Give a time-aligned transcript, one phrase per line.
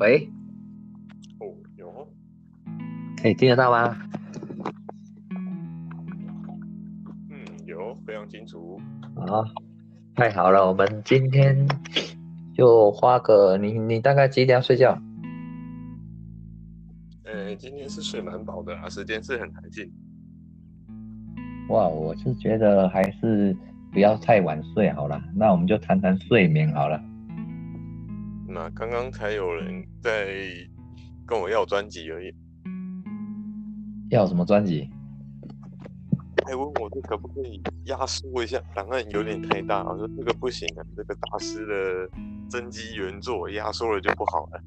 [0.00, 0.28] 喂，
[1.38, 1.46] 哦，
[1.76, 2.08] 有，
[3.22, 3.96] 哎，听得到吗？
[7.30, 8.80] 嗯，有，非常清楚。
[9.14, 9.44] 啊，
[10.16, 11.56] 太好了，我们今天
[12.54, 14.98] 就花个你你大概几点要睡觉？
[17.24, 19.88] 呃，今天是睡蛮饱的啊，时间是很弹性。
[21.68, 23.56] 哇，我是觉得还是
[23.92, 25.22] 不要太晚睡好了。
[25.36, 27.00] 那我们就谈谈睡眠好了。
[28.54, 30.28] 那刚刚才有人在
[31.26, 32.32] 跟我要专辑而已，
[34.10, 34.88] 要什么专辑？
[36.46, 39.82] 还问我这可不可以压缩一下，档案有点太大。
[39.82, 42.08] 我说这个不行啊，这个大师的
[42.48, 44.62] 真机原作压缩了就不好了。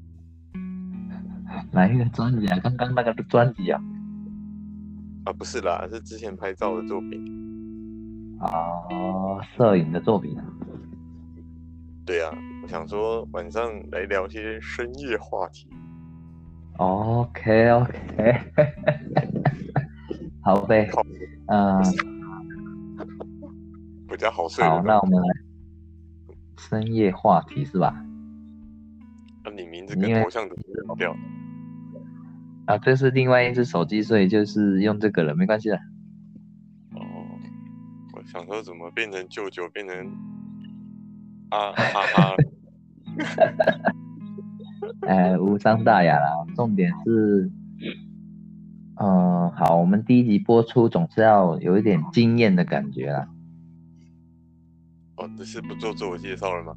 [1.72, 2.58] 哪一个专辑啊？
[2.62, 3.80] 刚刚那个专辑啊？
[5.24, 8.36] 啊，不是啦，是之前拍照的作品。
[8.40, 10.44] 哦，摄影的作品啊？
[12.04, 12.30] 对呀。
[12.68, 15.66] 想说晚上来聊些深夜话题。
[16.76, 18.40] OK OK，
[20.44, 20.88] 好呗，
[21.46, 21.82] 嗯，
[24.06, 24.62] 比较好睡。
[24.62, 25.28] 好，那我们来
[26.58, 28.04] 深夜话题是吧？
[29.44, 30.54] 那你名字跟头像怎
[30.86, 31.16] 么变掉？
[32.66, 35.76] 啊，这是另外一只手机，所以就是用这个了，没关系的。
[36.92, 37.00] 哦，
[38.14, 39.96] 我想说怎么变成舅舅，变成
[41.48, 42.36] 啊哈哈。
[43.18, 43.74] 哈哈，
[45.06, 46.28] 哎，无伤大雅啦。
[46.54, 47.50] 重点是，
[48.96, 53.28] 嗯，好，我们第一集播出总是要有一点惊艳的感觉啦。
[55.16, 56.74] 哦，这是不做自我介绍了吗？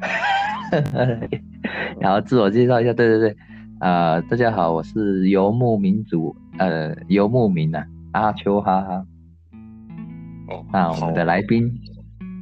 [2.00, 3.36] 然后自我介绍一下，对对对，
[3.78, 9.06] 啊，大家好，我是游牧民族，呃，游牧民啊，阿秋哈哈。
[10.48, 11.72] 哦，那我们的来宾，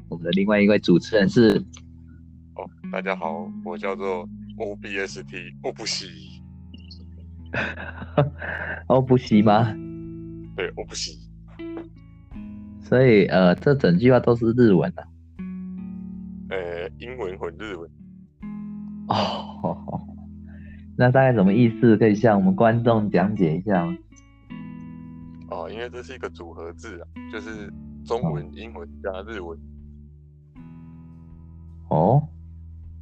[0.09, 1.63] 我们的另外一位主持人是。
[2.97, 4.27] 大家好，我叫做
[4.57, 6.07] O B S T 欧布西，
[8.87, 9.71] 欧布西吗？
[10.57, 11.13] 对，欧布西。
[12.81, 15.07] 所以呃，这整句话都是日文的。
[16.49, 17.91] 呃，英文混日文。
[19.09, 20.01] 哦，
[20.97, 21.99] 那大概什么意思？
[21.99, 23.95] 可以向我们观众讲解一下吗？
[25.51, 27.71] 哦，因为这是一个组合字啊，就是
[28.07, 29.59] 中文、英文加日文。
[31.91, 32.27] 哦。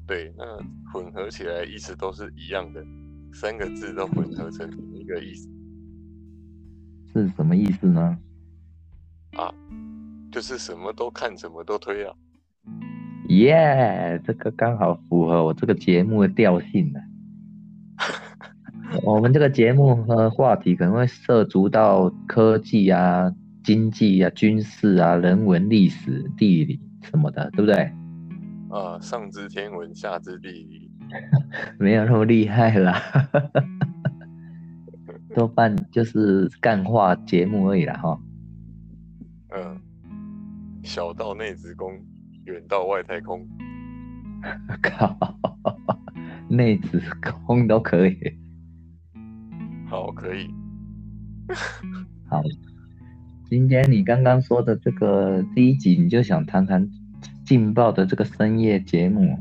[0.07, 0.45] 对，那
[0.93, 2.85] 混合起来意思都是一样的，
[3.33, 5.49] 三个字都混合成一个意思，
[7.13, 8.19] 是什么意思呢？
[9.33, 9.53] 啊，
[10.31, 12.15] 就是什么都看，什么都推啊。
[13.29, 17.01] 耶，这个刚好符合我这个节目的调性呢。
[19.03, 27.91] 我们这个节目和话题可能会涉足到科技啊、经济啊、军事啊、人文、历史、地理什么的，对不对？
[28.75, 30.91] 啊，上知天文，下知地理，
[31.79, 33.01] 没有那么厉害啦，
[35.33, 38.21] 多半就是干话节目而已啦，哈。
[39.51, 39.81] 嗯，
[40.83, 41.93] 小到内子宫，
[42.47, 43.47] 远到外太空，
[44.83, 45.17] 靠，
[46.49, 47.01] 内子
[47.47, 48.17] 宫都可以。
[49.89, 50.53] 好，可以。
[52.29, 52.43] 好，
[53.49, 56.91] 今天你刚刚说的这个第一集，你就想谈谈。
[57.45, 59.39] 劲爆的这个深夜节目，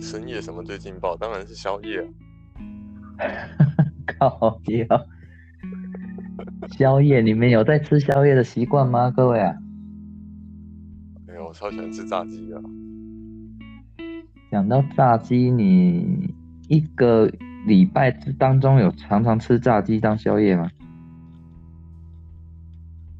[0.00, 1.16] 深夜什么最劲爆？
[1.16, 2.06] 当然是宵夜。
[4.18, 4.86] 靠夜，
[6.76, 9.10] 宵夜，你们有在吃宵夜的习惯吗？
[9.10, 9.56] 各位啊，
[11.26, 12.60] 没有，我超喜欢吃炸鸡啊。
[14.50, 16.34] 讲到炸鸡，你
[16.68, 17.30] 一个
[17.66, 20.70] 礼拜当中有常常吃炸鸡当宵夜吗？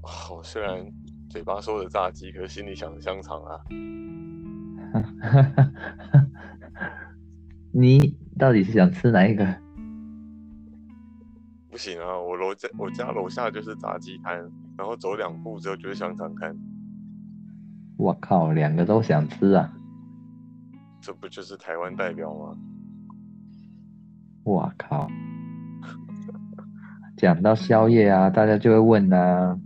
[0.02, 0.84] 我虽然。
[1.34, 3.58] 嘴巴说的炸鸡，可是心里想的香肠啊！
[7.74, 9.44] 你到底是想吃哪一个？
[11.68, 14.48] 不行啊，我楼家我家楼下就是炸鸡摊，
[14.78, 16.56] 然后走两步之后就是香肠摊。
[17.96, 19.74] 我靠，两个都想吃啊！
[21.00, 22.56] 这不就是台湾代表吗？
[24.44, 25.10] 我靠！
[27.16, 29.58] 讲到宵夜啊，大家就会问啊。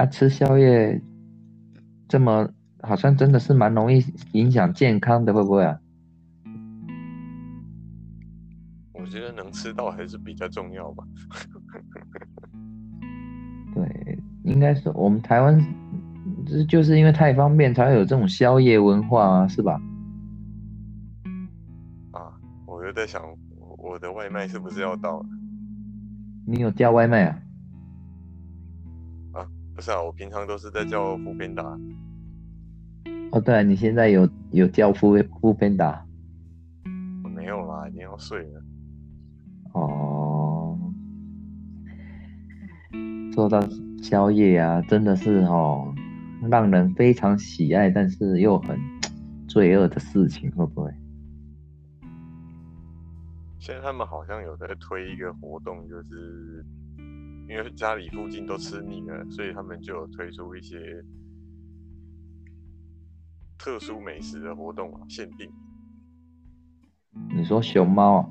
[0.00, 0.98] 啊，吃宵夜
[2.08, 2.48] 这么
[2.80, 4.02] 好像真的是蛮容易
[4.32, 5.78] 影响健康的，会不会啊？
[8.94, 11.04] 我觉得能吃到还是比较重要吧。
[13.76, 15.62] 对，应该是我们台湾，
[16.46, 19.78] 这就是因为太方便才会有这种宵夜文化啊，是吧？
[22.12, 22.32] 啊，
[22.66, 23.22] 我就在想，
[23.76, 25.26] 我的外卖是不是要到了？
[26.46, 27.38] 你有叫外卖啊？
[29.80, 31.64] 不是啊，我平常都是在叫副边打。
[33.32, 36.04] 哦，对，你现在有有叫副副边打。
[37.88, 38.62] 已经要睡了。
[39.72, 40.78] 哦，
[43.32, 43.58] 说到
[44.02, 45.94] 宵夜啊，真的是哦，
[46.50, 48.78] 让人非常喜爱，但是又很
[49.48, 50.92] 罪恶的事情，会不会？
[53.58, 56.62] 现在他们好像有在推一个活动，就是
[57.50, 61.04] 因为家里附近都吃腻了，所以他们就有推出一些
[63.58, 65.50] 特殊美食的活动啊，限定。
[67.34, 68.30] 你说熊猫啊？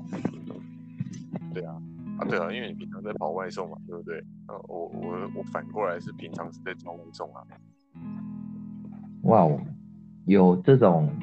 [1.52, 1.74] 对啊，
[2.18, 4.16] 啊对啊，因为你平常在跑外送嘛，对不对？
[4.48, 7.44] 呃，我我我反过来是平常是在叫外送啊。
[9.24, 9.60] 哇哦，
[10.24, 11.14] 有这种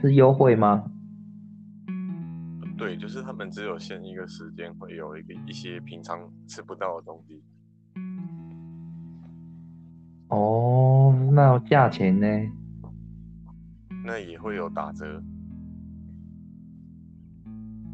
[0.00, 0.90] 是优惠吗？
[2.78, 7.42] 对，就是他们只有限一个时间，会有一个一些平常吃不到的东西。
[10.28, 12.26] 哦，那价钱呢？
[14.04, 15.22] 那也会有打折。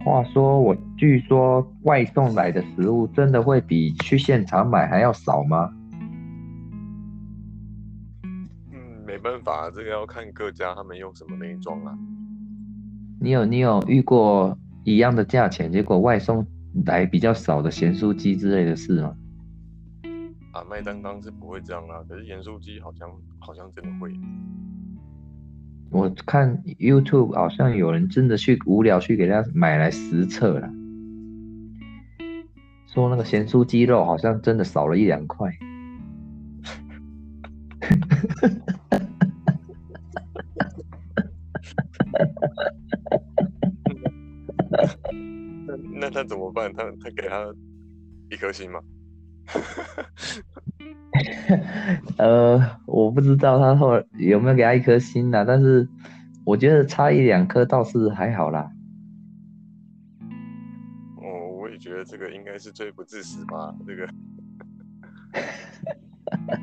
[0.04, 5.72] 话说，我据说外送来的食物真的会比去现场买还要少吗？
[8.72, 11.96] 嗯，没办法，这个要看各家他们用什么内装啊。
[13.20, 14.58] 你有你有遇过？
[14.84, 16.46] 一样的价钱，结果外送
[16.84, 19.16] 来比较少的咸酥鸡之类的事吗？
[20.52, 23.08] 啊，麦当当是不会这样啦，可是盐酥鸡好像
[23.38, 24.12] 好像真的会。
[25.90, 30.70] 我看 YouTube 好像有人真的去无聊去给他买来实测了，
[32.86, 35.50] 说那个咸酥鸡肉好像真的少了一两块。
[46.02, 46.72] 那他怎么办？
[46.72, 47.46] 他他给他
[48.28, 48.80] 一颗星吗？
[52.18, 55.44] 呃，我不知道他后来有没有给他一颗星呢？
[55.46, 55.88] 但是
[56.44, 58.68] 我觉得差一两颗倒是还好啦。
[61.18, 61.22] 哦，
[61.60, 64.08] 我也觉得这个应该是罪不至死吧，这个。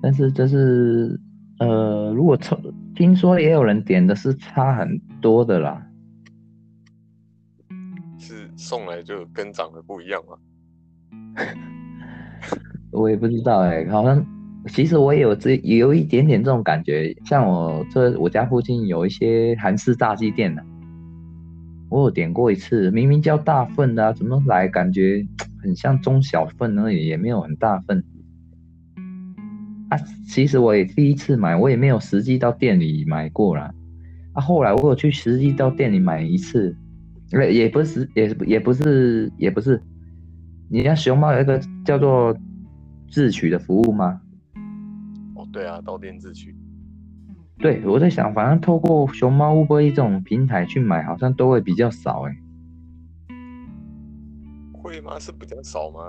[0.00, 1.20] 但是就是
[1.58, 2.58] 呃，如果抽，
[2.94, 5.86] 听说也有人点的是差很多的啦。
[8.64, 10.38] 送来就跟长得不一样吗？
[12.90, 14.24] 我也不知道哎，好像
[14.68, 17.14] 其实我也有这有一点点这种感觉。
[17.26, 20.64] 像我这我家附近有一些韩式炸鸡店的，
[21.90, 25.26] 我有点过一次，明明叫大份的，怎么来感觉
[25.62, 28.02] 很像中小份而已，也没有很大份。
[29.90, 33.74] 啊，其实我也第一次买，我也没有实际到店里买过啦。
[34.32, 36.74] 啊，后来我有去实际到店里买一次。
[37.34, 39.82] 也也不是，也也不是，也不是。
[40.70, 42.36] 你家熊猫有一个叫做
[43.08, 44.20] 自取的服务吗？
[45.34, 46.56] 哦，对啊，到店自取。
[47.58, 52.36] 对，我在想，反正透过熊猫乌龟这种平台去买，好像都会比较少哎。
[54.72, 55.18] 会吗？
[55.18, 56.00] 是比较少吗？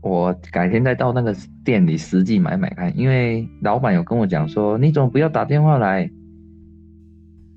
[0.00, 1.32] 我改天再到那个
[1.64, 6.10] 店里实际买买看，因为老板有跟我讲说，你怎么不要打电话来？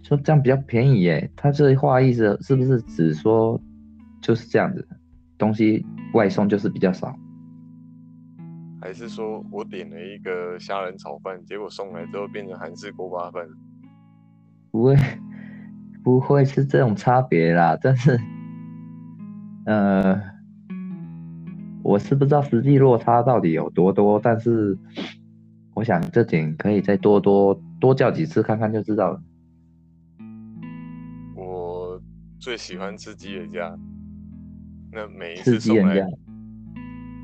[0.07, 3.59] 说这样比较便宜耶，他这话意思是不是只说
[4.21, 4.87] 就是这样子，
[5.35, 7.15] 东西外送就是比较少？
[8.79, 13.47] 还是说我点了一个虾仁炒饭，结果送来之后变成韩式锅巴饭？
[14.69, 14.95] 不会，
[16.03, 17.75] 不会是这种差别啦。
[17.81, 18.19] 但是，
[19.65, 20.21] 呃，
[21.81, 24.77] 我是不知道实际落差到底有多多，但是
[25.73, 29.19] 我想这点可以再多多多叫几次看看就知道了。
[32.45, 33.75] 最喜欢吃吉野家，
[34.91, 35.95] 那每一次送来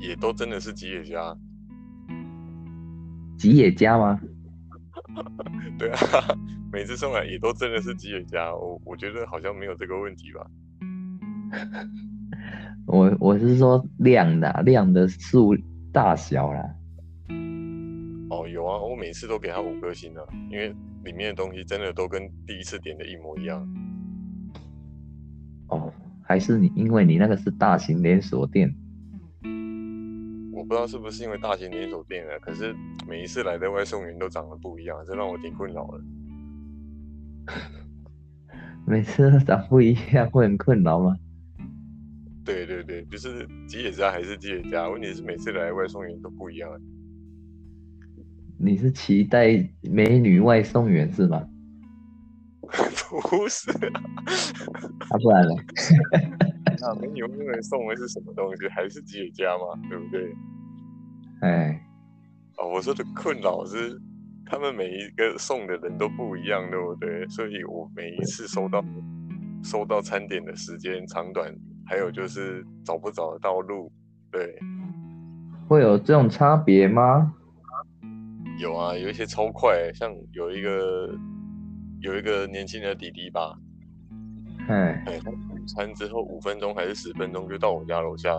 [0.00, 1.32] 也都真的是吉野家。
[3.38, 4.20] 吉野家吗？
[5.78, 5.96] 对啊，
[6.72, 8.52] 每次送来也都真的是吉野家。
[8.52, 10.44] 我我觉得好像没有这个问题吧。
[12.86, 15.56] 我我是说量的量的数
[15.92, 16.74] 大小啦。
[18.28, 20.74] 哦，有啊，我每次都给他五颗星的，因为
[21.04, 23.64] 里面的东西真的都跟第一次点的一模一样。
[25.72, 25.90] 哦，
[26.22, 28.74] 还是你，因为你那个是大型连锁店，
[30.52, 32.74] 我不知道是不是因为大型连锁店啊，可是
[33.08, 36.00] 每一次来的外送员都长得不一样，这让我挺困扰的。
[38.86, 41.16] 每次都长不一样，会很困扰吗？
[42.44, 46.70] 对对对，就是吉野家还是吉野家，问题是每次来外送员都不一样。
[48.58, 51.26] 你是期待美女外送员是
[53.12, 53.20] 吗？
[53.28, 55.54] 不是啊，不然呢？
[56.80, 58.68] 那美女会送的是什么东西？
[58.68, 59.64] 还是吉野家吗？
[59.88, 60.34] 对不对？
[61.42, 61.80] 哎，
[62.58, 64.00] 哦，我说的困扰是
[64.46, 67.26] 他们每一个送的人都不一样，对不对？
[67.28, 68.84] 所以我每一次收到
[69.62, 71.54] 收到餐点的时间长短，
[71.86, 73.90] 还有就是找不找得到路，
[74.30, 74.58] 对，
[75.68, 77.34] 会有这种差别吗？
[78.58, 81.08] 有啊，有一些超快，像有一个
[82.02, 83.56] 有一个年轻的弟弟吧，
[84.68, 85.02] 哎，
[85.50, 88.30] 午餐之后五分钟还是十分钟就到我家楼下，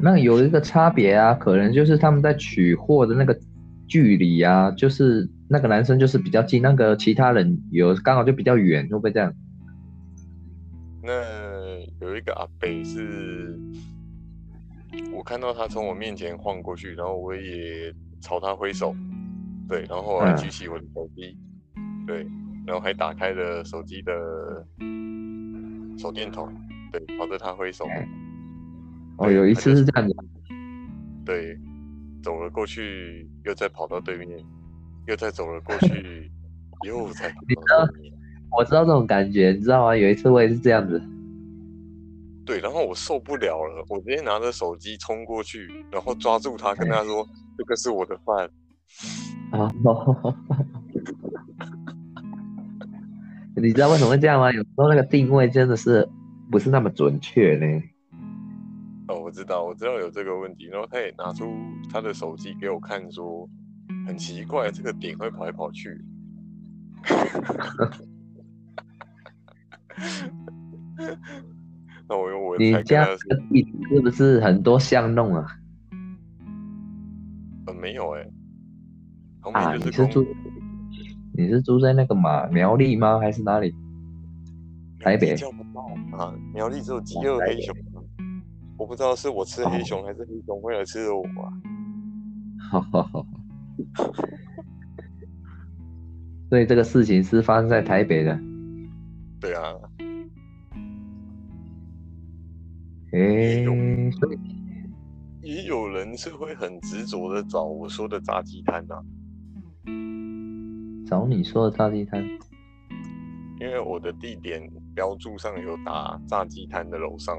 [0.00, 3.38] 那有一个差别啊，可能就是他们在取货的那个
[3.86, 9.34] 距离啊，就是那个男生就是比较近，那个其他人有刚好就比较远，会不会这样？
[11.02, 11.12] 那
[12.00, 13.58] 有一个阿北是，
[15.12, 18.94] 我看到他从我面前晃过去，然后我也朝他挥手，
[19.68, 21.36] 对，然后我举起我的手机，
[22.06, 22.26] 对，
[22.66, 24.12] 然后还打开了手机的
[25.98, 26.52] 手电筒，
[26.90, 28.08] 对，朝着他挥手，哎
[29.18, 30.14] 哦，有一次是次这样子，
[31.24, 31.56] 对，
[32.22, 34.38] 走了过去，又再跑到对面，
[35.06, 36.30] 又再走了过去，
[36.86, 38.12] 又再跑你到对面。
[38.56, 39.96] 我知道这种感觉，你知道吗？
[39.96, 41.00] 有一次我也是这样子，
[42.44, 48.50] 对，然后我受不了了，我直接拿着手机冲过去，然后抓住他，跟他说：“这个是我的饭。
[49.52, 49.70] 哦，
[53.62, 54.50] 你知道为什么会这样吗？
[54.50, 56.08] 有时候那个定位真的是
[56.50, 57.64] 不是那么准确呢。”
[59.06, 60.66] 哦，我知道，我知道有这个问题。
[60.66, 61.44] 然后他也拿出
[61.92, 63.48] 他的手机给我看，说
[64.04, 65.96] ：“很奇怪，这个点会跑来跑去。
[72.08, 75.46] ”那我用我你家他说这个地址是不是很多巷弄啊
[77.66, 78.26] ？：“呃，没有哎、
[79.40, 80.04] 旁啊，边就是
[81.34, 83.18] 你是住在那个嘛苗栗吗？
[83.18, 83.74] 还是哪里？
[85.00, 85.80] 台北叫不到
[86.16, 87.98] 啊，苗栗只有饥饿黑熊啊，
[88.78, 91.52] 我不知道是我吃黑熊还是黑熊为了吃我啊。
[96.48, 98.38] 所以这个事情是发生在台北的。
[99.40, 99.74] 对啊，
[103.12, 103.72] 诶、有
[104.12, 104.38] 所以
[105.42, 109.02] 也有人是会很执着的找我说的炸鸡摊啊，
[111.12, 112.24] 找你说的炸鸡摊，
[113.60, 117.36] 因为我的地点标注上有打炸鸡摊的楼上，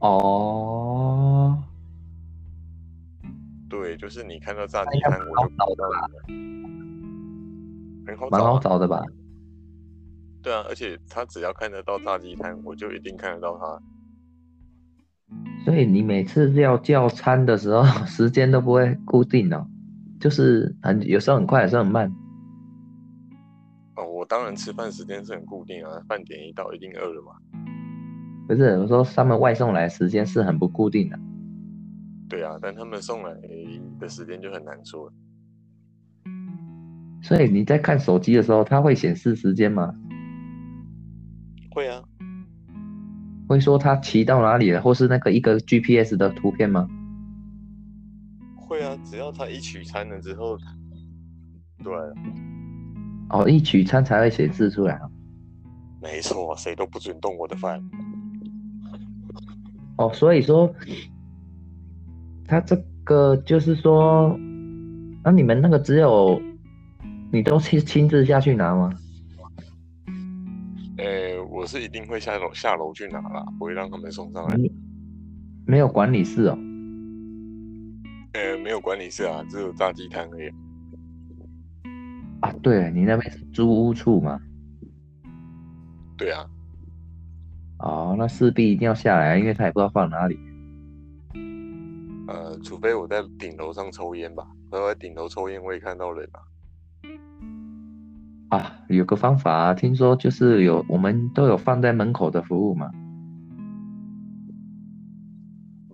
[0.00, 1.62] 哦，
[3.70, 6.10] 对，就是你看到炸鸡摊，我就找你了，
[8.08, 9.00] 很好蛮找、啊，好找的吧？
[10.42, 13.80] 对啊，而且他只要看得到炸鸡摊，我就一定看得到他。
[15.64, 19.68] 所以你每次要叫餐的时候， 时间都不会固定哦，
[20.18, 22.12] 就是很有时候很快，有时候很慢。
[24.26, 27.32] 当然吃饭时间是很固定啊，饭点一到一定饿了嘛。
[28.46, 31.18] 不是，我说他们外送来的时间是很不固定的。
[32.28, 33.34] 对啊，但他们送来
[33.98, 35.12] 的时间就很难说。
[37.22, 39.94] 所以你在看手机的时候，它会显示时间吗？
[41.70, 42.02] 会啊，
[43.48, 46.86] 会说它骑到哪里了，或是那个一个 GPS 的图片吗？
[48.56, 50.58] 会啊，只要他一取餐了之后，
[51.82, 51.92] 对，
[53.30, 55.10] 哦，一取餐才会显示出来啊。
[56.00, 57.82] 没错，谁都不准动我的饭。
[59.96, 60.72] 哦，所以说，
[62.46, 64.38] 他这个就是说，
[65.22, 66.40] 那、你们那个只有
[67.32, 68.92] 你都亲亲自下去拿吗？
[70.98, 74.56] 呃，我是一定会下楼下楼去拿啦，不会让他们送上来。
[75.66, 76.58] 没有管理室哦。
[78.34, 80.50] 呃，没有管理室啊，只有炸鸡摊而已。
[82.44, 84.38] 啊，对你那边是租屋处嘛？
[86.18, 86.44] 对啊，
[87.78, 90.38] 哦，那势必一定要下来，因为他也不知道放哪里。
[92.28, 96.40] 呃，除非我在顶楼上抽烟吧，我在顶楼抽烟，我也看到人啊。
[98.58, 102.90] 啊，有个方法、啊，听说就是有我们都有放在门口的服务嘛。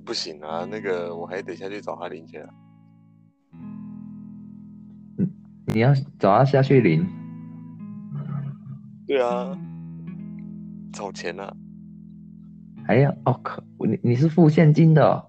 [0.05, 2.51] 不行啊，那个我还得下去找他领钱啊。
[5.73, 7.07] 你要找他下去领，
[9.07, 9.57] 对啊，
[10.93, 11.55] 找钱啊。
[12.87, 15.25] 哎呀哦，可你你是付现金的、哦，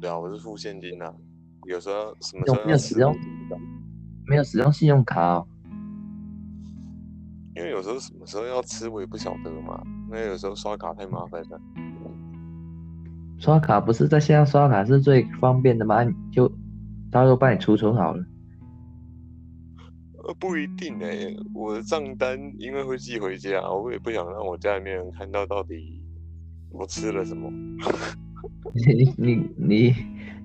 [0.00, 1.12] 对啊，我是付现金啊。
[1.68, 3.16] 有时候什么没有使用
[4.26, 5.46] 没有使用信用卡哦。
[7.56, 9.80] 因为有时候什么时候要吃我也不晓得嘛。
[10.10, 11.60] 那有时候刷卡太麻烦了。
[13.38, 16.04] 刷卡不是在线上刷卡是最方便的吗？
[16.32, 16.50] 就
[17.10, 18.24] 到时候帮你储存好了。
[20.26, 26.02] 呃，不一定哎、我的账单因为会寄回家，我也不想让我家里面人看到到底
[26.70, 27.50] 我吃了什么。
[28.74, 29.94] 你你你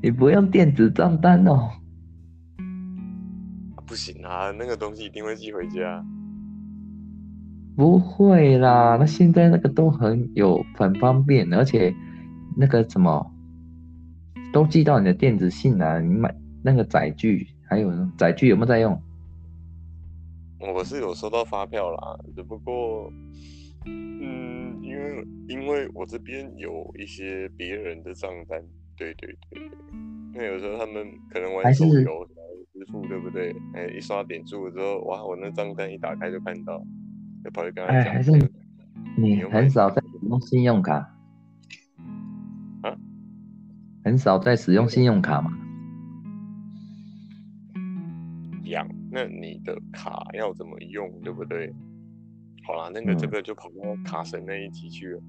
[0.01, 1.69] 你不用电子账单哦。
[3.85, 6.05] 不行啊，那个东西一定会寄回家。
[7.75, 11.95] 不会啦，那现在那个都很有很方便，而且
[12.57, 13.31] 那个什么
[14.51, 19.01] 都寄到你的电子信啊，你买那个载具，还有载具有没有在用？
[20.59, 23.11] 我是有收到发票啦，只不过，
[23.85, 28.61] 嗯，因为因为我这边有一些别人的账单，
[28.97, 29.77] 对对对对，
[30.33, 32.25] 因为有时候他们可能玩手游
[32.73, 33.55] 支付，对不对？
[33.73, 36.81] 哎，一刷点数了之后，哇，我那账单一打开就看到。
[37.87, 38.31] 哎，还是
[39.17, 40.95] 你很少在使用信用卡
[42.81, 42.97] 啊？
[44.03, 45.57] 很少在使用信用卡吗？
[48.65, 51.73] 养，那你的卡要怎么用，对不对？
[52.65, 55.21] 好啦，那个这个就跑到卡神那一集去了。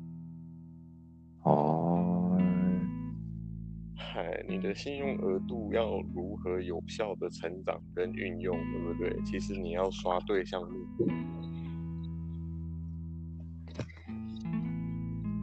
[1.45, 2.39] 哦，
[3.97, 9.17] 嗨，你的信用额度要如何有效的成长跟运用，对不对？
[9.25, 10.69] 其实你要刷对项目。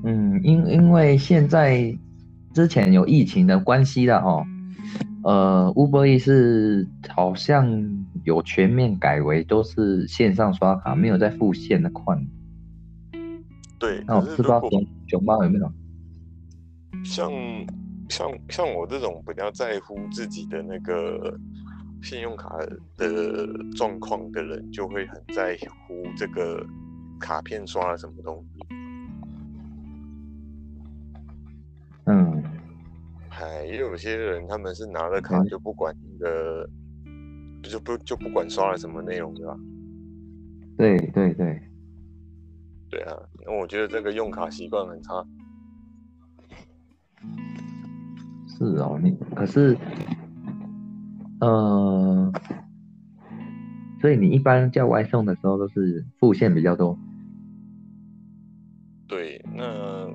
[0.04, 1.98] 嗯，因因为现在
[2.54, 4.46] 之前有疫情的关系了哦，
[5.24, 7.97] 呃，Uber E 是好像
[8.28, 12.22] 有全面改为都是线上刷卡，没有在付现的款。
[13.80, 15.72] 对，那我不知道熊熊猫有没有？
[17.06, 17.32] 像
[18.10, 21.40] 像像我这种比较在乎自己的那个
[22.02, 22.50] 信用卡
[22.98, 25.58] 的状况的人，就会很在
[25.88, 26.62] 乎这个
[27.22, 28.60] 卡片刷了什么东西。
[32.08, 32.44] 嗯，
[33.30, 36.70] 哎也有些人，他们是拿了卡就不管那个，
[37.68, 39.58] 就不就不管刷了什么内容，对吧？
[40.78, 41.62] 对对对，
[42.90, 45.26] 对啊，那我觉得这个用卡习惯很差。
[48.48, 49.78] 是哦，你可是，
[51.42, 52.32] 呃，
[54.02, 56.98] 所以你一般叫外送的时候都是付现比较多。
[59.08, 60.10] 对，那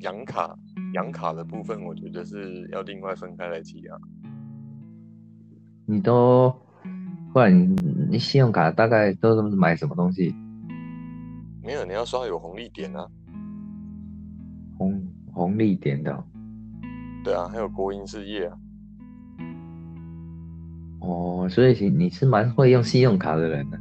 [0.00, 0.56] 养卡。
[0.92, 3.98] 养卡的部分，我觉得是要另外分开来提啊。
[5.86, 6.54] 你都，
[7.32, 7.76] 不然你
[8.10, 10.34] 你信用卡大概都是买什么东西？
[11.62, 13.06] 没有，你要刷有红利点啊。
[14.78, 16.24] 红红利点的。
[17.22, 18.56] 对啊，还有国营事业啊。
[21.00, 23.78] 哦，所以你是蛮会用信用卡的人呢。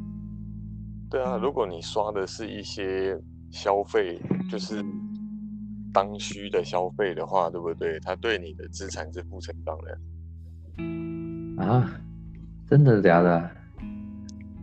[1.10, 3.20] 对啊，如果你刷的是一些
[3.52, 4.84] 消费，就是。
[5.96, 8.00] 当需的消费的话，对不对？
[8.00, 9.96] 它对你的资产是负成长的
[11.58, 12.00] 啊？
[12.68, 13.50] 真的假的？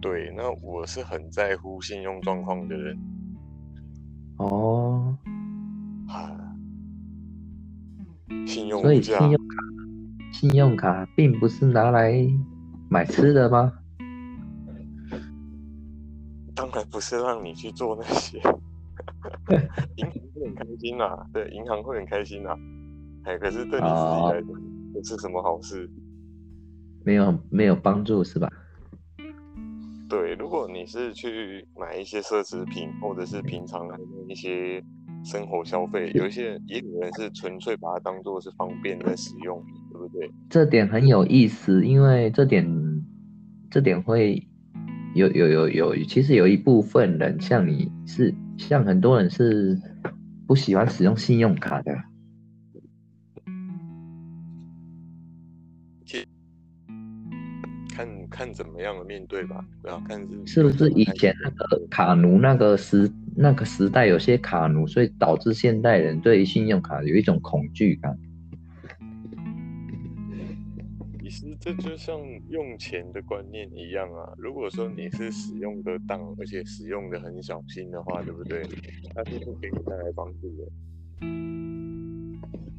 [0.01, 2.99] 对，那我是很在乎信用状况的人。
[4.39, 5.17] 哦，
[6.09, 6.33] 啊，
[8.47, 9.57] 信用所以信用卡，
[10.33, 12.15] 信用卡并不是拿来
[12.89, 13.73] 买吃的吗？
[16.57, 18.41] 当然不是让你去做那些。
[19.97, 22.57] 银行会很开心呐，对，银行会很开心呐，
[23.25, 24.49] 哎，可是对你自己来讲
[24.93, 25.89] 不是什么好事，
[27.11, 28.49] 没有没有帮助是吧？
[30.09, 34.81] 对，如果你是去买一些奢侈品，或者是平常的一些
[35.25, 40.31] 生活消费，有一些也有人是纯粹把它当做是方便在使用，对不对？
[40.49, 42.65] 这点很有意思，因为这点
[43.69, 44.41] 这点会
[45.17, 48.33] 有有有有，其实有一部分人像你是。
[48.59, 49.75] 像很多人是
[50.47, 51.91] 不喜欢使用信用卡的，
[58.41, 68.19] 看看怎么样的面对吧，不要看是是不是以前那个卡奴那个时那个时代有些卡奴，所以导致现代人对于信用卡有一种恐惧感。
[71.21, 74.33] 其实这就像用钱的观念一样啊！
[74.39, 78.63] 如果说你是使用得当，而且使用的很小心的话，对不对？
[79.15, 80.65] 它是会给你带来帮助的。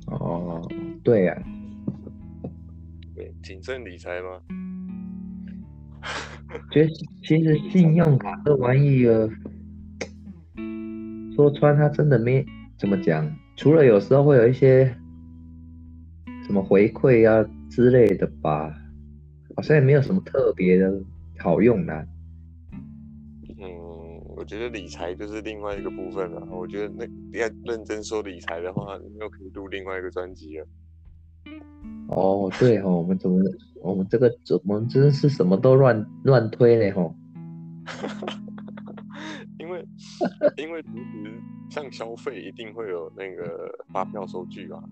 [0.07, 0.67] 哦，
[1.03, 1.43] 对呀。
[3.15, 4.41] 对，谨慎理财吗？
[6.71, 6.89] 其实，
[7.23, 9.29] 其实信用卡这玩意儿，
[11.35, 12.45] 说穿它真的没
[12.77, 14.85] 怎么讲，除了有时候会有一些
[16.45, 17.49] 什么回馈啊。
[17.71, 18.69] 之类的吧，
[19.55, 21.01] 好像也没有什么特别的
[21.39, 22.07] 好用的。
[23.57, 23.65] 嗯，
[24.35, 26.45] 我觉得理财就是另外一个部分了。
[26.51, 27.05] 我觉得那
[27.39, 30.67] 要认真说理财的话，又可以录另外一个专辑了。
[32.11, 33.39] 哦，对哦，我们怎么，
[33.81, 37.15] 我们这个怎么真是什么都乱乱推嘞吼？
[39.57, 39.87] 因为
[40.57, 44.83] 因为其实像消费一定会有那个发票收据啊。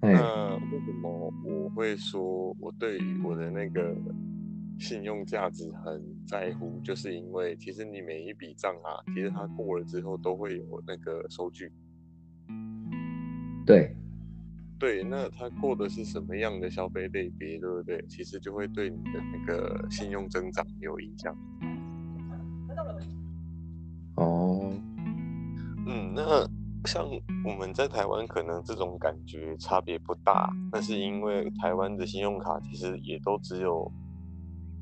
[0.00, 3.94] 那为什么我会说我对我的那个
[4.78, 6.80] 信用价值很在乎？
[6.82, 11.70] 就是因为其实你每一笔账啊，其实它过了之后都会有那个收据。
[14.84, 18.04] 对，那他过的是什么样的消费类别，对不对？
[18.06, 21.34] 其实就会对你的那个信用增长有影响。
[24.16, 24.70] 哦，
[25.86, 26.46] 嗯，那。
[26.86, 27.08] 像
[27.46, 33.90] 我们在台湾可能这种感觉差别不大，那是因为台湾的信用卡其实也都只有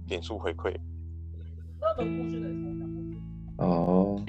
[0.09, 0.75] 点数回馈。
[3.59, 4.21] 哦，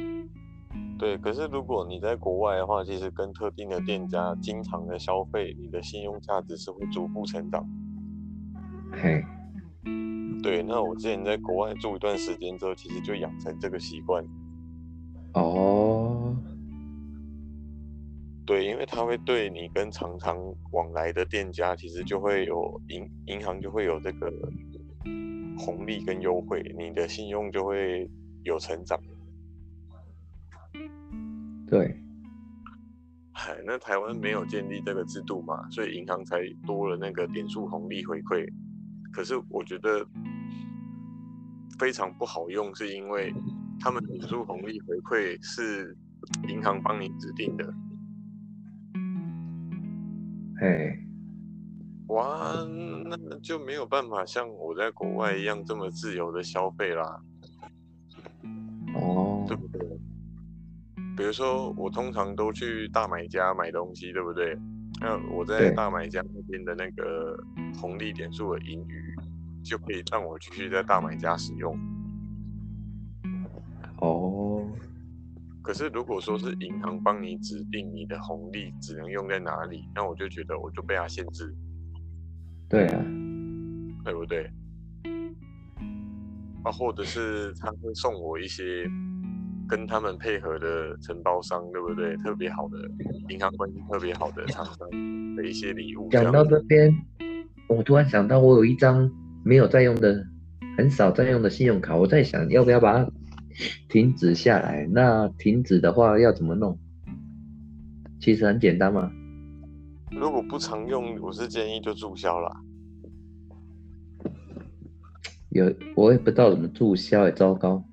[0.98, 7.68] 对，可是如果你在国外的话，其实跟特定的店家经常的消费，你的信用价值是会逐步成长。
[8.92, 9.24] 嘿，
[10.42, 14.24] 对，那我之前在国外住一段时间之后，其实就养成这个习惯。
[15.34, 16.36] 哦。
[18.46, 20.38] 对，因为他会对你跟常常
[20.74, 24.30] 往来的店家，其实就会有银银行就会有这个
[25.58, 28.10] 红利跟优惠，你的信用就会
[28.44, 29.00] 有成长。
[31.74, 31.98] 对，
[33.32, 38.48] 嗨，那台湾没有建立这个制度嘛，所以银行才多了那个点数红利回馈。
[39.12, 40.06] 可是我觉得
[41.80, 43.34] 非常不好用，是因为
[43.80, 45.98] 他们点数红利回馈是
[46.48, 47.74] 银行帮你指定的。
[50.62, 50.96] 哎，
[52.10, 52.54] 哇，
[53.08, 57.20] 那就没有办法像我在国外一样这么自由的消费啦。
[58.94, 59.82] 哦，对不对？
[61.16, 64.58] 比如说，我通常都去大买家买东西，对不对？
[65.02, 67.38] 那我在大买家那边的那个
[67.80, 69.16] 红利点数的盈余，
[69.64, 71.78] 就可以让我继续在大买家使用。
[73.98, 74.68] 哦。
[75.62, 81.56] 可是如果说是银行帮你指定你的红利只能用在哪里，那我就觉得我就被他限制。
[82.68, 83.06] 对啊，
[84.04, 84.52] 对不对？
[86.64, 88.86] 啊，或者是他会送我一些
[89.74, 92.16] 跟他们配合的承包商，对不对？
[92.18, 92.78] 特别好的
[93.30, 94.88] 银行关系特别好的厂商
[95.36, 96.08] 的一些礼物。
[96.10, 96.96] 讲到这边，
[97.68, 99.12] 我突然想到，我有一张
[99.44, 100.24] 没有在用的、
[100.78, 103.12] 很少在用的信用卡，我在想要不要把它。
[103.90, 106.78] 停止下来，那停止的话要怎么弄？
[108.20, 109.12] 其实很简单嘛。
[110.12, 112.52] 如果不常用，我是建议就注销了。
[115.50, 117.84] 有，我也不知道怎么注销，也糟糕。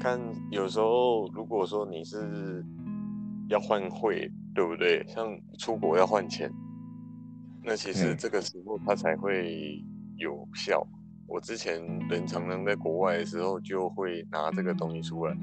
[0.00, 2.64] 看，有时候如果说你是
[3.48, 5.04] 要换汇，对不对？
[5.08, 5.26] 像
[5.58, 6.50] 出国要换钱，
[7.62, 9.82] 那其实这个时候它才会
[10.16, 10.86] 有效。
[11.26, 15.36] 我之前人常常在国外的时候，就会拿这个东西出来，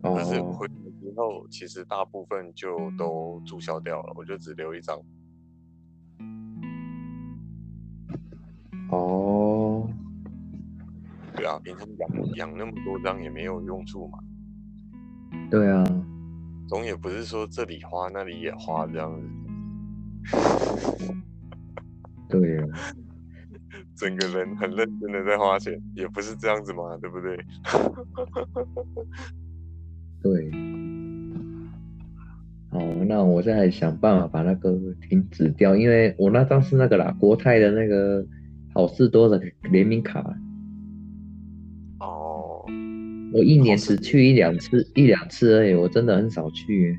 [0.00, 4.96] 但是回来之后，其实大部分就都注销掉了，我就只留一张。
[8.90, 9.61] 哦，
[11.42, 14.18] 对啊，平常养养那么多张也没有用处嘛。
[15.50, 15.82] 对啊，
[16.68, 19.26] 总也不是说这里花那里也花这样子。
[22.28, 22.66] 对啊。
[23.96, 27.36] 整个人很认真的在花钱，也不是这样子嘛，对不对？
[30.22, 30.50] 对。
[32.70, 34.76] 好，那我再想办法把那个
[35.08, 38.24] 停止掉，因为我那张是那个啦，国泰的那个
[38.74, 40.34] 好事多的联名卡。
[43.32, 43.38] 哦。
[43.38, 46.98] 我一年只去一两次，一两次而已，我真的很少去。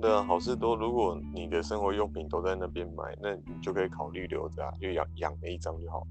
[0.00, 0.76] 对啊，好事多。
[0.76, 6.06] 如果你的生活用品都在那边买，那你就可以考虑留着啊，就养养那一张就好。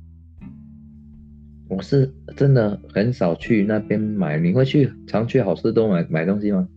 [1.67, 6.67] 我是真的很少去那边买，你会去常去好事多买买东西吗？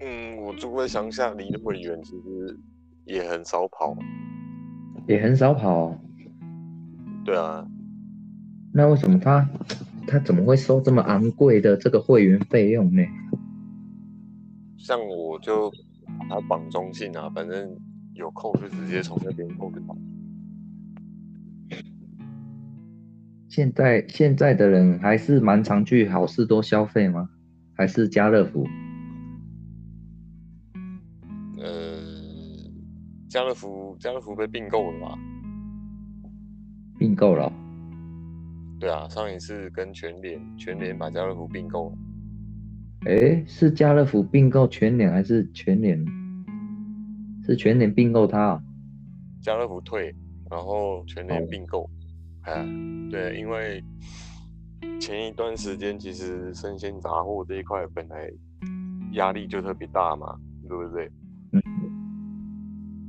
[0.00, 2.58] 嗯，我住在乡下，离那么远，其实
[3.04, 3.96] 也很少跑。
[5.06, 5.98] 也很少跑。
[7.24, 7.66] 对啊。
[8.72, 9.48] 那为什么他
[10.08, 13.02] 他怎么会收这么昂贵的这个会员费用呢？
[14.78, 15.70] 像我就
[16.18, 17.76] 把它绑中信啊，反正
[18.14, 19.94] 有扣就直接从那边扣就好。
[23.48, 27.28] 现在现在的人还是蛮常去好事多消费吗？
[27.74, 28.66] 还是家乐福？
[31.58, 32.00] 呃，
[33.28, 35.18] 家乐福家乐福被并购了吗？
[36.98, 37.52] 并购了？
[38.80, 41.92] 对啊，上一次跟全联全联把家乐福并购。
[43.06, 46.04] 哎，是家乐福并购全联还是全联？
[47.44, 48.62] 是全联并购它。
[49.40, 50.14] 家乐福退，
[50.50, 51.88] 然后全联并购。
[52.42, 52.64] 哎，
[53.10, 53.82] 对，因为
[55.00, 58.30] 前一段时间其实生鲜杂货这一块本来
[59.12, 60.36] 压力就特别大嘛，
[60.68, 61.10] 对不对？
[61.52, 61.62] 嗯。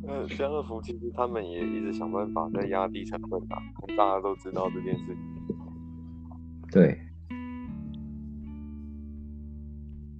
[0.02, 3.62] 那家乐福其实他们也一直想办法在压低成本啊，
[3.96, 5.39] 大家都知道这件事情。
[6.72, 7.00] 对。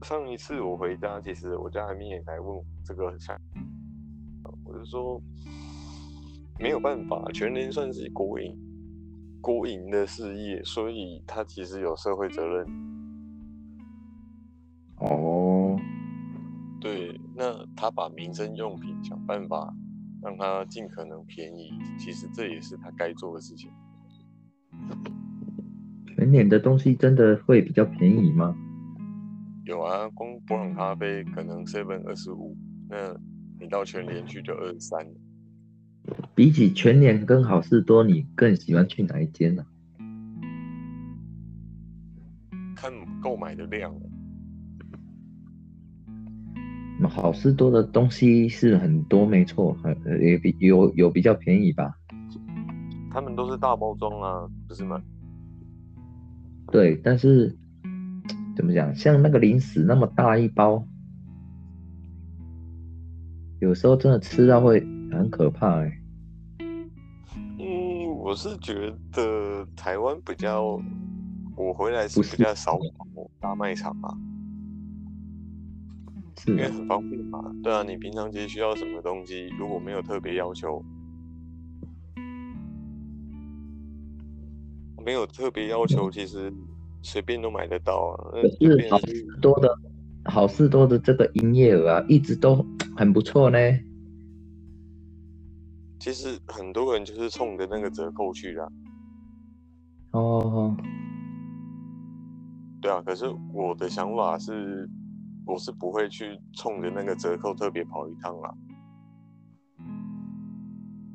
[0.04, 3.40] 上一次我回家，其实我家阿咪也来问我这个想，
[4.64, 5.22] 我就说
[6.58, 8.58] 没有办法，全年算是国营
[9.42, 12.68] 国营的事业，所以他其实有社会责任。
[14.98, 15.78] 哦，
[16.82, 19.74] 对，那他把民生用品想办法
[20.22, 23.70] 让它尽可能便宜，其实这也是他该做的事情。
[26.20, 28.54] 全年的东西真的会比较便宜吗？
[29.64, 32.58] 有啊，光博朗咖啡可能 seven 二十五，
[32.90, 33.16] 那
[33.58, 35.00] 你到全联去就二十三。
[36.36, 39.66] 比起全联跟好事多，你更喜欢去哪一间呢？
[42.76, 43.96] 看购买的量。
[47.00, 51.94] 那好事多的东西是很多，没错，很也比有有比较便宜吧？
[53.10, 55.02] 他们都是大包装啊，不是吗？
[56.72, 57.56] 对，但是。
[58.56, 58.94] 怎么讲？
[58.94, 60.86] 像那个零食那么大一包，
[63.62, 66.02] 有时候真的吃到会很可怕哎。
[67.58, 70.78] 嗯，我是觉得台湾比较，
[71.56, 74.12] 我回来是比较少跑大卖场啊，
[76.48, 77.40] 因为很方便嘛。
[77.64, 80.84] 对啊，你平常其实需要什么东西，如果没有特别要求，
[85.00, 86.54] 没有特别要求，其实。
[87.02, 88.28] 随便都买得到啊！
[88.34, 89.80] 可是好事多的
[90.26, 92.62] 好事多的这个营业额啊，一直都
[92.98, 93.58] 很不错呢。
[95.98, 98.70] 其实很多人就是冲着那个折扣去的。
[100.12, 100.76] 哦。
[102.82, 104.86] 对啊，可是我的想法是，
[105.46, 108.54] 我是不会去冲着那个折扣特别跑一趟啊。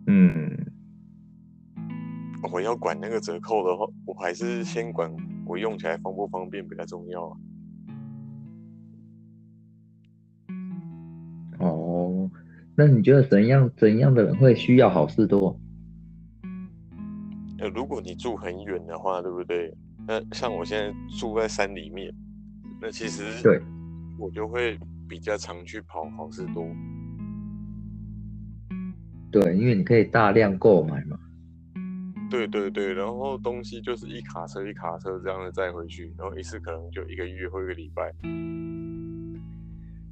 [0.07, 0.64] 嗯。
[2.53, 5.11] 我要管那个折扣的话，我还是先管
[5.47, 7.37] 我用起来方不方便比较重要啊。
[11.59, 12.31] 哦，
[12.77, 15.59] 那你觉得怎样怎样的人会需要好事多？
[17.59, 19.73] 呃，如果你住很远的话，对不对？
[20.07, 22.13] 那像我现在住在山里面，
[22.81, 23.61] 那其实对，
[24.19, 24.79] 我就会
[25.09, 26.67] 比较常去跑好事多。
[29.31, 31.19] 对，因为你可以大量购买嘛。
[32.31, 38.13] 对对对，然后东西就是一卡车一卡车这样的载回去，然后一次可能就一个月或一个礼拜。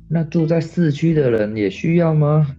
[0.08, 2.56] 那住在市区的人也需要吗？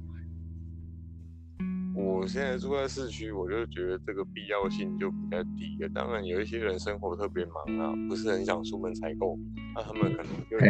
[1.96, 5.90] 我现在住在市区，我就觉得这个必要性就比较低了。
[5.94, 9.38] 当然有一些人生活特别忙啊，不是很想出门采购，
[9.76, 10.68] 那他们可能就会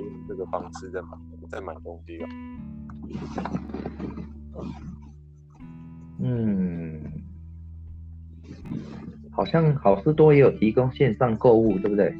[0.00, 1.08] 用这个方式在买
[1.48, 2.28] 在买东西了。
[3.08, 3.85] 嗯。
[9.36, 12.16] 好像好事多也有提供线上购物，对不对？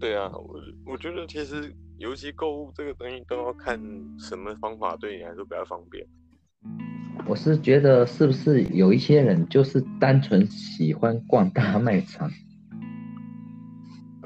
[0.00, 3.78] 对啊，我我觉得其实尤其购物这个东西都要看
[4.18, 6.06] 什么方法对你来说比较方便。
[7.26, 12.30] 我是觉得是不是有一些人就是单纯喜欢逛大卖场？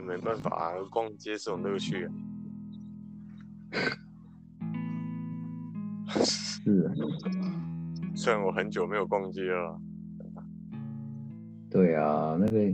[0.06, 2.06] 没办法啊，逛街是种乐趣。
[6.08, 6.92] 是啊，
[8.14, 9.80] 虽然我很久没有逛街了。
[11.72, 12.70] 对啊，那个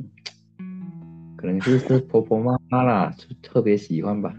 [1.37, 4.35] 可能就是婆婆妈妈啦，就特别喜欢吧。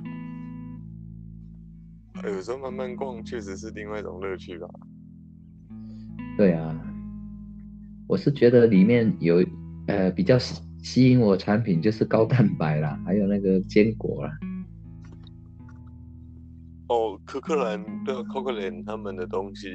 [2.26, 4.68] 有时候慢慢逛确实是另外一种乐趣吧。
[6.36, 6.76] 对啊，
[8.06, 9.42] 我是觉得里面有
[9.88, 14.38] 呃比较吸引我产品就是高蛋白啦，还有那个坚果啦。
[16.90, 19.70] 哦，可可兰对可可兰他们的东西，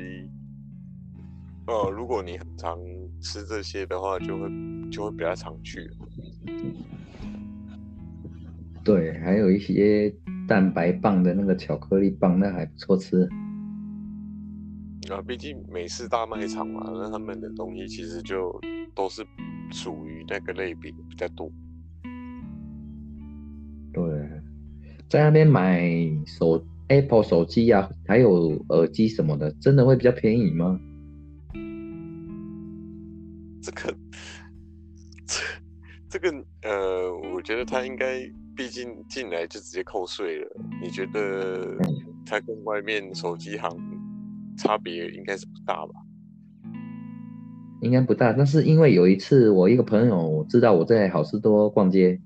[1.69, 2.79] 哦，如果你很常
[3.25, 4.49] 吃这些的话，就会。
[4.93, 5.91] 就会比较常去。
[8.85, 10.15] 对，还有一些
[10.47, 13.29] 蛋白棒的那个巧克力棒，那还不错吃。
[15.11, 18.61] 啊，毕竟美式大卖场嘛，那他们的东西其实就
[18.95, 19.27] 都是
[19.73, 21.51] 属于那个类别比较多。
[23.93, 24.05] 对，
[25.09, 25.91] 在那边买
[26.25, 30.79] 手 Apple 手机呀，还有耳机什么的，真的会比较便宜吗？
[33.65, 33.97] 这个。
[35.27, 35.41] 这
[36.11, 38.21] 这个呃，我觉得他应该，
[38.55, 40.47] 毕竟进来就直接扣税了。
[40.81, 41.77] 你觉得
[42.25, 43.71] 他跟外面手机行
[44.57, 45.93] 差别应该是不大吧？
[47.81, 52.21] 应该不大，但是因为有一次我一个朋友知道我在好事多逛街，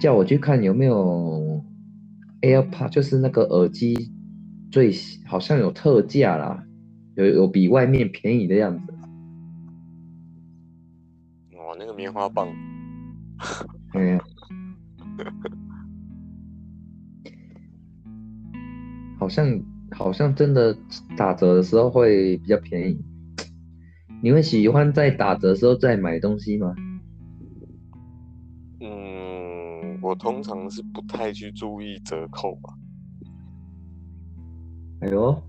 [0.00, 1.64] 叫我去看有没有
[2.42, 4.12] AirPod 就是那个耳机
[4.70, 4.92] 最
[5.26, 6.62] 好像有特价啦，
[7.16, 8.87] 有有比外面便宜的样子。
[11.78, 12.48] 哦，那个棉花棒。
[13.94, 14.20] 嗯。
[19.18, 19.60] 好像
[19.90, 20.76] 好像真的
[21.16, 23.00] 打折的时候会比较便宜。
[24.22, 26.74] 你会喜欢在打折的时候再买东西吗？
[28.80, 32.74] 嗯，我通常是不太去注意折扣吧。
[35.00, 35.42] 哎呦，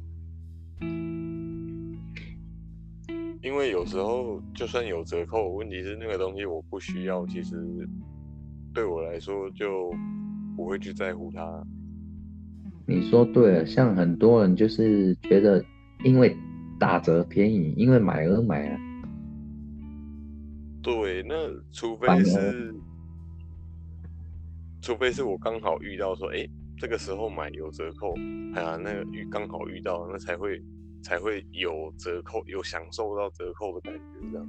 [3.42, 7.56] 因为有时候就算有折扣，问题是那个东西我不需要，其实
[8.74, 9.92] 对我来说就
[10.56, 11.64] 不会去在乎它。
[12.86, 15.64] 你说对了，像很多人就是觉得
[16.04, 16.36] 因为。
[16.80, 18.80] 打折便宜，因为买而买啊。
[20.82, 21.36] 对，那
[21.74, 22.74] 除非是，
[24.82, 26.48] 除非是我刚好遇到说，哎，
[26.78, 28.14] 这个时候买有折扣，
[28.56, 30.64] 哎呀，那个遇刚好遇到，那才会
[31.02, 34.48] 才会有折扣，有享受到折扣的感觉这样。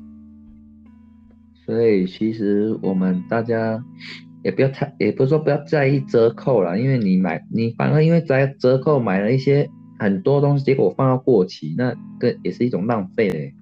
[1.64, 3.82] 所以其实我们大家
[4.42, 9.70] 也不要太，也不是说不要在意折扣了，因为你买你反而因为在折扣买了一些。
[10.02, 13.54] 很多东西，结果放到过期，那个也是一种浪费嘞。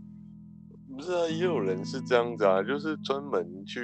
[0.94, 3.81] 不是啊，也有人是这样子啊，就是专门去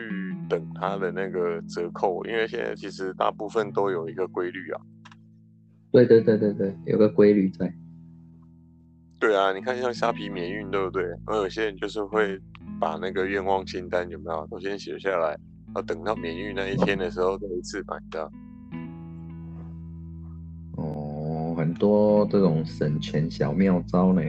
[0.49, 4.81] 等他的那个折扣，因为现在其实大部分都有一个规律啊。
[5.91, 7.75] 对对对对对，有个规律在。
[9.25, 11.03] 对啊，你看像虾皮免运，对不对？
[11.25, 12.39] 而有些人就是会
[12.79, 18.31] 把那个愿望清单有没有都先写下来，然后等到免运那一天的时候再一次买的。
[21.57, 24.21] 很多这种省钱小妙招呢。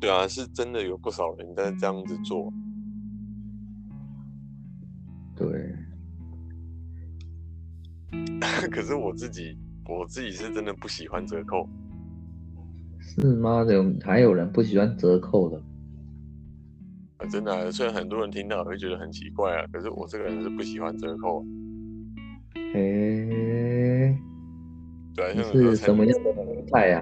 [0.00, 2.50] 对啊，是真的有不少人在这样子做。
[5.36, 5.74] 对。
[8.72, 11.68] 可是我自己，我自己是真的不喜欢折扣。
[13.14, 13.64] 是吗？
[13.70, 15.62] 有还有人不喜欢折扣的？
[17.18, 21.44] 啊，真的，虽然很多人听到会觉得很奇怪啊，可是我这个人是不喜欢折扣。
[22.72, 24.18] 嘿。
[25.14, 27.00] 对，是什么样的心态呀？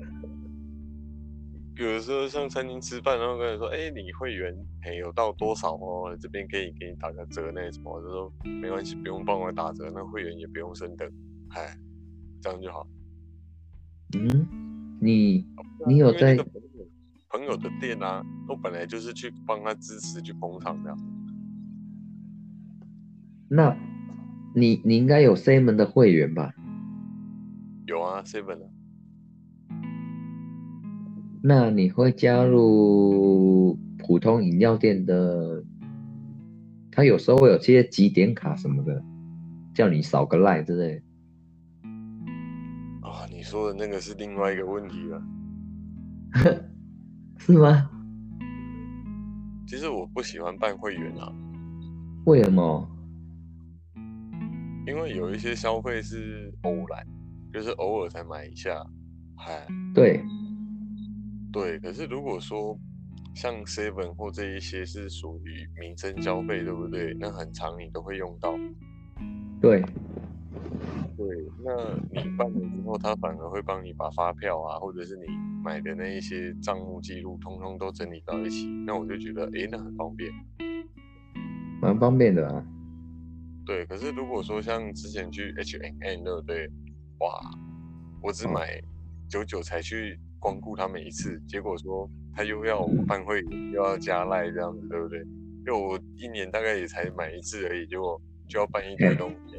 [1.77, 6.15] 有的时候像餐厅吃饭，然后跟你说：“哎，你会员哎有到多少哦？
[6.21, 11.11] 这边可以给你打个折，那什么？”就说没关系，不用帮我打折，那会员也不用升等，
[11.55, 11.75] 哎，
[12.43, 12.87] 这样就好。
[14.15, 14.47] 嗯，
[15.03, 15.45] 你
[15.85, 16.37] 你有在
[17.29, 18.25] 朋友的店啊？
[18.49, 20.97] 我本来就是去帮他支持、去捧场的。
[23.49, 23.77] 那
[24.55, 26.55] 你你应该有 C 门的会员吧？
[27.87, 28.69] 有啊，seven 啊。
[31.43, 35.65] 那你会加入普通饮料店的？
[36.93, 39.03] 他有时候会有些几点卡什么的，
[39.75, 40.99] 叫你扫个赖之类。
[40.99, 41.12] 啊，
[43.43, 45.21] 你说的那个是另外一个问题了。
[47.39, 47.91] 是吗？
[49.67, 51.29] 其实我不喜欢办会员啊。
[52.27, 52.89] 为什么？
[54.87, 57.05] 因为有一些消费是偶然。
[57.53, 58.81] 就是偶尔才买一下，
[59.37, 60.25] 嗨，对，
[61.53, 61.81] 对。
[61.81, 62.79] 可是如果说
[63.35, 67.15] 像 Seven 或这一些是属于民生消费，对不对？
[67.19, 68.55] 那很长你都会用到。
[69.61, 69.85] 对，
[71.17, 71.27] 对。
[71.65, 71.75] 那
[72.11, 75.25] 你办了之后，他反而会帮你把发票啊，或者是你
[75.65, 78.67] 买的那一些账目记录，通通都整理到一起。
[78.87, 80.31] 那我就觉得，哎，那很方便，
[81.81, 82.65] 蛮方便的啊。
[83.65, 83.85] 对。
[83.87, 86.69] 可是如果说像之前去 H&M，对不对？
[87.21, 87.39] 哇！
[88.23, 88.81] 我只买
[89.29, 95.21] 九九才去光顾他们一次，结果说他又要办会员，又要加赖这样子，对不对？
[95.65, 99.57] 因为我一年大概也才买一次而已，结果就要办一堆东西，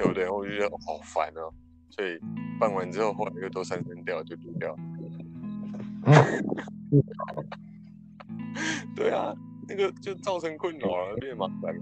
[0.00, 0.28] 对不对？
[0.28, 1.52] 我就觉得好烦哦，
[1.90, 2.18] 所以
[2.58, 4.74] 办完之后后来又都删删掉，就丢掉。
[8.96, 9.34] 对啊，
[9.68, 11.74] 那个就造成困扰了，变麻烦。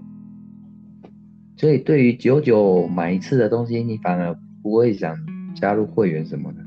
[1.57, 4.37] 所以对于九九买一次的东西，你反而。
[4.61, 5.17] 不会想
[5.55, 6.59] 加入会员什么的，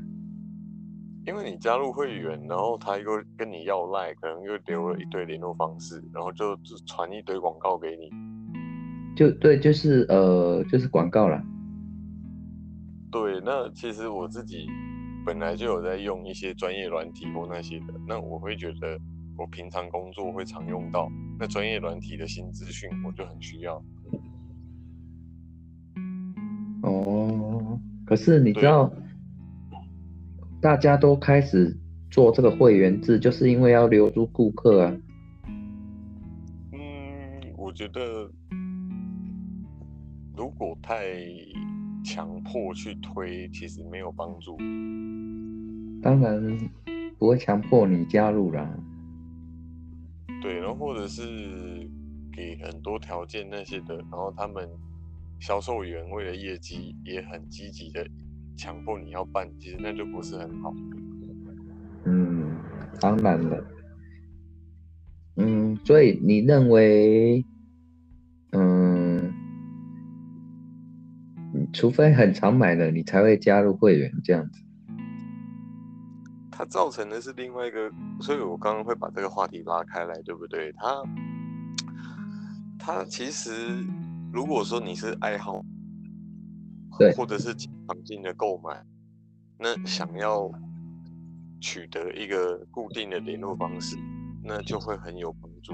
[1.27, 3.05] 因为你加入会员，然后他又
[3.37, 8.09] 跟你要赖，可能又留了一堆联络方式，然后就传一堆广告给你。
[9.15, 11.41] 就对，就是呃，就是广告了。
[13.11, 14.67] 对，那其实我自己
[15.25, 18.99] 本来就有在用一些专业软体或那些的，那我会觉得
[19.37, 21.07] 我平常工作会常用到，
[21.39, 23.83] 那专业软体的新资讯我就很需要。
[26.81, 28.91] 哦，可是你知道，
[30.59, 31.77] 大家都开始
[32.09, 34.95] 做这个会员制，就是因为要留住顾客啊。
[36.73, 38.29] 嗯，我觉得
[40.35, 41.15] 如果太
[42.03, 44.57] 强迫去推，其实没有帮助。
[46.01, 46.57] 当然
[47.17, 48.67] 不会强迫你加入啦。
[50.41, 51.89] 对，然后或者是
[52.31, 54.67] 给很多条件那些的，然后他们
[55.39, 58.05] 销售员为了业绩也很积极的
[58.57, 60.73] 强迫你要办，其实那就不是很好。
[62.05, 62.57] 嗯，
[62.99, 63.65] 当然了。
[65.37, 67.45] 嗯，所以你认为，
[71.73, 74.61] 除非很常买的，你才会加入会员这样子。
[76.51, 80.71] 它造成的是另外一个，所以我刚刚会把这个话题拉开来，对不对？
[80.73, 81.03] 它，
[82.77, 83.51] 它其实
[84.31, 85.65] 如果说你是爱好，
[86.99, 88.83] 对，或者是常性的购买，
[89.57, 90.51] 那想要
[91.59, 93.97] 取得一个固定的联络方式，
[94.43, 95.73] 那就会很有帮助。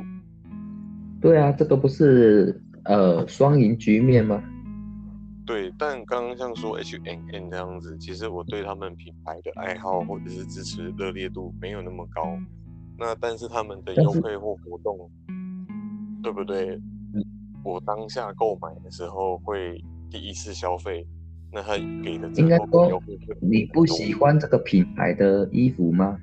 [1.20, 4.41] 对啊，这个不是呃双赢局面吗？
[5.50, 12.38] 对，但刚刚像说 H N N 这样子，其实我对他们品牌的爱好或者是支持热烈度没有那么高。
[13.00, 15.10] 那但是他们的优惠或活动，
[16.22, 16.80] 对不对？
[17.64, 21.04] 我当下购买的时候会第一次消费，
[21.52, 23.02] 那他给的应该说
[23.41, 26.16] 你不喜欢这个品牌的衣服吗？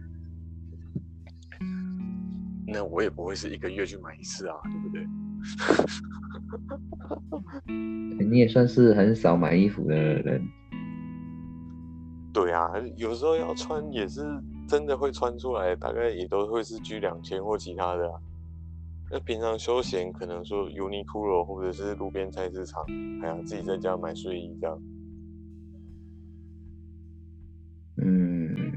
[2.64, 5.05] 那我也不会是一个月去买一次啊，对不对？
[8.31, 10.43] 你也算是很少买衣服的人。
[12.33, 14.21] 对啊，有时候要穿也是
[14.69, 18.21] 真的会穿出来，大概也都会是居两千或其他的啊。
[19.11, 22.85] 那平常休闲可能说 Uniqlo 或者是路边菜市场，
[23.23, 24.83] 哎呀自己在家买睡衣这样。
[27.99, 28.73] 嗯，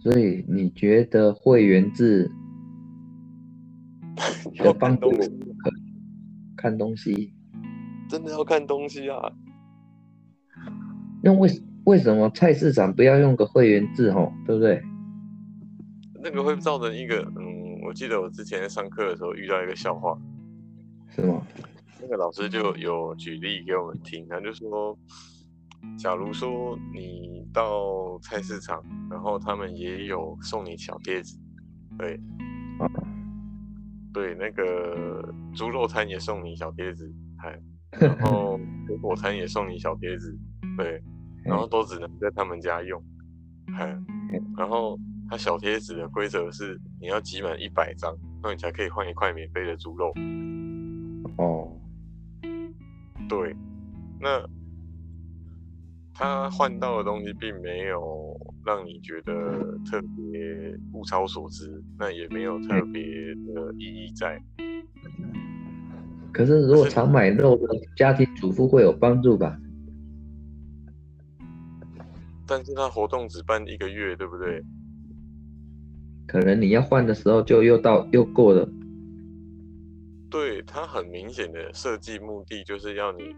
[0.00, 2.30] 所以你觉得会员制？
[4.64, 5.51] 要看东西，
[6.62, 7.34] 看东西，
[8.08, 9.18] 真的要看东西啊！
[11.20, 11.50] 那为
[11.84, 14.12] 为什么菜市场不要用个会员制？
[14.12, 14.80] 吼，对不对？
[16.22, 20.16] 那个会造成一个，嗯，我记得我之前在上课的时候遇到一个笑话，
[21.08, 21.44] 是吗？
[22.00, 24.96] 那个老师就有举例给我们听，他就说，
[25.98, 31.36] 假如说你到菜市场，然后他们也有送你小贴纸，
[31.98, 32.20] 对，
[32.78, 33.11] 啊。
[34.12, 37.58] 对，那个猪肉餐也送你小贴纸，哎，
[38.00, 40.36] 然后水果餐也送你小贴纸，
[40.76, 41.02] 对，
[41.44, 43.02] 然后都只能在他们家用，
[43.76, 43.96] 哎，
[44.56, 44.98] 然后
[45.28, 50.12] 它小贴纸的规则是你要集满一百张，那你才可以换一块免费的猪肉。
[51.36, 51.72] 哦，
[53.28, 53.56] 对，
[54.20, 54.48] 那。
[56.14, 59.32] 他换到的东西并没有让你觉得
[59.84, 64.40] 特别物超所值，那也没有特别的意义在。
[66.32, 69.58] 可是如果常买肉的家庭主妇会有帮助吧？
[72.46, 74.62] 但是他活动只办一个月，对不对？
[76.26, 78.68] 可能你要换的时候就又到又过了。
[80.30, 83.36] 对他很明显的设计目的就是要你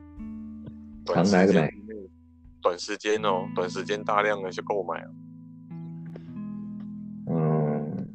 [1.07, 1.73] 常来买。
[2.65, 5.05] 短时间哦，短时间大量的去购买
[7.31, 8.09] 嗯，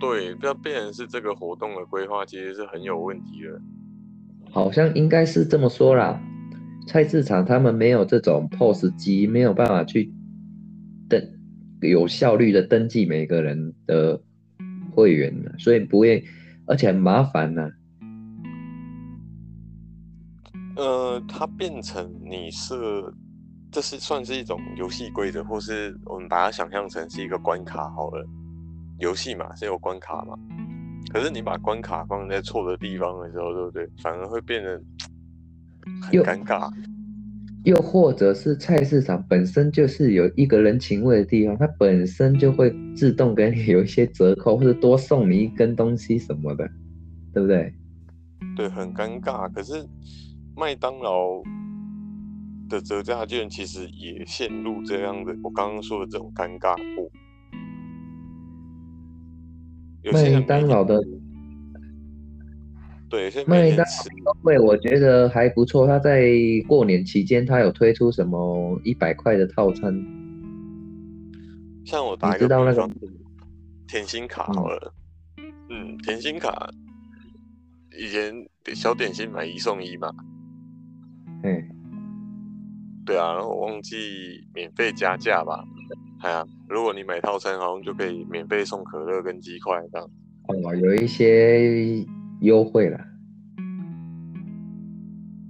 [0.00, 3.60] 对，要变成是这个活动的规划其实是很有问题的。
[4.50, 6.20] 好像应该是这么说啦，
[6.88, 10.12] 菜市场他们没有这种 POS 机，没有办法去
[11.08, 11.22] 登
[11.80, 14.20] 有效率的登记每个人的
[14.90, 16.24] 会员所以不会，
[16.66, 17.70] 而且很麻烦呢。
[20.76, 22.74] 呃，它变成你是，
[23.70, 28.26] 这是算是一种游戏规则，或是我们把它想象成是一个关卡好了。
[28.98, 30.36] 游戏嘛是有关卡嘛，
[31.12, 33.88] 可是你把关卡放在错的地方的时候，对不对？
[34.02, 34.80] 反而会变得
[36.02, 36.70] 很尴尬。
[37.64, 46.68] 又或者是菜市场本身就是有一个人情味的地方，它本身就会自动给你 有一些折扣，或者多送你一根东西什么的，
[47.32, 47.72] 对不对？
[48.56, 49.48] 对，很尴尬。
[49.52, 49.86] 可是。
[50.56, 51.42] 麦当劳
[52.68, 57.10] 的折价券其实也陷入这样的我刚刚说的这种尴尬过。
[60.12, 61.02] 麦当劳的
[63.08, 63.78] 对，麦当
[64.24, 65.86] 劳会我觉得还不错。
[65.86, 66.28] 他在
[66.66, 69.94] 过年期间，他有推出什么一百块的套餐？
[71.84, 72.90] 像我打一个那个
[73.86, 74.92] 甜心卡好了，
[75.70, 76.70] 嗯，甜心卡
[77.98, 78.34] 以前
[78.74, 80.10] 小点心买一送一嘛。
[81.44, 81.62] 嗯，
[83.04, 83.96] 对啊，然后我忘记
[84.54, 85.62] 免费加价吧？
[86.22, 90.10] 哎呀，如果你买套餐，好像就可以免费送可乐跟鸡块这样。
[90.48, 92.02] 哦，有一些
[92.40, 92.98] 优惠了。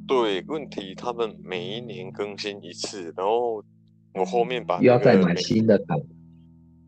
[0.08, 3.62] 对，问题他们每一年更新一次，然后
[4.14, 5.94] 我后面把又要再买新的卡。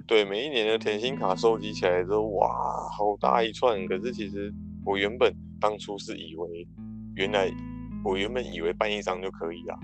[0.07, 2.48] 对每一年的甜心卡收集起来之后，哇，
[2.90, 3.86] 好大一串。
[3.86, 4.52] 可是其实
[4.84, 6.66] 我原本当初是以为，
[7.14, 7.48] 原来
[8.07, 9.78] 我原本以为办一张就可以了。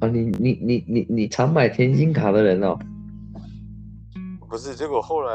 [0.00, 2.78] 啊，你你你你你常买甜心卡的人哦，
[4.48, 5.34] 不是，结果后来，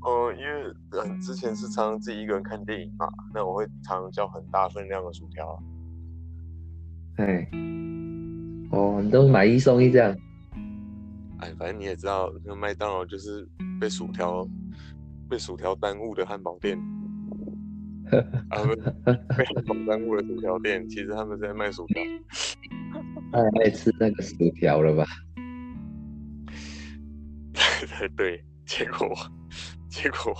[0.00, 5.56] 呃，因为嗯之前是常常自己一个人看电影嘛，那我会常常叫很大分量的薯条啊。
[7.18, 7.48] 哎，
[8.70, 10.16] 哦，你都买一送一这样，
[11.38, 13.46] 哎，反正你也知道，那个麦当劳就是
[13.78, 14.48] 被薯条
[15.28, 16.78] 被薯条耽误的汉堡店，
[18.50, 18.74] 啊不，
[19.36, 22.02] 被汉堡耽误的薯条店，其实他们是在卖薯条。
[23.32, 25.04] 太爱吃那个薯条了吧？
[27.98, 29.08] 对 对，结果
[29.88, 30.34] 结果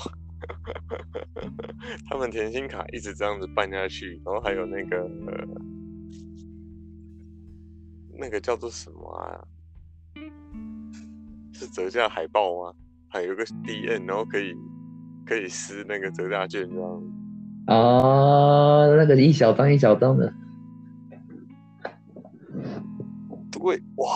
[2.08, 5.46] 他们甜心卡一直这样子办下去，然后还有那个、呃、
[8.18, 9.42] 那个叫做什么啊？
[11.52, 12.74] 是折价海报吗？
[13.08, 14.54] 还有一个 DN，然后可以
[15.24, 17.02] 可以撕那个折价券这样。
[17.66, 20.32] 啊，那个一小张一小张的，
[23.50, 24.10] 对，哇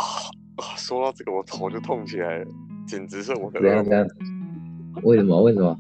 [0.57, 0.63] 啊！
[0.79, 2.47] 说到这个，我头就痛起来了，
[2.87, 3.63] 简直是我的噩梦。
[3.63, 4.07] 怎样怎样？
[5.03, 5.43] 为什么？
[5.43, 5.77] 为什么？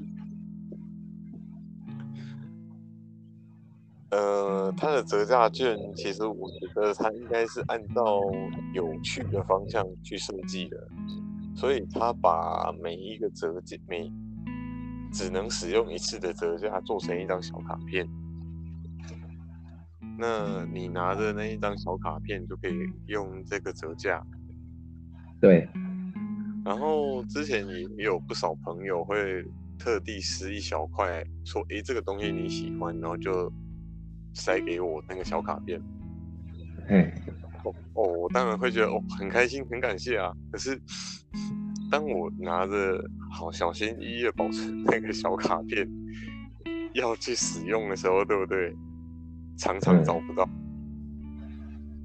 [4.10, 8.20] 呃，它的折价券其实我觉得它应该是按照
[8.74, 10.76] 有趣的方向去设计的，
[11.54, 14.10] 所以它把每一个折价每
[15.12, 18.08] 只能使用一次的折价做成一张小卡片。
[20.18, 22.74] 那你拿着那一张小卡片就可以
[23.06, 24.22] 用这个折价。
[25.40, 25.66] 对，
[26.64, 29.42] 然后之前也也有不少朋友会
[29.78, 33.50] 特地撕一小块，说诶这个东西你喜欢，然后就
[34.34, 35.80] 塞给我那个小卡片。
[36.88, 37.14] 哎，
[37.64, 40.30] 哦哦，我当然会觉得哦很开心，很感谢啊。
[40.52, 40.78] 可是
[41.90, 45.88] 当我拿着好小心翼翼的保存那个小卡片
[46.94, 48.72] 要去使用的时候，对不对？
[49.58, 50.48] 常常嗯找不到，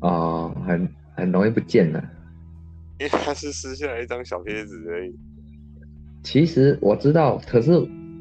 [0.02, 2.04] 哦，很很容易不见了。
[3.00, 5.16] 因为它是撕下来一张小贴纸而已。
[6.24, 7.72] 其实我知道，可是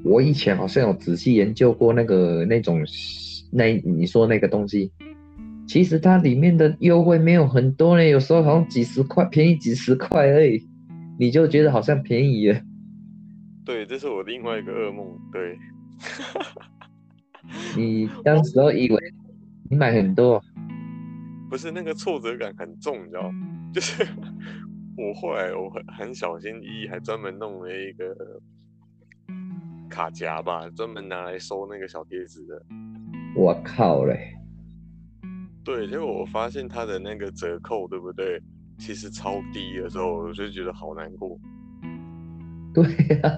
[0.04, 2.84] 我以前好像有仔细研究过那个那种
[3.50, 4.92] 那你说那个东西，
[5.66, 10.64] 其实它里面的优惠没有很多呢，有时候好像几十块，便宜几十块而已，
[11.18, 12.60] 你就觉得好像便宜了。
[13.64, 15.18] 对，这是我另外一个噩梦。
[15.32, 15.58] 对，
[17.76, 18.98] 你当时候以为
[19.70, 20.42] 你买很多，
[21.48, 23.30] 不是那个挫折感很重，你知道？
[23.72, 24.06] 就是
[24.96, 28.14] 我后来我很很小心翼翼，还专门弄了一个
[29.88, 32.62] 卡夹吧，专门拿来收那个小贴纸的。
[33.34, 34.34] 我靠嘞！
[35.64, 38.40] 对，结果我发现它的那个折扣，对不对？
[38.78, 41.38] 其实超低的时候，我就觉得好难过。
[42.74, 42.82] 对
[43.18, 43.36] 呀、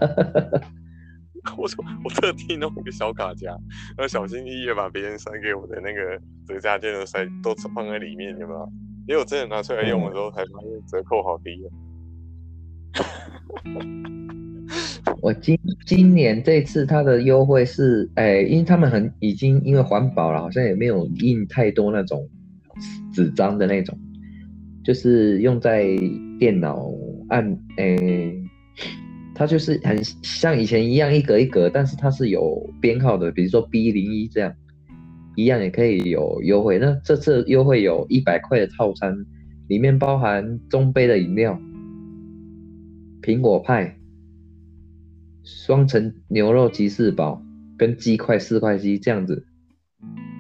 [1.59, 3.51] 我说我特地弄一个小卡夹，
[3.97, 8.73] 然后小心翼翼的把别人塞给我的那个折价券都塞都放在里面，有没有？
[9.07, 11.69] 结果真的拿出来用的时候，才发现折扣好低啊！
[15.23, 22.29] 我今今年这次它的优惠是，哎，因为他们很已经因为环保了，好像也没有印太多那种
[23.13, 23.97] 纸张的那种，
[24.87, 25.85] 就是用在
[26.39, 26.89] 电脑
[27.29, 28.33] 按，哎，
[29.35, 34.55] 它就是很像以前一样一格一格，但是它是有编号的，比如说 B 零一这样，
[35.35, 36.79] 一样也可以有优惠。
[36.79, 39.27] 那这次优惠有一百块的套餐，
[39.67, 41.61] 里面包含中杯的饮料、
[43.21, 43.99] 苹果派。
[45.43, 47.43] 双层牛肉鸡翅堡
[47.77, 49.45] 跟鸡块四块鸡这样子，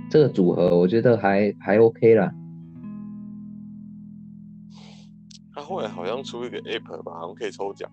[0.08, 2.32] 这个组合我觉得还还 OK 啦。
[5.66, 7.90] 后来好像出一个 app 吧，好像可以抽奖。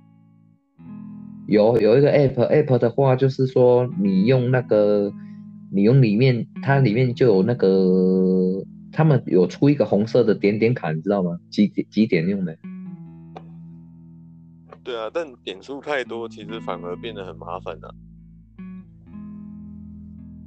[1.47, 5.11] 有有一个 app，app 的话就是说你用那个，
[5.71, 11.39] 你用里面它里面就有那个，他们有出一个红色的点点卡，你知道吗？
[11.49, 12.55] 几点几点用的？
[14.83, 17.89] 对啊，但点数太多，其实反而变得很麻烦啊。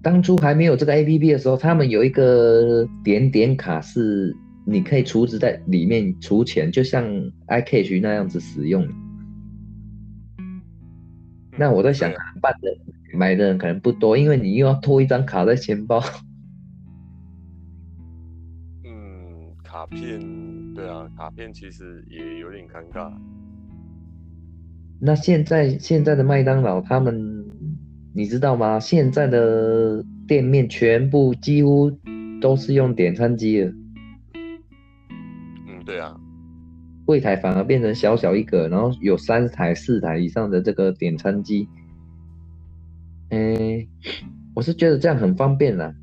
[0.02, 4.36] 当初还没有这个 app 的时候，他们有一个点点卡是
[4.66, 7.04] 你可以储值在里面储钱，就像
[7.46, 8.86] iCash 那样子使用。
[11.56, 12.10] 那我在想，
[12.42, 12.76] 办的
[13.16, 16.02] 买的人可能不多，因为你又要拖一张卡在钱包。
[18.84, 20.20] 嗯，卡片，
[20.74, 23.10] 对啊，卡片其实也有点尴尬。
[24.98, 27.46] 那现在现在的麦当劳，他们
[28.12, 28.80] 你知道吗？
[28.80, 31.90] 现在的店面全部几乎
[32.40, 33.85] 都是用点餐机了，嗯，
[35.86, 36.18] 对啊，
[37.06, 41.68] 柜台反而变成小小一个，然后有三台、四台以上的这个点餐机。
[43.30, 43.88] 诶，
[44.54, 45.94] 我是觉得这样很方便啦，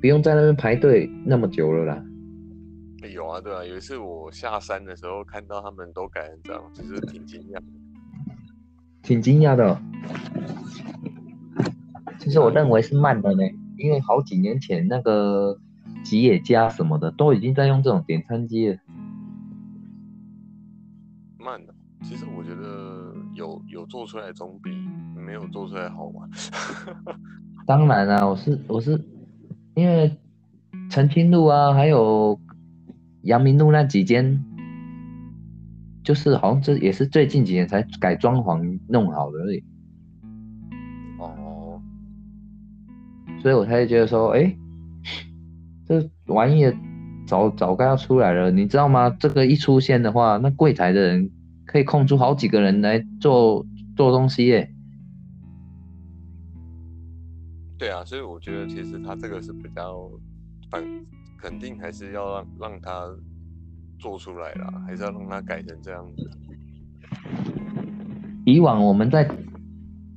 [0.00, 2.02] 不用在那边排队那么久了啦。
[3.12, 7.60] 有啊，对啊，有一次我下山的时候看到他们都改成这样，就是挺惊讶。
[9.02, 9.80] 挺惊讶的，
[12.18, 13.42] 其实我认为是慢的呢，
[13.78, 15.58] 因为好几年前那个
[16.02, 18.78] 吉野家什么的都已经在用这种点餐机了。
[21.46, 21.72] 慢的，
[22.02, 24.70] 其实我觉得有有做出来总比
[25.14, 26.28] 没有做出来好玩。
[27.64, 29.00] 当然啦，我是我是
[29.76, 30.18] 因为
[30.90, 32.38] 澄清路啊，还有。
[33.22, 34.40] 阳明路那几间，
[36.04, 39.64] 就是好像这也是最近几年才改装潢弄好的而已。
[41.18, 41.82] 哦，
[43.42, 44.56] 所以我才会觉得说，哎，
[45.88, 46.72] 这玩意
[47.26, 49.10] 早早该要出来了，你知道吗？
[49.18, 51.28] 这个一出现的话，那柜台的人
[51.66, 54.72] 可以空出好几个人来做做东西耶。
[57.78, 60.10] 对啊，所以我觉得其实他这个是比较
[60.70, 60.82] 反。
[61.38, 63.04] 肯定还是要让让他
[63.98, 66.30] 做出来啦，还是要让他改成这样子。
[68.46, 69.28] 以往我们在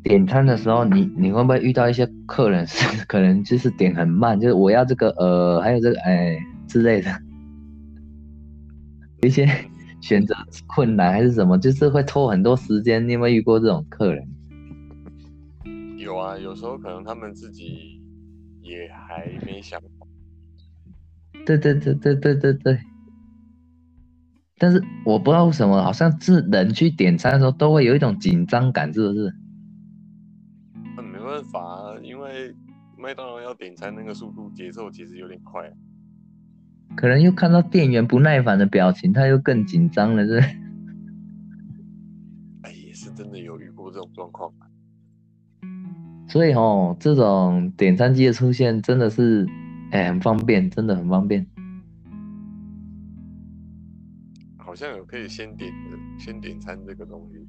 [0.02, 7.12] 点餐的时候，你你会不会遇到一些客人是 可能就是点很慢，就是我要这个呃，还有这个哎之类的，
[9.22, 9.46] 一些
[10.02, 10.36] 选择
[10.68, 13.08] 困难还是什么，就是会拖很多时间。
[13.08, 14.28] 你有没有遇过这种客人？
[15.98, 18.02] 有啊，有时候可能他们自己
[18.62, 19.80] 也还没想。
[21.46, 22.80] 对对对对对对对，
[24.58, 29.34] 但是我不知道为什么，好像是人去点餐的时候都会有一种紧张感，是不是？
[30.96, 32.54] 那没办法啊，因为
[32.98, 35.72] 麦当劳要点餐那个速度节奏其实有点快，
[37.00, 40.38] 可能又看到店员不耐烦的表情，他又更紧张了，是？
[42.64, 44.52] 哎，也是真的有遇过这种状况。
[46.28, 49.48] 所以哦，这种点餐机的出现真的是。
[49.92, 51.48] 哎，很方便，真的很方便。
[54.58, 57.48] 好像有可以先点的，先点餐这个东西。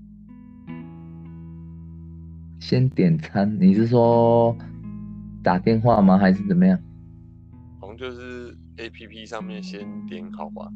[2.60, 4.56] 先点餐，你是说
[5.42, 6.16] 打电话吗？
[6.16, 6.78] 还是怎么样？
[7.80, 8.49] 好像就是
[8.80, 10.68] A P P 上面先点好吧，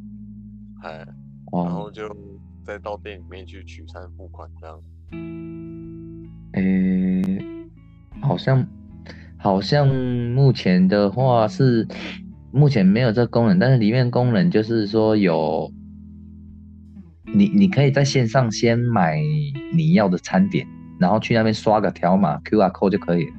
[0.83, 1.07] 哎，
[1.53, 2.05] 然后就
[2.63, 4.81] 再到店里面去取餐付款这样。
[6.53, 8.67] 哎，好像。
[9.37, 11.87] 好像目前的话是
[12.51, 15.71] 目前没有这功能，但是里面功能就是说有
[17.25, 19.21] 你你可以在线上先买
[19.75, 20.67] 你要的餐点，
[20.99, 23.33] 然后去那边刷个条码 Q R code 就可以了。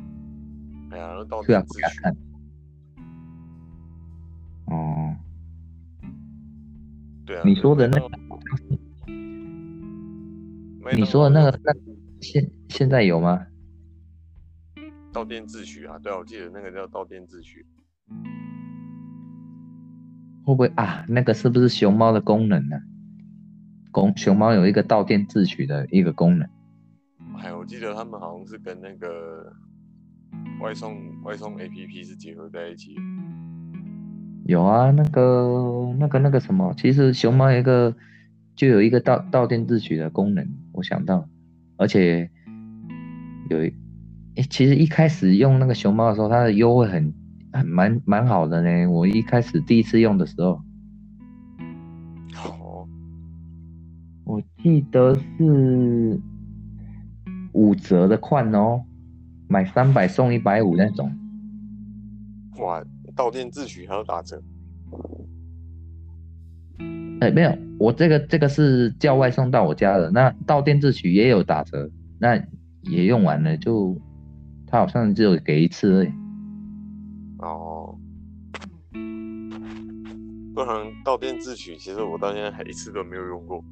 [0.91, 2.15] 哎呀，Q R code 看。
[4.67, 5.15] 哦。
[7.25, 7.41] 对啊。
[7.45, 8.09] 你说的那个，
[10.95, 11.73] 你说的那个，那
[12.21, 13.45] 现现在有吗？
[15.11, 17.65] 到店自取啊，对啊，我记得那个叫到店自取，
[20.43, 21.05] 会不会啊？
[21.07, 22.77] 那个是不是熊猫的功能呢？
[23.91, 26.49] 公熊猫有一个到店自取的一个功能。
[27.37, 29.53] 哎，我记得他们好像是跟那个
[30.59, 32.93] 外送外送 A P P 是结合在一起。
[34.45, 37.95] 有啊，那个那个那个什么，其实熊猫一个
[38.55, 41.27] 就有一个到到店自取的功能，我想到，
[41.77, 42.29] 而且
[43.49, 43.73] 有一。
[44.35, 47.13] 哎，其实一开始用那个熊猫的时候，它的优惠很
[47.53, 48.85] 很蛮蛮好的呢。
[48.91, 50.61] 我一开始第一次用的时候，
[52.43, 52.85] 哦，
[54.25, 56.19] 我记得是
[57.53, 58.83] 五折的款哦，
[59.47, 61.09] 买三百送一百五那种。
[62.57, 62.83] 哇，
[63.15, 64.41] 到店自取还要打折？
[67.21, 71.89] 哎，没有，我这个这个是叫外送到我家的，那到店自取也有打折，
[72.19, 72.35] 那
[72.81, 73.99] 也用完了就。
[74.67, 76.07] 他好像只有给一次而已。
[77.37, 77.95] 哦，
[80.55, 83.63] 不然到店自取，其实我到现在还一次都没有用过。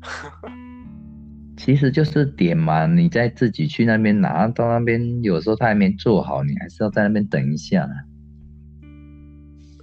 [1.58, 7.86] 其实就是点嘛，你再自己去那边拿，到那边有时候他还没做好，你还是要在那边等一下。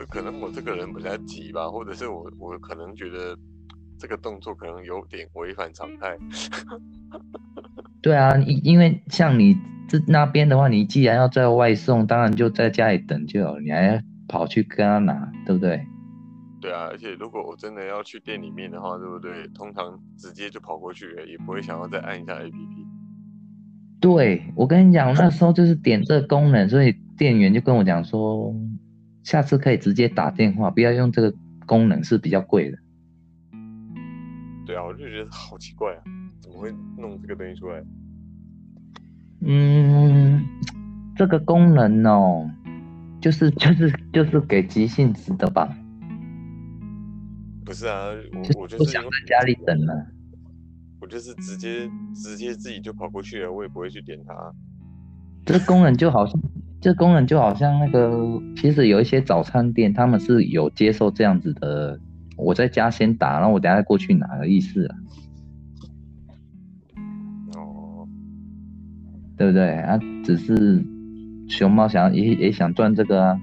[0.10, 3.38] 可能我这个人比较急吧，或者是我我可能觉得
[3.98, 6.18] 这个动作可能有点违反常态。
[8.02, 9.56] 对啊，因因为像你。
[9.88, 15.80] 这那边的话，你既然要在外送，当然就在家里等就好，你还要跑去跟他拿，对不对？
[16.60, 19.48] 对啊，而且如果我真的要去店里面的话，对不对？
[19.50, 22.88] 通常直接就跑过去了，也不会想要再按一下 A P P。
[24.00, 28.52] 对，我跟你讲，那时候就是点这个功能，所以店员就跟我讲说，
[29.26, 32.78] 下次可以直接打电话，不要用这个功能是比较贵的。
[34.68, 36.04] 对啊，我就觉得好奇怪啊，
[36.40, 37.84] 怎么会弄这个东西出来？
[39.42, 40.46] 嗯，
[41.16, 42.50] 这个功能哦，
[43.20, 45.76] 就是就是 就是给急性子的吧。
[47.66, 50.06] 不是啊，我我就不想在家里等了。
[51.02, 54.34] 我就是直接直接自己就跑过去了，我也不会去点它。
[55.46, 56.42] 这功能就好像，
[56.82, 62.00] 这功能就好像那个，其实有一些早餐店他们是有接受这样子的，
[62.36, 64.96] 我在家先打，然后我等下再过去拿的意思啊。
[67.56, 68.08] 哦，
[69.38, 70.00] 对不对啊？
[70.24, 70.84] 只是
[71.48, 73.40] 熊猫想也也想赚这个啊。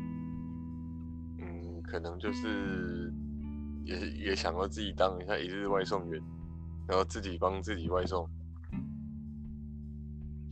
[1.38, 3.12] 嗯，可能就是
[3.84, 3.96] 也
[4.26, 6.20] 也想要自己当一下一日外送员。
[6.88, 8.28] 然后自己帮自己外送，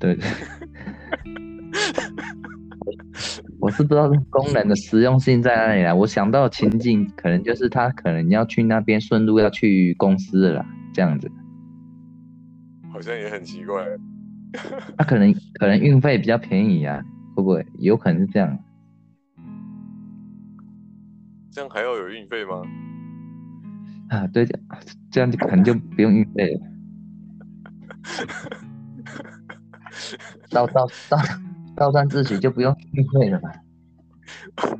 [0.00, 0.18] 对，
[3.60, 5.94] 我是不知道功能的实用性在哪里啊。
[5.94, 11.30] 我想到情境，可能就是他可能要去那边，顺路要去公司了，这样子。
[12.90, 13.84] 好像也很奇怪。
[14.96, 17.00] 他 可能可能运费比较便宜啊，
[17.36, 17.64] 会不会？
[17.78, 18.58] 有可能是这样。
[21.52, 22.62] 这样还要有运费吗？
[24.08, 24.58] 啊，对的，
[25.10, 26.60] 这样就可能就不用运费了。
[30.50, 31.18] 到到到
[31.76, 33.52] 到站自取就不用运费了吧？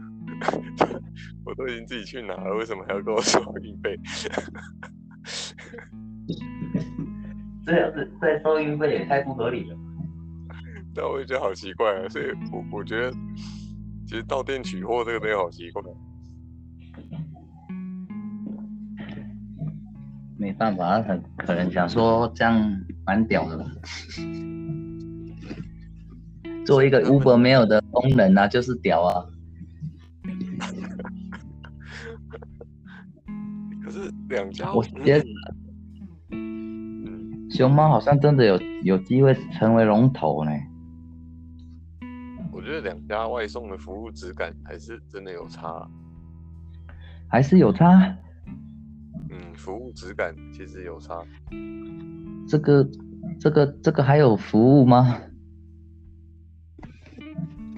[1.44, 3.98] 我都已经自己去拿了，为什么还要跟我说运费？
[7.66, 9.76] 这样子再收运费也太不合理了。
[10.94, 13.12] 但我也觉得好奇怪啊，所以我我觉得
[14.06, 15.82] 其实到店取货这个东西好奇怪。
[20.38, 22.54] 没办法，他可能想说这样
[23.04, 23.64] 蛮屌的吧。
[26.66, 29.24] 做一个 Uber 没有的功能啊，就是屌啊。
[33.82, 35.26] 可是两家，我觉得，
[36.30, 40.52] 嗯熊猫好像真的有有机会成为龙头呢。
[42.52, 45.88] 我觉得两家外送的服务质感还是真的有差，
[47.26, 48.16] 还是有差。
[49.30, 51.24] 嗯，服务质感其实有差。
[52.46, 52.88] 这个、
[53.40, 55.18] 这个、这个还有服务吗？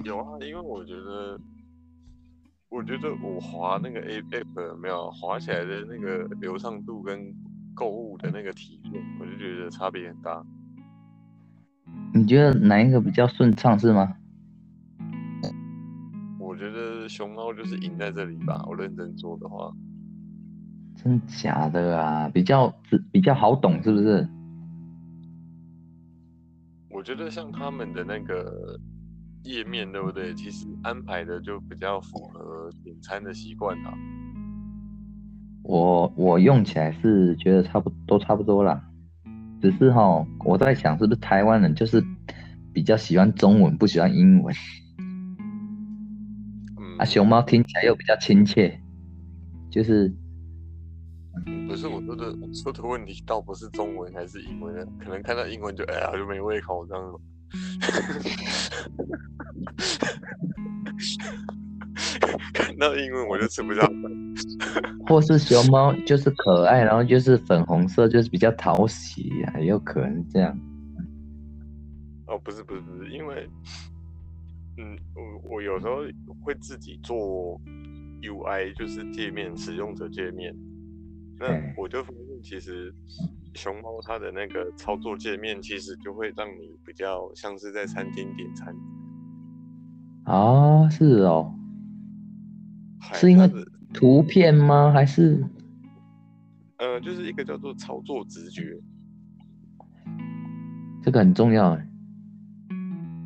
[0.03, 1.39] 有啊，因为我觉得，
[2.69, 7.33] 我觉得我滑那个 A App 没有滑起来的那个流畅度跟
[7.73, 10.43] 购物的那个体验，我就觉得差别很大。
[12.13, 14.15] 你觉得哪一个比较顺畅是吗？
[16.39, 18.63] 我觉得熊猫就是赢在这里吧。
[18.67, 19.71] 我认真做的话。
[20.95, 22.71] 真假的啊，比较
[23.11, 24.27] 比较好懂，是不是？
[26.89, 28.79] 我觉得像他们的那个
[29.43, 30.33] 页面，对不对？
[30.33, 33.93] 其实安排的就比较符合点餐的习惯啊。
[35.63, 38.83] 我我用起来是觉得差不都差不多啦，
[39.61, 42.03] 只是哈，我在想是不是台湾人就是
[42.73, 44.53] 比较喜欢中文，不喜欢英文。
[46.97, 48.79] 啊，熊猫听起来又比较亲切，
[49.69, 50.13] 就是。
[51.67, 57.17] 不是我说的，我说的问题倒不是中文还是英文，可能看到英文就哎呀就没胃口这样子。
[62.53, 63.93] 看到英文我就吃不下饭。
[65.05, 70.57] 或是熊猫就是可爱，然后就是粉红色，就是比较讨喜呀，也有可能这样。
[72.27, 73.47] 哦，不是不是不是，因为
[74.77, 75.21] 嗯，我
[75.55, 75.97] 我有时候
[76.41, 77.59] 会自己做
[78.21, 80.55] UI，就是界面使用者界面。
[81.37, 81.47] 那
[81.77, 82.91] 我就发现，其实
[83.55, 88.75] 熊猫它的那个操作界面，其实就会让你比较像是在餐厅点餐。
[90.25, 91.53] 啊，是哦，
[93.13, 93.49] 是因为
[93.93, 94.91] 图片吗？
[94.91, 95.43] 还是？
[96.77, 98.77] 呃，就是一个叫做操作直觉，
[101.01, 101.87] 这个很重要哎。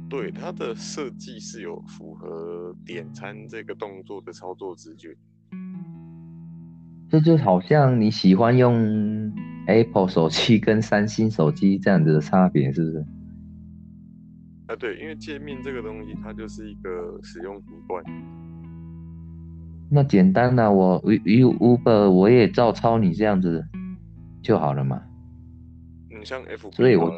[0.09, 5.15] 对，它的设计是有符合点餐这个动作的操作直觉。
[7.09, 9.33] 这就好像你喜欢用
[9.67, 13.05] Apple 手机跟三星手机这样子的差别，是不是？
[14.67, 18.03] 啊，对，因为界面这个东西，它就是一个使用习惯。
[19.89, 23.65] 那简单的，我 U Uber 我也照抄你这样子
[24.41, 25.01] 就好了嘛。
[26.09, 27.13] 你像 F，所以我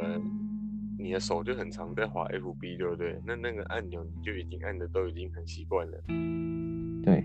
[1.00, 3.20] 你的手就很常在滑 FB，对不对？
[3.26, 5.98] 那那个按钮你就已经按的都已经很习惯了。
[7.04, 7.24] 对。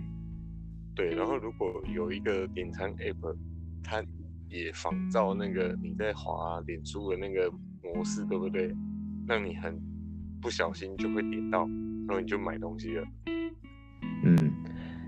[0.95, 3.37] 对，然后如果有一个点餐 app，
[3.83, 4.01] 它
[4.49, 7.51] 也仿照那个你在滑脸书的那个
[7.83, 8.75] 模式，对不对？
[9.27, 9.75] 让你很
[10.41, 11.61] 不小心就会点到，
[12.07, 13.05] 然后你就买东西了。
[14.23, 14.37] 嗯，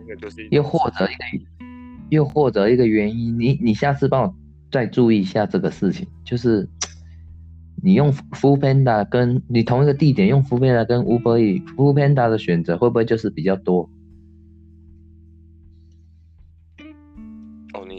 [0.00, 1.44] 那个就是又或者一个，
[2.10, 4.34] 又或者一个原因，你你下次帮我
[4.70, 6.68] 再注意一下这个事情，就是
[7.82, 11.94] 你用 f o o Panda 跟你同一个地点用 f o o Panda 跟 Uber e f o o
[11.94, 13.88] Panda 的选择会不会就是比较多？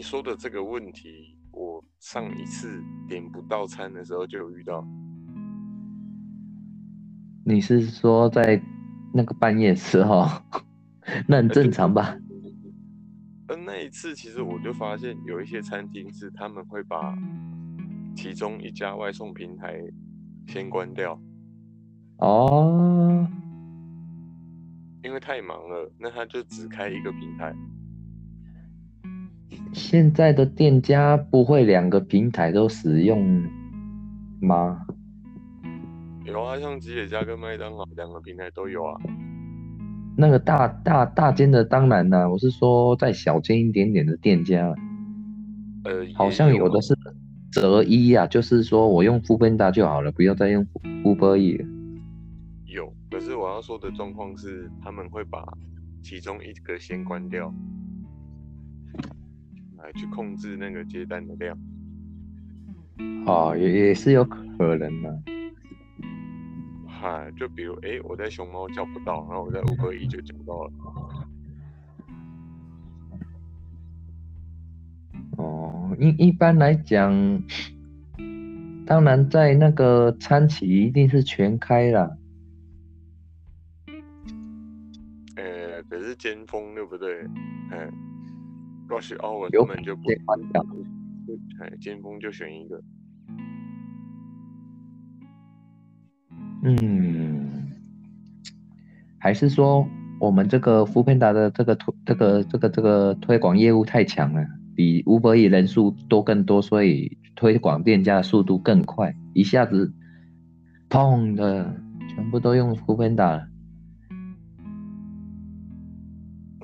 [0.08, 4.82] 说的这个问题，我上一次点不到餐的时候就有遇到。
[7.44, 8.58] 你是说在
[9.12, 10.26] 那个半夜时候？
[11.28, 12.16] 那很正常吧？
[13.48, 17.14] 呃，那一次其实我就发现有一些餐厅是他们会把
[18.16, 19.78] 其中一家外送平台
[20.46, 21.20] 先关掉。
[22.16, 23.28] 哦，
[25.02, 27.54] 因为太忙了，那他就只开一个平台。
[29.72, 33.42] 现在的店家不会两个平台都使用
[34.40, 34.86] 吗？
[36.24, 39.00] 有啊，像吉野家跟麦当劳两个平台都有啊。
[40.16, 44.74] 那个大大大间的当然啦，我是说在小间一点点的店家，
[45.84, 46.94] 呃，好像有的是
[47.52, 50.66] 择一啊，就是说我用 Foodpanda 就好了，不要再用
[51.04, 51.64] Uber E。
[52.66, 55.42] 有，可是我要说的状况是，他们会把
[56.02, 57.54] 其中一个先关掉，
[59.78, 61.58] 来去控制那个接单的量。
[63.26, 65.22] 哦，也也是有可能的。
[66.86, 70.72] 嗨，就比如，哎，我在熊猫叫不到，然后我在五合一就叫到了。
[75.36, 77.12] 哦，一一般来讲，
[78.84, 82.18] 当然在那个餐企一定是全开了。
[85.36, 87.20] 呃，可是尖峰对不对？
[87.70, 87.88] 哎，
[88.88, 90.64] 若是奥文有根本就不关掉。
[91.60, 92.82] 哎，尖峰就选一个。
[96.62, 97.70] 嗯，
[99.18, 99.86] 还是说
[100.18, 109.92] 我们这个福片达的这个推这个这个这个推广业务太强了，比五百亿人数多更多，所以推广店家的速度更快，一下子
[110.88, 113.46] 砰的全部都用福片达了，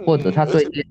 [0.04, 0.84] 或者他对店，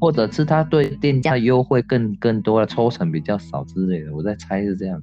[0.00, 5.02] 或者是他对店家优惠更更多了，抽成比较少之类的，我在猜是这样。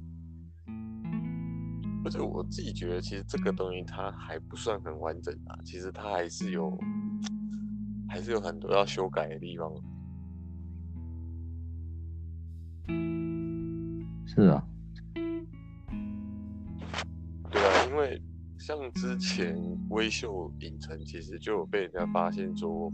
[2.04, 6.78] 而且我自己觉得，其实这个东西它还不算很完整啊，其实它还是有，
[8.08, 9.70] 还是有很多要修改的地方。
[14.26, 14.64] 是啊，
[17.50, 18.22] 对啊，因为
[18.58, 19.56] 像之前
[19.90, 22.92] 微秀影城其实就有被人家发现说，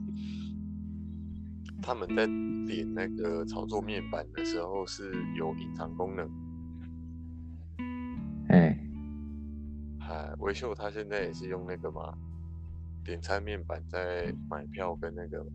[1.83, 2.27] 他们在
[2.67, 6.31] 点那个操作面板的时候是有隐藏功能。
[8.49, 8.79] 哎。
[10.41, 12.13] 维秀他现在也是用那个嘛，
[13.05, 15.47] 点餐面板在买票跟那个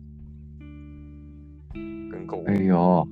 [2.10, 2.44] 跟购物。
[2.46, 3.06] 哎呦，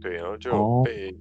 [0.00, 1.14] 对，然后就被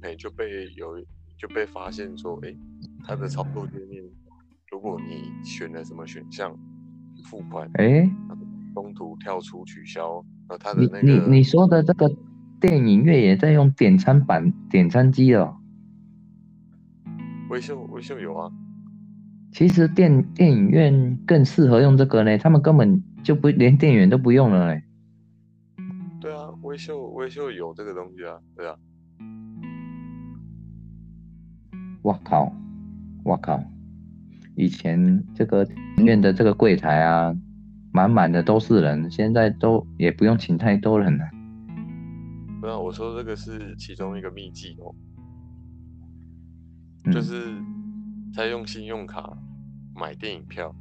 [0.00, 0.98] 哎就被有
[1.36, 2.56] 就被发现说，哎，
[3.04, 4.02] 他的操作界面，
[4.70, 6.56] 如果你选了什么选项
[7.24, 8.08] 付款，哎，
[8.74, 12.10] 中途跳出取消，呃他的那个你你你说的这个
[12.60, 15.56] 电影院也在用点餐板点餐机哦。
[17.48, 18.50] 微秀微秀有啊。
[19.52, 24.82] 其实电电影院更适合用这个呢，他们根本就不连店员都不用了嘞。
[26.20, 28.74] 对啊，微秀微秀有这个东西啊，对啊。
[32.02, 32.52] 我靠，
[33.24, 33.62] 我靠，
[34.56, 35.64] 以前这个
[35.98, 37.34] 影院的这个柜台啊，
[37.94, 41.24] 满满的都是人，现在都也不用请太多人了。
[42.60, 44.92] 不啊，我说这个是其中一个秘籍哦，
[47.10, 47.54] 就是。
[48.36, 49.38] 他用信用卡
[49.94, 50.74] 买电影票，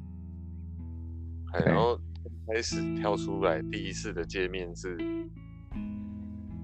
[1.68, 1.96] 然后
[2.48, 4.98] 开始跳出来第一次的界面是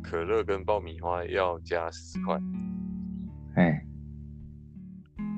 [0.01, 2.41] 可乐跟爆米花要加十块，
[3.53, 3.85] 哎，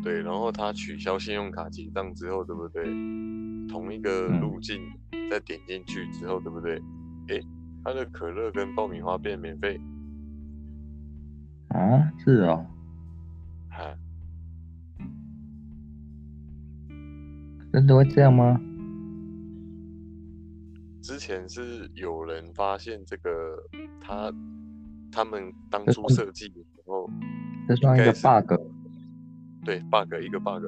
[0.01, 2.85] 对，然后他取消信用卡结账之后，对不对？
[3.67, 4.81] 同一个路径
[5.29, 6.81] 再点进去之后，对不对？
[7.29, 7.39] 哎，
[7.83, 9.79] 它的可乐跟爆米花变免费，
[11.69, 12.65] 啊，是哦，
[13.69, 13.95] 哈。
[17.71, 18.59] 真的会这样吗？
[21.01, 23.57] 之前是有人发现这个，
[23.99, 24.31] 他
[25.11, 27.09] 他们当初设计的时候，
[27.67, 28.61] 这算一个 bug。
[29.63, 30.63] 对，bug 一个 bug。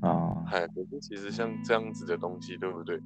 [0.00, 3.00] 啊，嗨，可是其实像这样子的东西，对不对？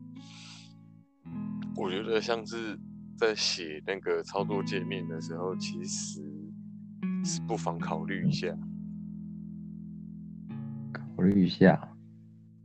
[1.76, 2.78] 我觉得像是
[3.16, 6.20] 在写那个操作界面的时候，其实
[7.24, 8.48] 是不妨考虑一下，
[10.92, 11.88] 考虑一下。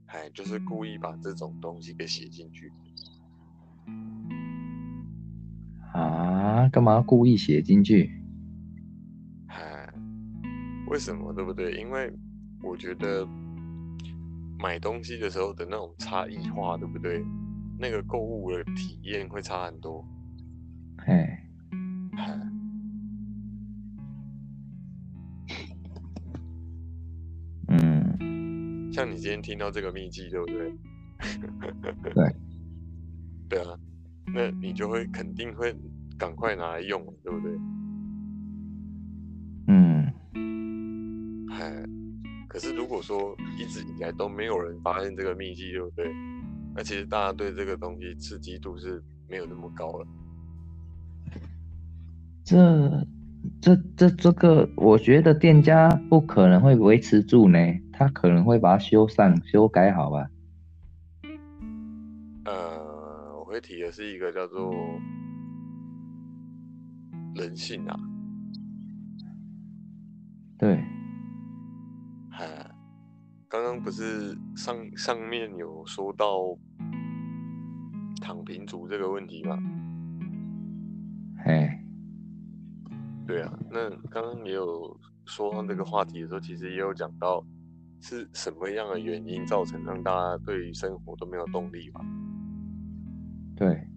[0.07, 2.71] 哎，就是故意把这种东西给写进去。
[5.93, 8.11] 啊，干嘛故意写进去？
[9.47, 9.93] 哎，
[10.87, 11.31] 为什么？
[11.33, 11.73] 对不对？
[11.77, 12.11] 因为
[12.63, 13.27] 我觉得
[14.59, 17.23] 买东西的时候的那种差异化，对不对？
[17.77, 20.05] 那个购物的体验会差很多。
[21.05, 21.45] 哎，
[27.67, 30.73] 嗯，像你今天听到这个秘籍，对不对？
[32.13, 32.35] 对，
[33.49, 33.77] 对啊，
[34.33, 35.75] 那你就会肯定会
[36.17, 37.51] 赶快拿来用，对不对？
[39.67, 39.94] 嗯，哎，
[42.55, 46.09] 可是如果说一直以来都没有人发现这个秘籍，对不对？
[46.73, 50.07] 那其实大家对这个东西刺激度是没有那么高了。
[52.45, 53.05] 这、
[53.59, 57.59] 这、这、这个，我觉得店家不可能会维持住呢，
[57.91, 60.29] 他可能会把它修缮、修改好吧。
[62.45, 64.73] 呃，我会提的是一个叫做
[67.35, 67.99] 人性啊。
[70.57, 70.81] 对。
[73.55, 76.57] 哎，刚刚不是上上面有说到
[78.21, 79.57] 躺平族这个问题吗？
[81.45, 81.81] 哎。
[83.25, 87.43] 对啊，那刚刚也有说到这个话题的时候，其实也有讲到
[88.01, 92.01] 是什么样的原因造成让大家对生活都没有动力吧？
[93.55, 93.87] 对，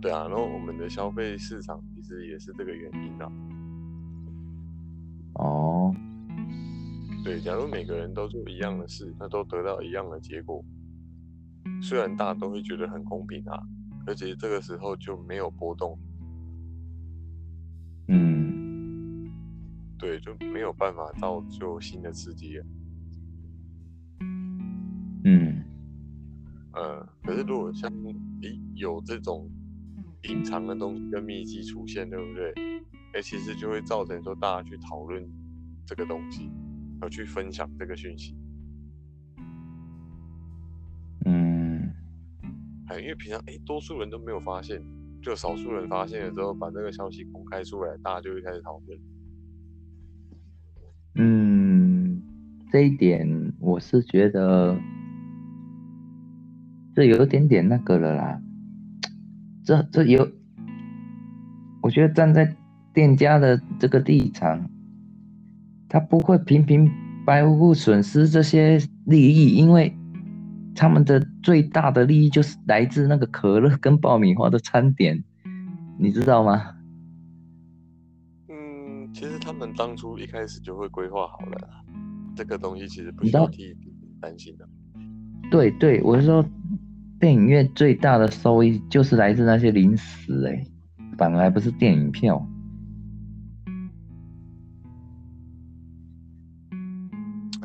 [0.00, 3.32] 对啊，然后我们的消费市场其实也是这个原因啊。
[5.36, 5.94] 哦，
[7.24, 10.64] 对，假如每个人都做一样的事，那都得到一样的结果，
[11.80, 13.62] 虽然大家都会觉得很公平啊，
[14.06, 15.96] 而且这个时候就没有波动。
[18.08, 19.30] 嗯，
[19.96, 22.66] 对，就没有办法造就新的刺激了。
[25.24, 25.62] 嗯，
[26.72, 27.88] 呃，可是如果像
[28.42, 29.48] 诶有这种
[30.24, 32.52] 隐藏的东西跟秘籍出现，对不对？
[33.14, 35.24] 哎，其实就会造成说大家去讨论
[35.86, 36.50] 这个东西，
[37.02, 38.34] 而去分享这个讯息。
[41.26, 41.92] 嗯，
[42.86, 44.80] 哎，因为平常哎多数人都没有发现。
[45.20, 48.98] 就少数人发现了之后，把这个消息公开出来，大家就会开始讨论。
[51.14, 52.20] 嗯，
[52.72, 54.76] 这一点我是觉得
[56.92, 58.42] 这有一点点那个了啦。
[59.64, 60.28] 这这有，
[61.82, 62.56] 我觉得站在
[62.92, 64.68] 店家的这个立场，
[65.92, 66.90] 他不会平平
[67.26, 69.94] 白无故损失这些利益，因为。
[70.74, 75.22] 他们的最大的利益就是来自那个可乐跟爆米花的餐点，
[75.98, 76.74] 你知道吗？
[78.48, 81.68] 嗯，其实他们当初一开始就会规划好了，
[82.34, 83.76] 这个东西其实不需要替
[84.18, 84.66] 担心的。
[85.50, 86.42] 对对，我是说，
[87.20, 90.64] 电影院最大的收益就是来自那些零食，哎，
[91.18, 92.42] 反而不是电影票。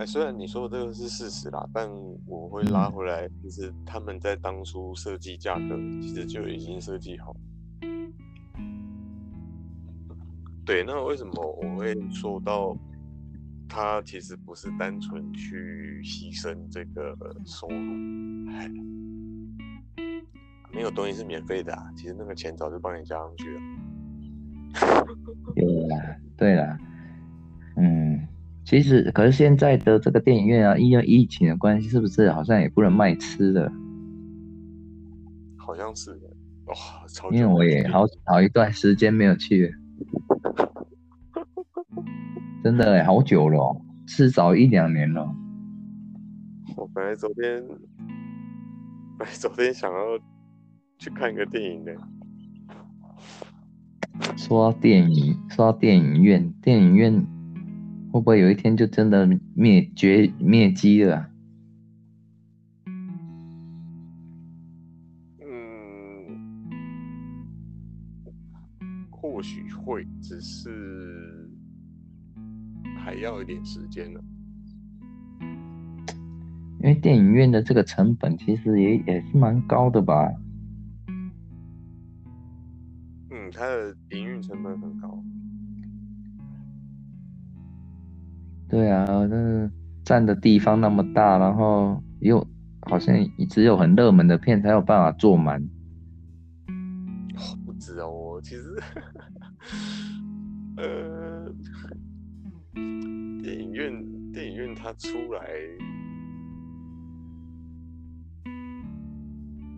[0.07, 1.85] 虽然你说的这个是事实啦，但
[2.25, 7.35] 我会拉回来，就是他们在当初设计价格，其实就已经设计好。
[10.65, 12.73] 对，那为什么我会说到，
[13.67, 17.13] 他其实不是单纯去牺牲这个
[17.45, 17.75] 收入？
[20.71, 23.59] 没有东西是免费的啊，其实那个钱早就帮你加上去了。
[25.53, 26.77] 对啦，对啦，
[27.75, 28.25] 嗯。
[28.67, 33.71] 其实，可是现在的这个电影院啊，因为疫情的关系，是不是好像也不能卖吃的？
[35.55, 36.11] 好像是，
[36.65, 36.75] 哇，
[37.07, 39.73] 超因为我也好好一段时间没有去，
[42.61, 45.33] 真的哎，好久了，至少一两年了。
[46.75, 47.65] 我本来昨天，
[49.17, 50.19] 本来昨天想要
[50.99, 51.95] 去看一个电影的。
[54.35, 57.25] 说到电影，说到电影院，电影院。
[58.17, 61.29] 会不会有一天就真的灭绝灭机了？
[65.39, 65.45] 嗯，
[69.11, 71.47] 或许会，只是
[72.97, 74.19] 还要一点时间呢。
[76.79, 80.33] 因为电影院的这个成本其实也也是蛮高的吧？
[83.29, 85.23] 嗯，它的营运成本很高。
[88.87, 89.69] 对啊，那
[90.05, 92.39] 占的地方那么大，然后又
[92.89, 93.13] 好像
[93.49, 95.61] 只有很热门的片才有办法坐满。
[97.65, 98.81] 不止哦，我其实，
[100.77, 101.51] 呃，
[103.43, 105.49] 电影院电影院它出来，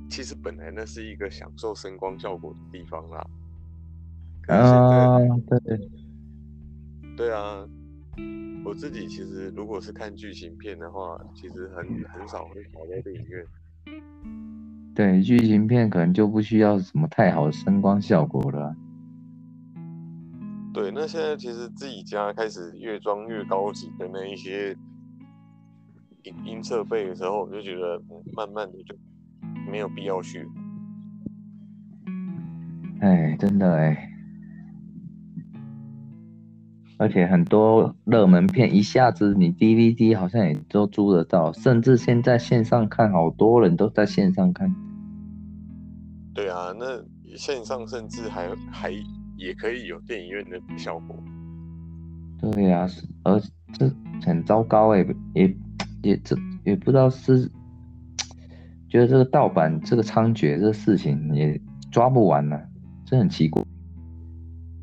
[0.07, 3.26] 其实本来那是一个享受声光效果的地方啦。
[4.49, 5.18] 啊，
[5.66, 5.89] 对，
[7.18, 7.68] 对啊，
[8.65, 13.45] 我自己其实如果是看剧情片的话，其实很很少会跑到电影院。
[14.93, 18.76] 对，剧情片可能就不需要什么太好的声光效果了。
[20.74, 24.76] 对，那现在其实自己家开始越装越高级的那一些
[26.24, 27.99] 音音设备的时候，我就觉得
[28.36, 28.95] 慢慢的就
[29.72, 30.47] 没有必要去。
[32.99, 34.09] 哎，真的哎，
[37.00, 44.76] 而且很多热门片一下子你 DVD 好像也都租得到，甚至现在线上看，好多人都在线上看。
[46.36, 47.04] 对啊，那
[47.36, 48.93] 线上甚至还还。
[49.41, 51.16] 也可以有电影院的效果。
[52.41, 52.86] 对呀，
[53.24, 53.41] 而
[53.72, 53.89] 这
[54.22, 55.56] 很糟糕哎，也
[56.02, 56.36] 也这
[56.66, 57.50] 也不知道是
[58.89, 61.58] 觉得这个盗版这个猖獗这事情也
[61.89, 62.60] 抓不完呢，
[63.06, 63.64] 这很奇怪。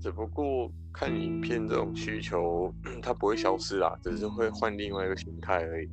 [0.01, 2.73] 只不过看影片这种需求，
[3.03, 5.89] 它不会消失啦，只是会换另外一个形态而已。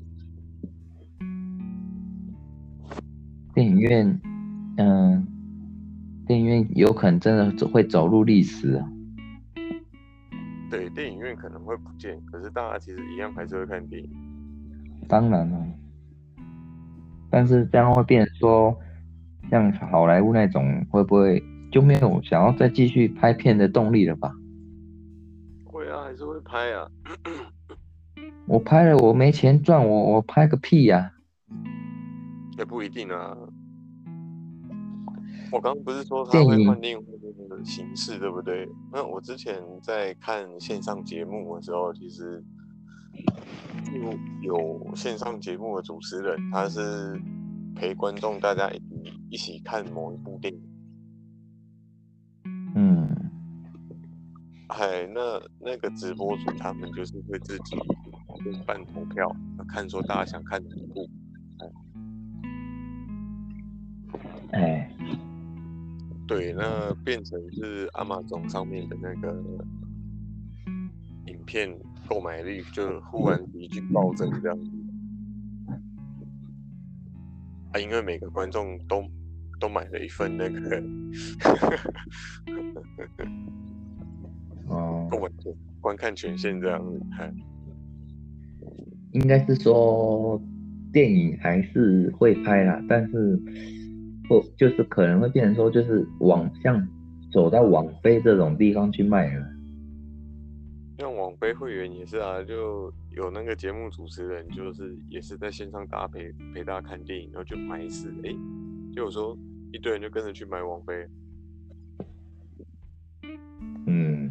[3.54, 4.22] 电影院，
[4.78, 5.28] 嗯。
[6.26, 8.90] 电影院有可能真的会走入历史啊！
[10.72, 14.10] 对，电影院可能会不见，可是大家其实一样还是会看电影。
[15.10, 15.68] 当然了，
[17.30, 18.74] 但是这样会变成说，
[19.52, 21.44] 像好莱坞那种，会不会
[21.74, 24.34] 就没有想要再继续拍片的动力了吧？
[26.14, 26.88] 还是会拍啊。
[28.46, 31.12] 我拍了，我没钱赚，我我拍个屁呀！
[32.56, 33.36] 也不一定啊。
[35.52, 37.04] 我刚刚不是说他会换另外
[37.50, 38.70] 的形式，对不对？
[38.92, 42.44] 那我之前在看线上节目的时候，其实
[43.96, 44.14] 有
[44.54, 47.20] 有线上节目的主持人，他是
[47.76, 50.62] 陪观众大家一起一起看某一部电影。
[52.76, 53.32] 嗯，
[54.68, 57.76] 哎，那那个直播主他们就是会自己
[58.66, 59.36] 办投票，
[59.68, 61.10] 看说大家想看哪一部。
[64.52, 64.90] 哎。
[66.26, 69.44] 对，那变成是阿玛总上面的那个
[71.28, 74.72] 影片购买率就忽然急剧暴增这样子
[77.74, 79.04] 啊，因为每个观众都
[79.60, 80.82] 都买了一份那个
[82.56, 82.74] 哦，
[85.18, 85.32] 观
[85.82, 87.00] 观看权限这样子，
[89.12, 90.42] 应该是说
[90.92, 93.40] 电影还是会拍啦，但是。
[94.26, 96.88] 不就是可能会变成说，就是往像
[97.30, 99.46] 走到网飞这种地方去卖了。
[100.98, 108.34] 像网飞会员也是啊，就有那个节目主持人，就是也是在线上搭陪陪大家看电影，然后就买一次，哎，
[108.96, 109.38] 就有时候
[109.74, 111.06] 一堆人就跟着去买网飞。
[113.88, 114.23] 嗯。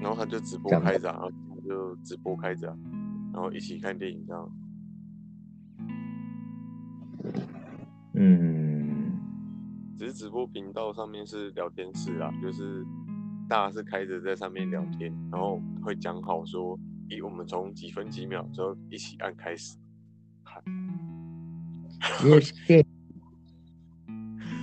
[0.00, 2.66] 然后他就直播开着，然后他就直播开着，
[3.32, 4.52] 然后一起看电影这样。
[8.14, 9.12] 嗯，
[9.98, 12.84] 只是直播频道上面是聊天室啊，就是
[13.48, 16.78] 大家是开着在上面聊天，然后会讲好说，
[17.08, 19.76] 以我们从几分几秒之后一起按开始。
[22.24, 22.86] 因为电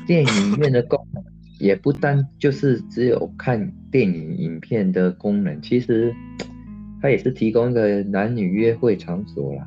[0.05, 1.23] 电影院的功能
[1.59, 6.13] 也不单就是只有看电影影片的功能，其实
[7.01, 9.65] 它也是提供一个男女约会场所啦。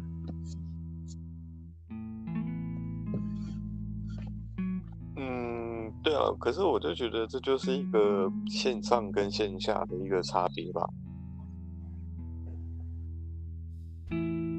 [5.16, 10.86] 嗯，对啊可是我就觉得这就是一个线上跟线下的一个差别吧。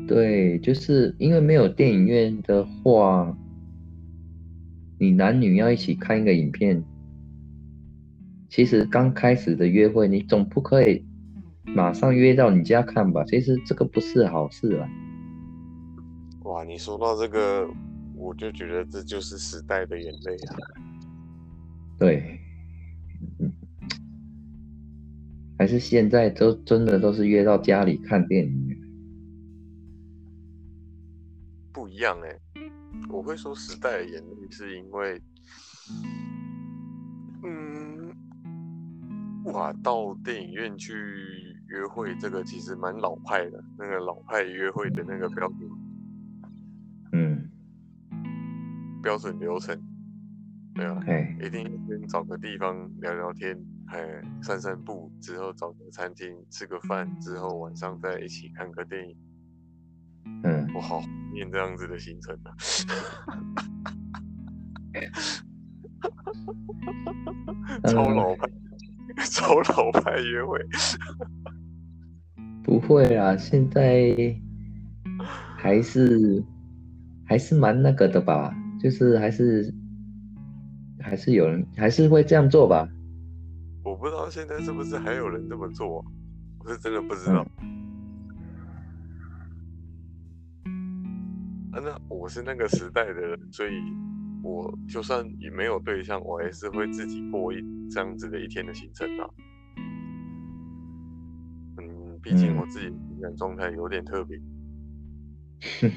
[0.07, 3.37] 对，就是因为没有电影院的话，
[4.97, 6.83] 你男女要一起看一个影片，
[8.49, 11.05] 其实刚开始的约会，你总不可以
[11.63, 13.23] 马上约到你家看吧？
[13.25, 14.89] 其实这个不是好事啊。
[16.43, 17.69] 哇，你说到这个，
[18.15, 20.57] 我就觉得这就是时代的眼泪啊。
[21.99, 22.39] 对，
[25.57, 28.81] 还是现在都真的都是约到家里看电影，
[31.71, 32.35] 不一样哎。
[33.09, 35.21] 我会说时代的眼泪，是因为，
[39.45, 40.93] 哇，到电影院去
[41.67, 45.69] 约会，这个其实蛮老派的，那个老派约会的那个标准，
[47.13, 47.49] 嗯，
[49.01, 49.81] 标准流程。
[50.75, 53.57] 对啊，哎，一定先找个地方聊聊天，
[53.87, 59.17] 哎，散散步，之后找个餐厅吃个饭，之后晚上再一起看个电影。
[60.43, 61.01] 嗯，我好，
[61.33, 62.55] 念这样子的行程啊。
[67.87, 68.49] 超老派，
[69.31, 70.59] 超老派约会。
[72.63, 74.15] 不会啊，现在
[75.57, 76.43] 还是
[77.25, 79.73] 还是蛮那个的吧，就是还是
[80.99, 82.87] 还是有人还是会这样做吧。
[83.83, 86.05] 我不知道现在是不是还有人这么做，
[86.59, 87.45] 我是真的不知道。
[91.71, 93.71] 啊，那我是那个时代的人，所以
[94.41, 99.29] 我就算也没有对象，我还是会自己过一这样子的一天的行程啊。
[101.77, 104.39] 嗯，毕竟我自己情感状态有点特别。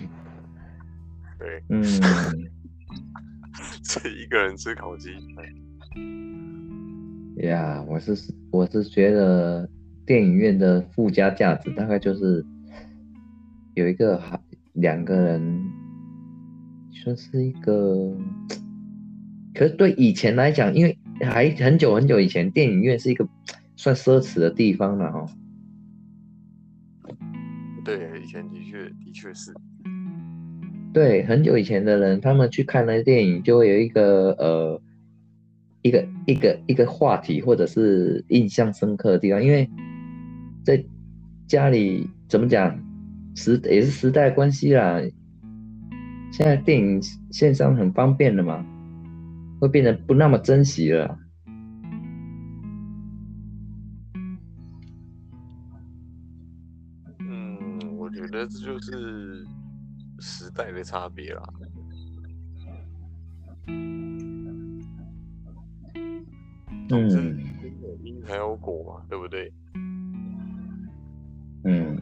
[1.39, 1.83] 对，嗯，
[3.83, 5.11] 自己一个人吃烤鸡。
[7.37, 8.13] 呀，我是
[8.51, 9.69] 我是觉得
[10.07, 12.45] 电影院的附加价值大概就是
[13.75, 14.41] 有一个好
[14.75, 15.72] 两个人，
[16.93, 18.17] 说是一个，
[19.55, 23.27] 可是对以前来讲，因为还很久很久以前，电影院是一个
[23.77, 25.29] 算奢侈的地方了哦。
[27.85, 29.53] 对，以前的确的确是。
[30.93, 34.81] 对，很久以前的人，他们去看那电影，就会有一个呃。
[35.85, 39.69] 一个一个一个话题，或者是印象深刻的地方，因为
[40.65, 40.81] 在
[41.49, 42.79] 家里怎么讲，
[43.35, 45.03] 时也是时代关系啦。
[46.33, 47.01] 现在电影
[47.31, 48.65] 线上很方便了嘛，
[49.61, 51.19] 会变得不那么珍惜了。
[57.19, 59.47] 嗯，我觉得这就是
[60.21, 61.43] 时代的差别啦。
[66.89, 67.39] 嗯，
[68.03, 69.53] 因才有果嘛，对不对？
[71.65, 71.97] 嗯，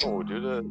[0.00, 0.64] 那我觉得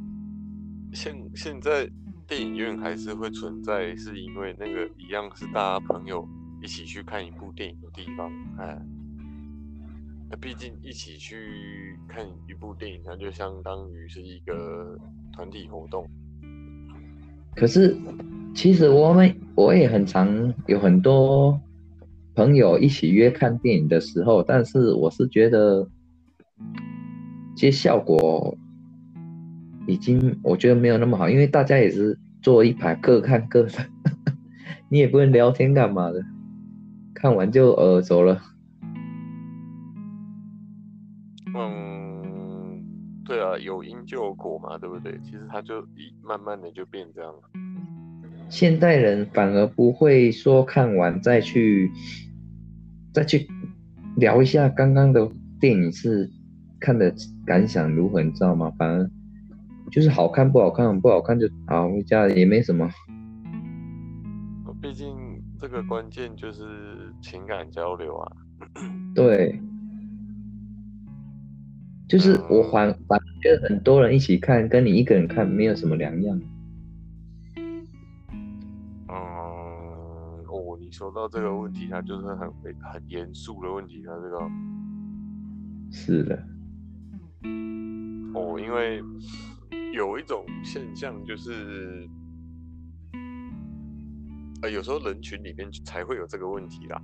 [0.93, 1.89] 现现在
[2.27, 6.27] 电影院还是会存在，是因为那个一样是大家朋友
[6.61, 8.31] 一起去看一部电影的地方。
[8.59, 8.77] 哎，
[10.29, 14.97] 那毕竟一起去看一部电影，它就相当于是一个
[15.33, 16.05] 团体活动。
[17.55, 17.97] 可是，
[18.53, 21.59] 其实我们我也很常有很多。
[22.35, 25.89] 朋友一起约看电影的时候，但是我是觉得，
[27.55, 28.55] 其实效果
[29.87, 33.71] 已经我觉得没有那么好，因为大家也是坐一排各看各的，
[34.89, 36.23] 你也不能聊天干嘛的，
[37.15, 38.41] 看完就呃走了。
[41.55, 42.83] 嗯，
[43.25, 45.19] 对啊，有因就有果嘛，对不对？
[45.23, 47.39] 其实他就一慢慢的就变这样了。
[48.49, 51.91] 现代人反而不会说看完再去。
[53.13, 53.47] 再去
[54.17, 55.27] 聊一下刚刚的
[55.59, 56.29] 电影是
[56.79, 57.11] 看的
[57.47, 58.71] 感想如何，你知道吗？
[58.77, 59.09] 反而
[59.91, 62.89] 就是好看不好看，不好看就好回家也没什么。
[64.81, 65.15] 毕竟
[65.59, 68.31] 这个关键就是情感交流啊。
[69.15, 69.59] 对，
[72.07, 76.39] 就是我反反觉得很多人一起看，跟你一个人看没有什么两样。
[77.55, 79.15] 嗯，
[80.47, 82.51] 哦你说到这个问题，它就是很
[82.81, 84.39] 很严肃的问题，它这个
[85.91, 86.35] 是的。
[88.35, 89.01] 哦，因为
[89.93, 92.07] 有一种现象就是，
[94.61, 97.01] 呃，有时候人群里面才会有这个问题啦，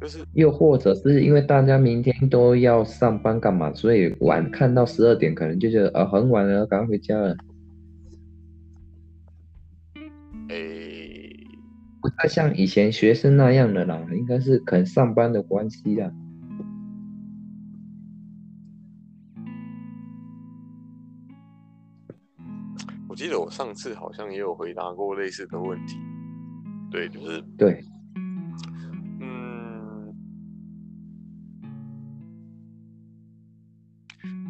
[0.00, 7.36] 就是又或者是因为大家明天都要上班干嘛，所以晚看到十二点，可能就觉得啊很晚了，赶快回家了。
[12.02, 16.10] 不太像以前学生那样的啦，应该是可能上班的关系啦。
[23.30, 25.96] 得我上次好像也有回答过类似的问题，
[26.90, 27.82] 对，就是对，
[29.20, 30.14] 嗯，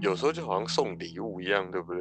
[0.01, 2.01] 有时候就好像送礼物一样，对不对？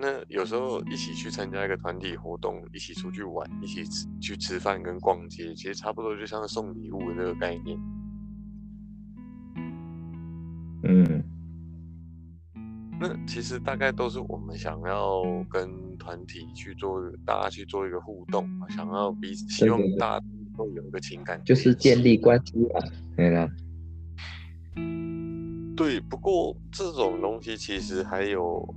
[0.00, 7.76] 那有时候一起去参加一个团体活动，一起出去玩，一起吃去吃饭跟逛街，其实差不多就像送礼物的这个概念。
[10.84, 11.24] 嗯，
[13.00, 15.68] 那其实大概都是我们想要跟
[16.08, 20.26] 团体去做，大家去做一个互动，想要彼此希望大家
[20.56, 22.80] 都有一个情感，就是建立关系吧，
[23.14, 23.46] 对啊。
[25.76, 28.74] 对，不过这种东西其实还有。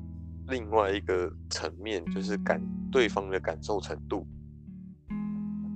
[0.50, 4.28] 另外一个层面就是感对方的感受程度，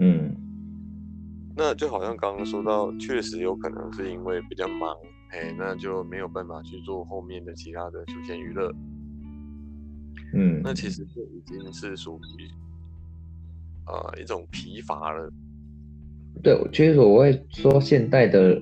[0.01, 0.35] 嗯，
[1.55, 4.93] 那就好像刚刚说到，确实有可能是因为比较忙，
[5.31, 8.69] 哎，那就没有办法去做后面的其他的休闲娱乐。
[10.35, 12.51] 嗯，那其实就已经是属于
[13.87, 15.31] 呃一种疲乏了。
[16.43, 18.61] 对，其实我会说现代的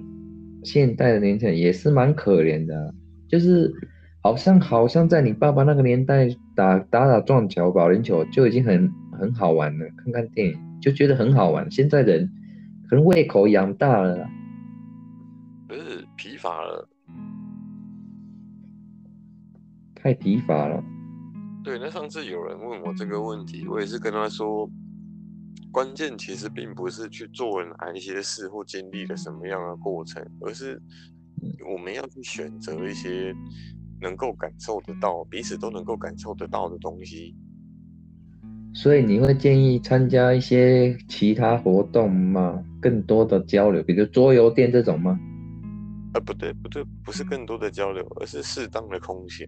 [0.64, 2.94] 现代的年轻人也是蛮可怜的，
[3.28, 3.74] 就是
[4.22, 11.70] 好像好像在你爸爸那个年代打打打撞球、保龄球就已经很很好玩了，看看电影就觉得很好玩。
[11.72, 12.30] 现在人
[12.88, 14.30] 可能胃口养大了，
[15.68, 16.88] 不是疲乏了，
[19.96, 20.84] 太疲乏了。
[21.64, 24.70] 对，那上次有人问我这个问题，我也是跟他说，
[25.72, 30.82] 关键其实并不是去做哪一些事或经历了什么样的过程，而是
[31.72, 33.34] 我们要去选择一些
[34.02, 37.34] 能够感受得到、彼此都能够感受得到的东西。
[38.74, 42.62] 所以你会建议参加一些其他活动吗？
[42.82, 45.18] 更多的交流，比如桌游店这种吗？
[46.14, 49.48] 呃，不对，不对，不是更多的交流，而是适当的空闲。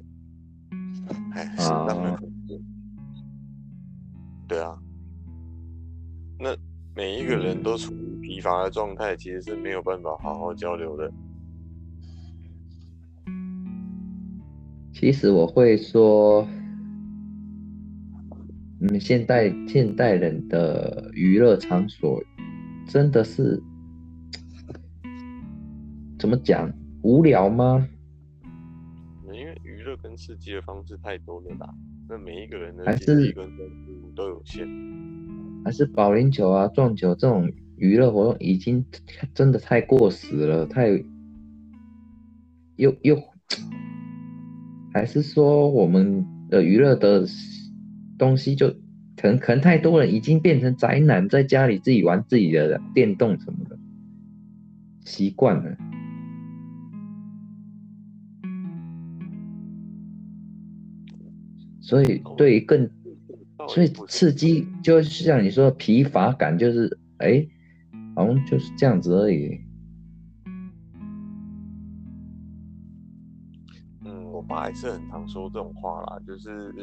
[1.33, 2.59] 哎，适当的空闲。
[4.47, 4.77] 对啊，
[6.39, 6.55] 那
[6.95, 11.11] 每一个人都处于疲乏的状态，其实是没有办法好好交流的。
[14.93, 16.47] 其实我会说，
[18.79, 22.23] 嗯，现代现代人的娱乐场所
[22.87, 23.61] 真的是
[26.17, 26.71] 怎么讲
[27.01, 27.87] 无聊吗？
[30.15, 31.73] 刺激的方式太多了啦，
[32.09, 33.33] 那每一个人的还是
[34.15, 34.67] 都有限。
[35.63, 38.85] 还是保龄球啊、撞球这种娱乐活动已经
[39.33, 40.89] 真的太过时了，太
[42.75, 43.17] 又又
[44.93, 47.25] 还是说我们的娱乐的
[48.17, 48.69] 东西就
[49.17, 53.77] 可能可能太多人已经变成宅男，在家里自己玩自己的电动什么的
[55.03, 55.77] 习惯了，
[61.85, 62.89] 所以对于更
[63.69, 67.47] 所以刺激就是像你说的疲乏感，就是哎，
[68.15, 69.61] 好像就是这样子而已。
[74.03, 76.73] 嗯，我爸也是很常说这种话啦，就是，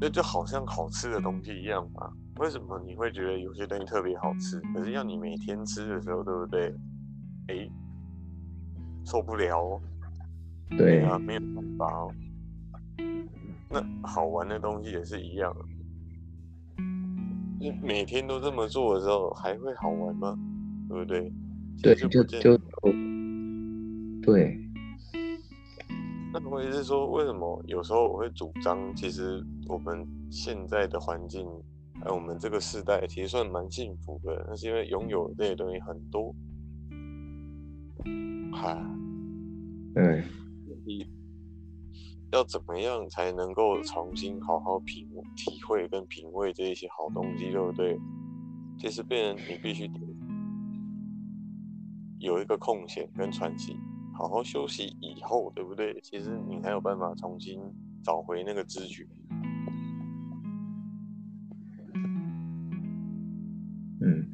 [0.00, 2.08] 那就好像好吃的东西一样嘛。
[2.38, 4.60] 为什么你会觉得有些东西特别好吃？
[4.72, 6.72] 可是要你每天吃的时候，对不对？
[7.48, 7.68] 哎，
[9.04, 9.82] 受不了哦。
[10.76, 12.14] 对啊，没有办法哦。
[13.68, 15.54] 那好玩的东西也是一样，
[17.58, 20.38] 你每天都这么做的时候，还会好玩吗？
[20.88, 21.32] 对不对？
[21.82, 22.58] 对，就就
[24.22, 24.58] 对，
[26.32, 31.46] 那我也是说，为什么有时候我会主张，其实我们现在的环境，
[32.04, 36.34] 哎，我们这个时代其实算蛮幸福的，那是因为拥有这些东西很多。
[38.52, 38.76] 哈，
[39.94, 40.22] 对，
[40.98, 41.06] 你
[42.32, 47.98] 要怎么样才能够重新好好品体会跟品味这一些好东西，对不对？
[48.78, 49.94] 其实变成你必须得
[52.18, 53.76] 有一个空闲跟喘息，
[54.14, 56.00] 好好休息以后，对不对？
[56.02, 57.60] 其实你才有办法重新
[58.02, 59.06] 找回那个知觉。
[64.02, 64.32] 嗯，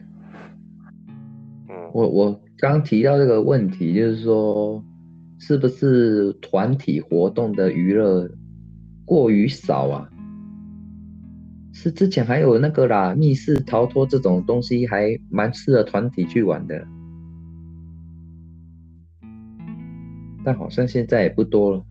[1.68, 4.80] 嗯，我我刚提到这个问题，就是说，
[5.38, 8.28] 是不是团体活动的娱乐
[9.04, 10.10] 过于少啊？
[11.72, 16.86] 是之前还有那个啦，密室逃脱这种东西还蛮适合团体去玩的，
[20.42, 21.84] 但好像现在也不多了。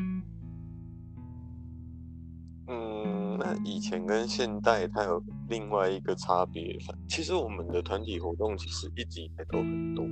[2.68, 6.76] 嗯，那以前跟现代它有另外一个差别。
[7.08, 10.04] 其实我们的团体活动其实一直以来都很多，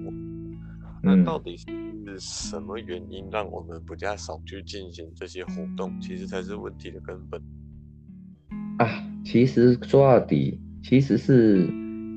[1.03, 1.65] 那嗯到底是
[2.17, 5.93] 什么原因让我们比较少去进行这些活动？
[5.99, 7.41] 其实才是问题的根本。
[8.79, 8.87] 啊，
[9.25, 11.67] 其实说到底，其实是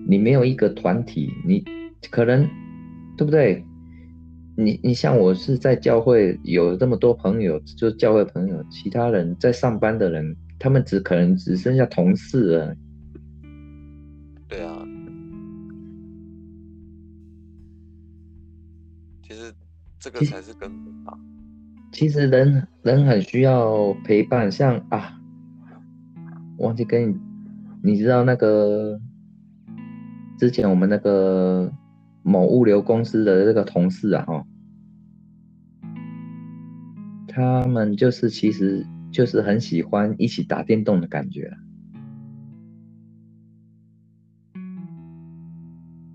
[0.09, 1.65] 你没有一个团体，你
[2.11, 2.49] 可能
[3.17, 3.65] 对不对？
[4.59, 12.77] 你你像我是在教会有这么多朋友，就教会朋友，其他人在上班的人，他们只可能只剩下同事了。
[14.49, 14.86] 对啊，
[20.07, 21.19] 这个才是根本吧。
[21.91, 25.19] 其实人人很需要陪伴，像啊，
[26.59, 27.17] 忘记跟你，
[27.83, 29.01] 你知道那个
[30.39, 31.73] 之前我们那个
[32.23, 34.47] 某物流公司的那个同事啊，哈，
[37.27, 41.59] 他们就是其实就是很喜欢一起打电动的感觉啊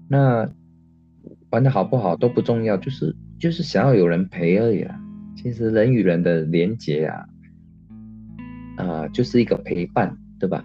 [0.07, 0.49] 那
[1.49, 4.95] 玩的好不好都不重要，就是就是想要有人陪而已啦。
[5.35, 7.25] 其实人与人的连接啊，
[8.77, 10.63] 啊，就是一个陪伴，对吧？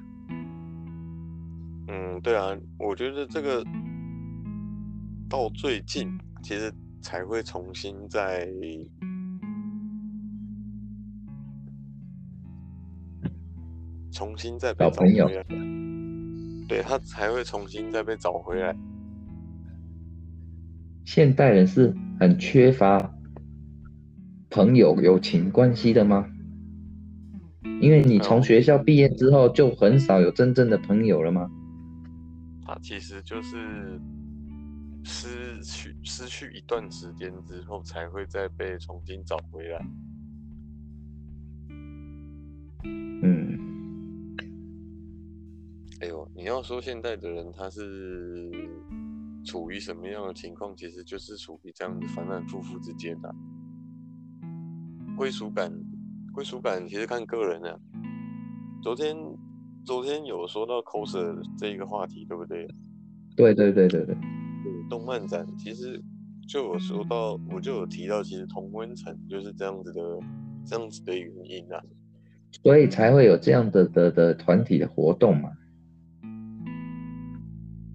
[1.88, 3.64] 嗯，对啊，我觉得这个
[5.26, 6.06] 到最近
[6.42, 6.70] 其实
[7.00, 8.46] 才会重新在
[14.12, 15.44] 重新再被找找朋友回来，
[16.68, 18.76] 对他才会重新再被找回来。
[21.06, 23.14] 现代人是很缺乏
[24.50, 26.28] 朋友友情关系的吗？
[27.80, 31.48] 因为你从学校毕业之后，就很少有真正的朋友了吗？
[32.66, 34.00] 他其实就是
[35.04, 39.86] 失去失去一段时间之后，才会再被重新找回来。
[43.22, 44.36] 嗯，
[46.00, 48.50] 哎呦，你要说现代的人他是
[49.46, 53.32] 处于什么样的情况，其实就是处于这样子反反复复之间的、
[55.16, 55.72] 归属感，
[56.34, 57.80] 归属感其实看个人的、
[58.82, 59.16] 昨天
[59.84, 62.66] 昨天有说到 coser 这一个话题，对不对？
[63.36, 66.02] 对对对对对，对，动漫展其实
[66.48, 70.00] 就有说到，我就有提到，其实同温层就是这样子的，
[70.64, 71.80] 这样子的原因啊。
[72.62, 75.52] 所以才会有这样的的的团体的活动嘛。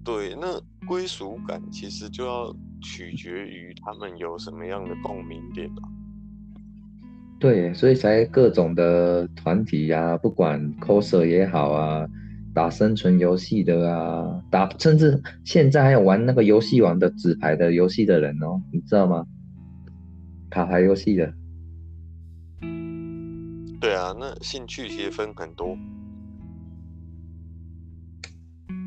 [0.04, 5.82] 对，那归属感其实就要取决于他们有什么样的共鸣点吧。
[7.38, 12.06] 对，所以才各种的团体呀、不管 coser 也好啊，
[12.54, 19.26] 打生存游戏的啊，打甚至现在还有玩那个游戏王的纸牌的游戏的人哦，你知道吗？
[20.50, 21.32] 卡牌游戏的，
[23.80, 25.76] 对啊，那兴趣其实分很多。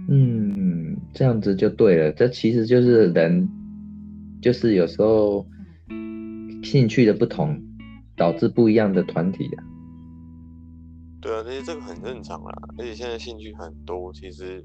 [0.07, 0.44] 嗯，
[1.15, 2.11] 这样子就对了。
[2.11, 3.49] 这其实就是人，
[4.41, 5.47] 就是有时候
[6.61, 7.57] 兴趣的不同，
[8.17, 9.63] 导致不一样的团体啊。
[11.21, 12.51] 对啊，其实这个很正常啦。
[12.77, 14.63] 而且现在兴趣很多，其实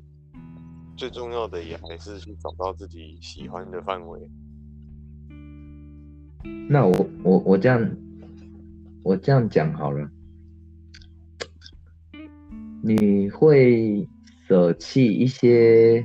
[0.97, 4.21] 最重要的也还是去找到自己喜欢的范围。
[6.69, 7.97] 那我我我这样
[9.05, 10.11] 我这样讲好了，
[12.83, 14.09] 你会
[14.49, 16.05] 舍弃一些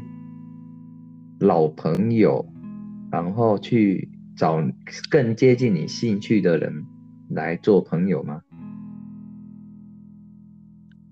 [1.39, 2.45] 老朋友，
[3.11, 4.57] 然后去找
[5.09, 6.85] 更接近你兴趣的人
[7.29, 8.41] 来做朋友吗？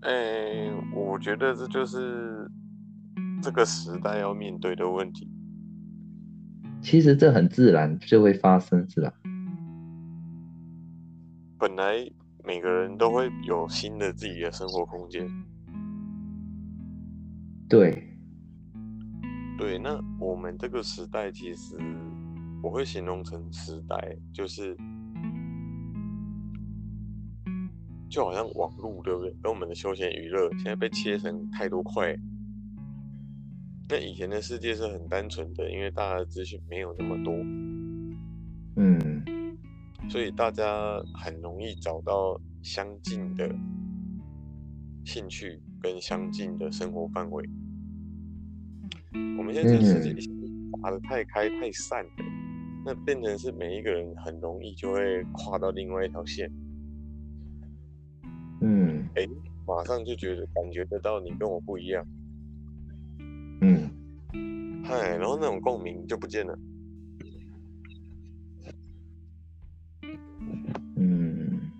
[0.01, 2.49] 哎，我觉得这就是
[3.41, 5.29] 这个时代要面对的问题。
[6.81, 9.13] 其实这很自然就会发生，是吧？
[11.57, 12.05] 本来
[12.43, 15.25] 每个人都会有新的自己的生活空间。
[17.69, 18.12] 对，
[19.63, 21.77] 对，那我们这个时代其实
[22.61, 24.75] 我会形容成时代，就是
[28.09, 29.33] 就好像网络，对不对？
[29.41, 32.13] 跟我们的休闲娱乐现在被切成太多块。
[33.87, 37.33] 那以前的世界是很单纯的，因为大家的资讯没有那么多，
[38.75, 39.23] 嗯，
[40.09, 43.49] 所以大家很容易找到相近的
[45.05, 47.49] 兴趣跟相近的生活范围。
[49.37, 50.13] 我们现在这个世界
[50.81, 52.11] 打得太开太散了，
[52.85, 56.51] 那变成是每一个人很容易就会跨到另外一条线，
[58.61, 59.07] 嗯。
[59.15, 59.27] 哎，
[59.67, 62.03] 马上就觉得感觉得到你跟我不一样，
[63.61, 63.89] 嗯，
[64.83, 66.57] 嗨，然后那种共鸣就不见了。
[70.95, 71.71] 嗯，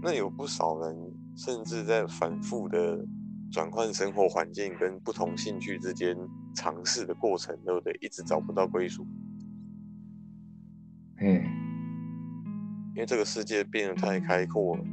[0.00, 0.96] 那有不少人
[1.36, 3.04] 甚至在反复的
[3.50, 6.16] 转换生活环境跟不同兴趣之间
[6.54, 7.96] 尝试的过程，对不对？
[8.00, 9.06] 一直找不到归属，
[11.20, 11.42] 嗯，
[12.94, 14.84] 因为这个世界变得太开阔了。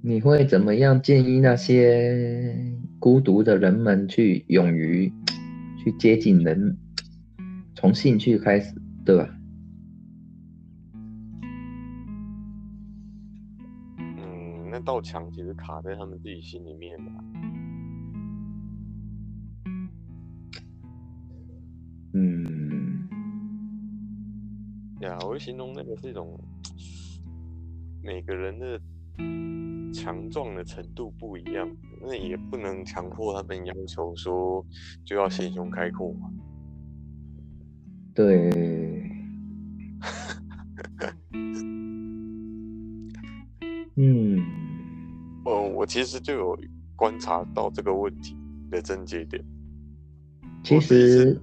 [0.00, 2.56] 你会怎么样建议那些
[3.00, 5.12] 孤独的人们去勇于
[5.82, 6.78] 去接近人，
[7.74, 8.72] 从兴趣开始，
[9.04, 9.35] 对吧？
[14.86, 17.12] 道墙其实卡在他们自己心里面吧。
[22.14, 23.08] 嗯，
[25.00, 26.38] 呀，我会形容那个是一种
[28.02, 28.80] 每个人的
[29.92, 31.68] 强壮的程度不一样，
[32.00, 34.64] 那也不能强迫他们要求说
[35.04, 36.30] 就要心胸开阔嘛。
[38.14, 38.85] 对，
[45.96, 46.58] 其实就有
[46.94, 48.36] 观察到这个问题
[48.70, 49.42] 的症结点。
[50.62, 51.40] 其实，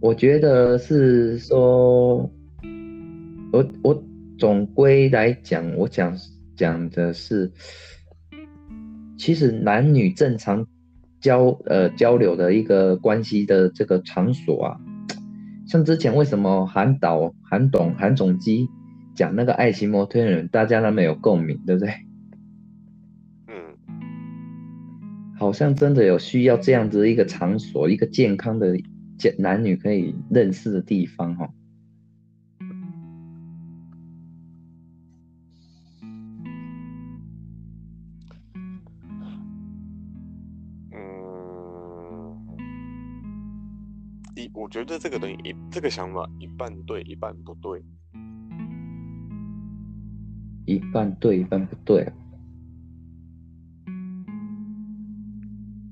[0.00, 2.18] 我觉得是说，
[3.52, 4.04] 我我
[4.38, 6.16] 总归来讲，我讲
[6.54, 7.50] 讲的是，
[9.18, 10.64] 其实男女正常
[11.20, 14.80] 交呃交流的一个关系的这个场所啊，
[15.66, 18.68] 像之前为什么韩导、韩董、韩总机
[19.16, 21.90] 讲那个爱情摩天轮，大家那么有共鸣，对不对？
[23.48, 23.54] 嗯，
[25.38, 28.76] 好像真的有需要这样子一个场所，一个健康的
[29.16, 29.34] 健。
[29.38, 31.48] 男女可以认识的地方，哈。
[40.92, 42.36] 嗯，
[44.36, 47.82] 一我觉得这个东西一这个想法一半对，一半不对。
[50.66, 52.12] 一半对，一半不对。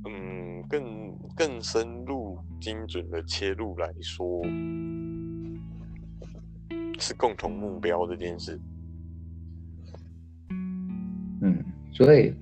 [0.04, 2.38] 嗯，更更深入。
[2.60, 4.42] 精准的切入来说，
[6.98, 8.58] 是共同目标这件事。
[11.42, 12.32] 嗯，所以，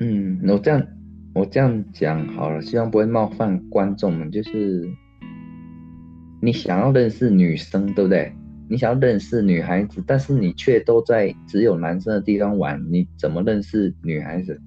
[0.00, 0.86] 嗯，我这样
[1.34, 4.30] 我这样讲好了，希望不会冒犯观众们。
[4.30, 4.88] 就是
[6.40, 8.34] 你想要认识女生，对不对？
[8.68, 14.60] 你想要认识女孩子，但是你却都在只有男生的地方玩，你怎么认识女孩子？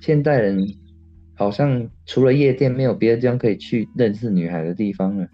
[0.00, 0.66] 现代人
[1.34, 5.28] 好像除了夜店，没有别的地方可以去认识女孩的地方了。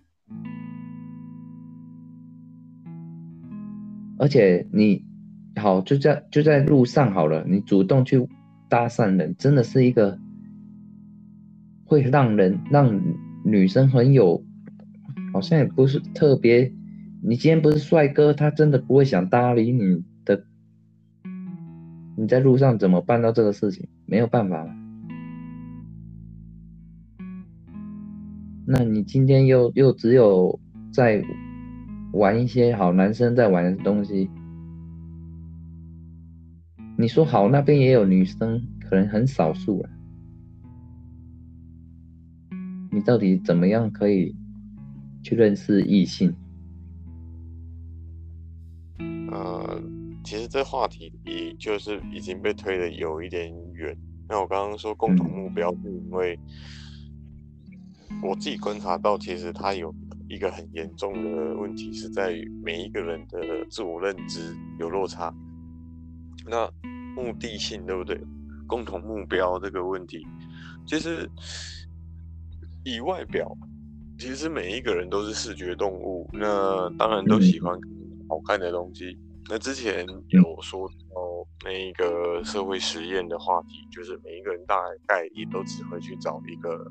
[4.16, 5.04] 而且你
[5.56, 8.26] 好就在就在路上好了，你主动去
[8.68, 10.18] 搭讪人，真的是一个
[11.84, 13.00] 会让人让
[13.44, 14.42] 女生很有，
[15.32, 16.72] 好像也不是特别。
[17.22, 20.44] 你今天不是帅哥，他真的不会想搭理你的。
[22.16, 23.88] 你在路上怎么办到这个事情？
[24.06, 24.70] 没有办法了。
[28.66, 30.58] 那你今天又又只有
[30.92, 31.22] 在
[32.12, 34.30] 玩一些好男生在玩的东西。
[36.96, 39.88] 你说好那边也有女生，可能很少数了。
[42.94, 44.34] 你到底怎么样可以
[45.22, 46.34] 去认识异性？
[49.30, 49.82] 呃。
[50.26, 53.94] 其实这话题也就是已经被推的有一点远。
[54.26, 56.40] 那我刚刚说共同目标，是因为
[58.22, 59.94] 我自己观察到，其实它有
[60.26, 65.30] 一个很严重的问题，是在于每一个人的自我认知有落差。
[66.46, 66.66] 那
[67.14, 68.18] 目的性对不对？
[68.66, 70.26] 共同目标这个问题，
[70.86, 71.28] 其实
[72.84, 73.50] 以外表，
[74.18, 77.74] 其实每一个人都是视觉动物，那当然都喜欢
[78.28, 79.18] 好看的东西。
[79.48, 86.86] 那之前有说到那个社会实验的话题，就是每一个人大概也都只会去找一个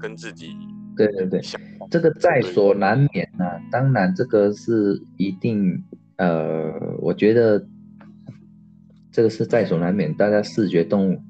[0.00, 0.56] 跟自己
[0.96, 1.40] 对对对，
[1.90, 3.60] 这个在所难免啊。
[3.70, 5.82] 当然，这个是一定
[6.16, 6.70] 呃，
[7.00, 7.66] 我觉得
[9.10, 11.20] 这个是在所难免，大家视觉动物。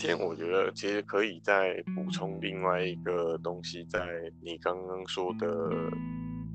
[0.00, 4.00] 天我觉得其实可以再补充另外一个东西，在
[4.42, 5.46] 你刚刚说的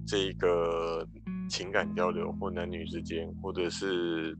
[0.08, 1.08] 这一个
[1.48, 4.36] 情感交流或男女之间，或者是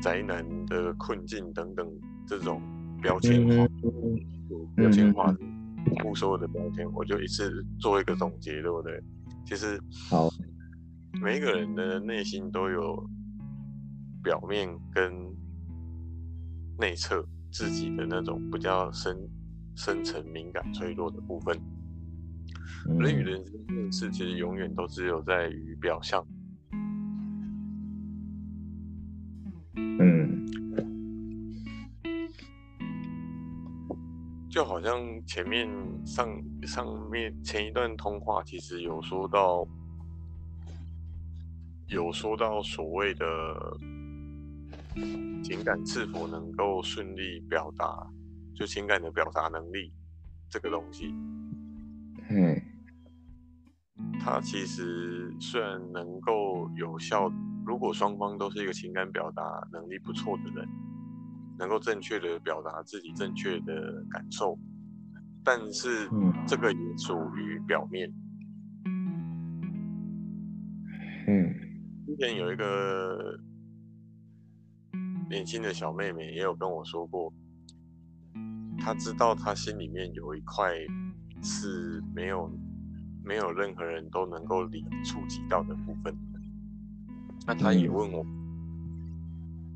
[0.00, 1.86] 宅男的困境等等
[2.26, 2.62] 这种
[3.02, 3.68] 标签化、
[4.74, 5.30] 标签化、
[6.02, 8.98] 不所有的标签，我就一次做一个总结，对不对？
[9.44, 9.78] 其实
[10.08, 10.30] 好，
[11.20, 13.06] 每一个人的内心都有
[14.22, 15.12] 表面跟
[16.78, 17.22] 内侧。
[17.50, 19.16] 自己的那种比较深、
[19.74, 21.60] 深层、敏感、脆弱的部分。
[22.98, 26.24] 人与人之间认识，其实永远都只有在于表象。
[29.74, 30.46] 嗯，
[34.48, 35.68] 就好像前面
[36.06, 36.28] 上
[36.62, 39.66] 上面前一段通话，其实有说到，
[41.88, 43.26] 有说到所谓的。
[45.42, 48.06] 情感是否能够顺利表达？
[48.52, 49.90] 就情感的表达能力
[50.50, 51.14] 这个东西，
[52.28, 52.60] 嗯，
[54.20, 57.32] 它其实虽然能够有效，
[57.64, 60.68] 如果双方都是一个情感表达能力不错的人，
[61.58, 64.58] 能够正确的表达自己正确的感受，
[65.42, 66.06] 但是
[66.46, 68.12] 这个也属于表面。
[71.26, 71.54] 嗯，
[72.06, 73.40] 之前有一个。
[75.30, 77.32] 年轻的小妹妹也有跟我说过，
[78.76, 80.72] 她知道她心里面有一块
[81.40, 82.50] 是没有
[83.24, 86.12] 没有任何人都能够理触及到的部分。
[87.46, 88.26] 那她也问我，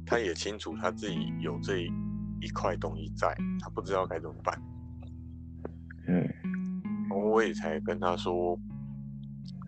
[0.04, 1.82] 她也清楚她自己有这
[2.40, 4.60] 一块东西在，她不知道该怎么办。
[6.08, 6.28] 嗯，
[7.10, 8.58] 我也才跟她说，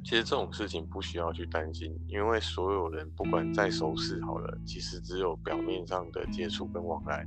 [0.06, 7.26] 其实这种事情不需要去担心，因为所有人不管再熟识好了，其实只有表面上的接触跟往来，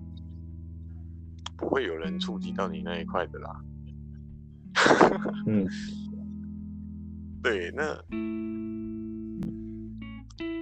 [1.58, 3.62] 不会有人触及到你那一块的啦。
[5.46, 5.68] 嗯，
[7.44, 8.02] 对，那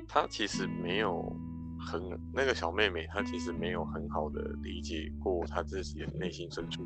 [0.08, 1.22] 他其实没有
[1.80, 2.02] 很
[2.34, 6.84] 那个小妹妹，她其实没有很好的理解过她自己的内心深处。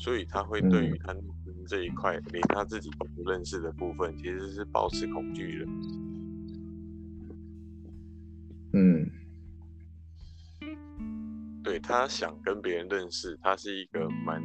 [0.00, 1.14] 所以他会对于他
[1.66, 5.66] 这一块连他自己都不认识的部分，其实是保持恐惧的。
[8.72, 9.10] 嗯，
[11.62, 14.42] 对他想跟别人认识，她是一个蛮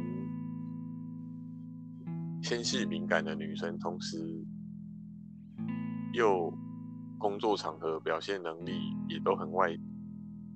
[2.42, 4.18] 纤细敏感的女生，同时
[6.12, 6.52] 又
[7.18, 8.72] 工作场合表现能力
[9.08, 9.74] 也都很外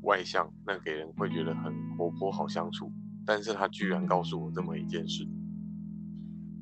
[0.02, 2.92] 外向，那给人会觉得很活泼，好相处。
[3.30, 5.24] 但是他居然告诉我这么一件事，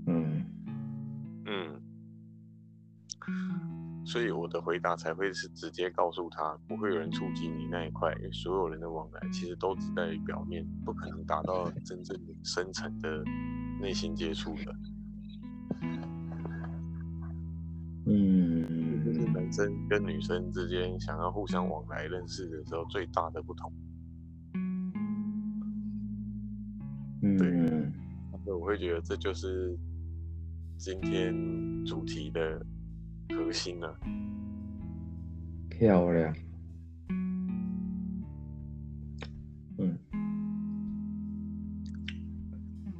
[0.06, 0.44] 嗯。
[1.46, 1.80] 嗯，
[4.04, 12.14] 所以我的回答才会是直接告诉他，不会有人触及你那一块，因为所有人的往来其实都只在于表面，不可能达到真正
[12.44, 13.24] 深层的
[13.80, 14.74] 内心接触的。
[18.04, 23.72] 嗯，这是男生跟女生之间想要互相往来认识的时候最大的不同。
[27.20, 27.92] 嗯，
[28.44, 29.76] 所以我会觉得这就是
[30.76, 31.34] 今天
[31.84, 32.64] 主题的
[33.30, 33.92] 核心了。
[35.68, 36.32] 漂亮。
[39.78, 39.98] 嗯，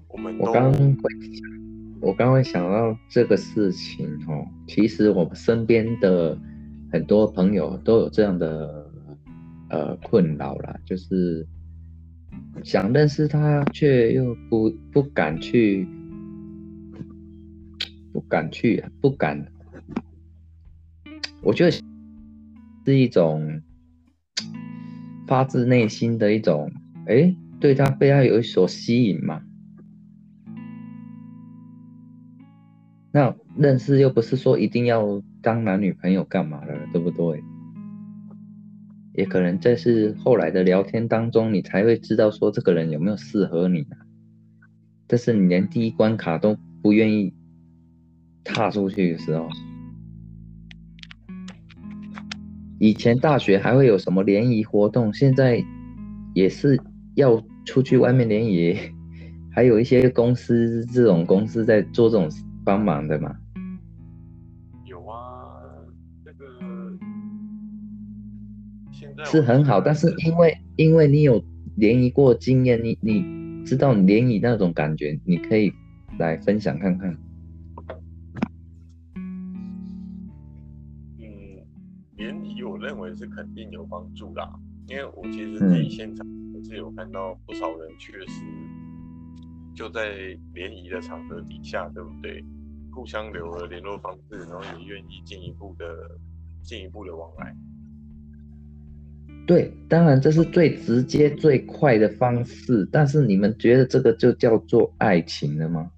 [0.09, 0.95] 我们我刚会，
[2.01, 4.45] 我刚会想到这个事情哦。
[4.67, 6.37] 其实我们身边的
[6.91, 8.91] 很多朋友都有这样的
[9.71, 11.47] 呃困扰啦，就是。
[12.65, 15.87] 想认识他，却又不不敢去，
[18.13, 19.47] 不敢去，不敢。
[21.43, 23.63] 我觉得是一种
[25.27, 26.73] 发自内心的一种，
[27.07, 29.43] 哎，对他被他有所吸引嘛。
[33.13, 37.43] 那认识又不是说一定要当男女朋友干嘛的，对不对？
[39.19, 43.99] 也可能这是后来的聊天当中，你才会知道说这个人有没有适合你啊。
[45.09, 47.35] 但是你连第一关卡都不愿意
[48.45, 49.49] 踏出去的时候，
[52.79, 55.61] 以前大学还会有什么联谊活动，现在
[56.33, 56.81] 也是
[57.17, 58.77] 要出去外面联谊，
[59.51, 62.31] 还有一些公司这种公司在做这种
[62.65, 63.35] 帮忙的嘛。
[69.25, 71.43] 是很好，但是因为因为你有
[71.77, 75.73] 联谊过经验，你你知道联谊那种感觉，你可以
[76.19, 77.17] 来分享看看。
[81.19, 81.27] 嗯，
[82.17, 84.49] 联谊我认为是肯定有帮助啦，
[84.89, 88.43] 因为我其实自己现场也是有看到不少人确实
[89.75, 92.45] 就在联谊的场合底下，对不对？
[92.91, 95.87] 互相留了联络方式，然后也愿意进一步的
[96.63, 97.55] 进一步的往来。
[99.49, 105.91] 对，当然这是最直接、最快的方式，但是你们觉得这个就叫做爱情了吗？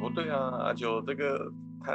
[0.00, 1.94] 不对啊，阿九，这个他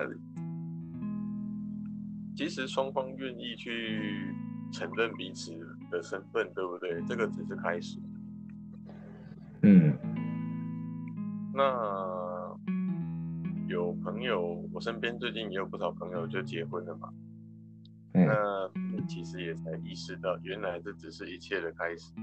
[2.38, 4.34] 其实双方愿意去
[4.72, 5.51] 承认彼此
[5.91, 7.03] 的身份，对不对？
[7.05, 7.99] 这个只是开始。
[9.64, 9.93] 嗯，
[11.53, 11.61] 那
[13.68, 17.10] 有朋友，我身边最近也有不少朋友就结婚了嘛。
[18.14, 18.69] 那
[19.07, 22.14] 其实也才意识到，原来这只是一切的开始。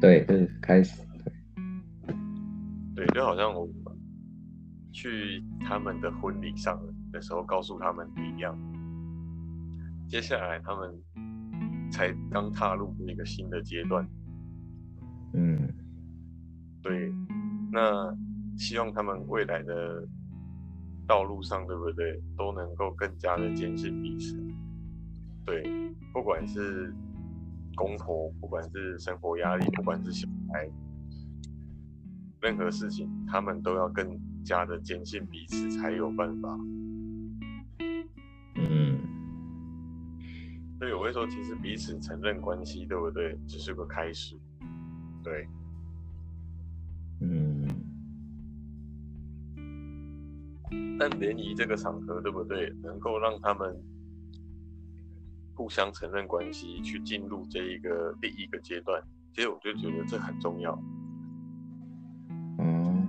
[0.00, 1.02] 对，是开始。
[2.94, 3.68] 对，就好像我
[4.92, 6.78] 去他们的婚礼上
[7.12, 8.56] 的时候，告诉他们一样。
[10.08, 10.92] 接下来他们
[11.90, 14.06] 才刚踏入一个新的阶段。
[15.32, 15.72] 嗯，
[16.82, 17.12] 对。
[17.72, 18.12] 那
[18.58, 20.06] 希望他们未来的
[21.06, 24.36] 道路上，对不对，都能够更加的坚信彼此。
[25.50, 25.64] 对，
[26.12, 26.94] 不管是
[27.74, 30.70] 公婆，不管是生活压力，不管是小孩，
[32.40, 36.56] 任何事情，他们都要更加的坚信彼此，才有办法。
[38.54, 39.00] 嗯，
[40.78, 43.36] 所以我会说，其实彼此承认关系，对不对？
[43.48, 44.38] 只是个开始。
[45.24, 45.48] 对，
[47.22, 47.66] 嗯，
[50.96, 52.72] 但联谊这个场合，对不对？
[52.84, 53.76] 能够让他们
[55.60, 58.98] 互相承认关系，去进入这一个第一个阶段，
[59.34, 60.72] 其实我就觉得这很重要。
[62.58, 63.06] 嗯，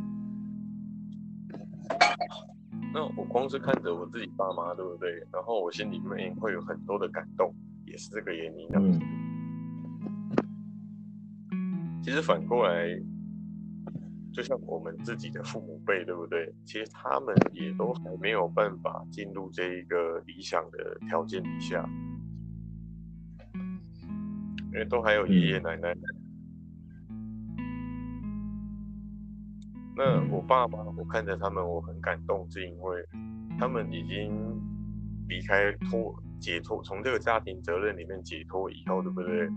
[2.93, 5.09] 那我光是看着我自己爸妈，对不对？
[5.31, 7.55] 然后我心里面会有很多的感动，
[7.85, 8.67] 也是这个原因。
[8.73, 8.99] 嗯，
[12.03, 12.85] 其实反过来，
[14.33, 16.53] 就像我们自己的父母辈，对不对？
[16.65, 21.89] 其实他们也都还没有办法进入这一个理想的条件底下，
[24.71, 25.93] 因为都还有爷爷奶奶。
[29.95, 33.05] 那我爸妈，我看着他们，我很感动，是因为
[33.59, 34.31] 他们已经
[35.27, 39.49] 离开脱解脱，从这个家庭责任里面解脱以后，对不对？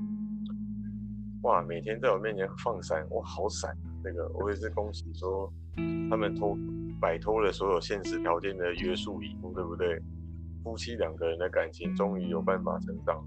[1.42, 3.76] 哇，每天在我面前放闪，哇，好闪！
[4.02, 5.50] 那个我也是恭喜说，
[6.10, 6.58] 他们脱
[7.00, 10.02] 摆脱了所有现实条件的约束以后，对不对？
[10.62, 13.24] 夫妻两个人的感情终于有办法成长。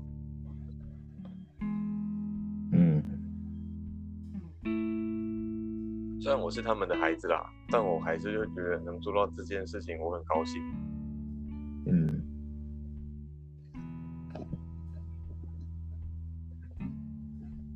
[6.27, 10.61] 虽然我是他们的孩子啦，但我还是就觉得能做到这件事情，我很高兴。
[11.85, 12.21] 嗯，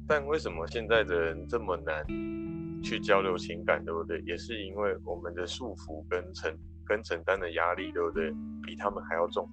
[0.06, 2.06] 但为什么现在的人这么难
[2.84, 4.19] 去交流情感，对不对？
[4.23, 6.53] 也是因为我们的束缚跟承
[6.84, 8.36] 跟承担的压力，对不对？
[8.65, 9.49] 比他们还要重。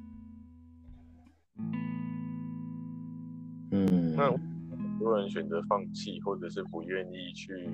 [3.70, 7.70] 嗯，那很多人选择放弃，或者是不愿意去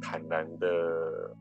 [0.00, 1.36] 坦然的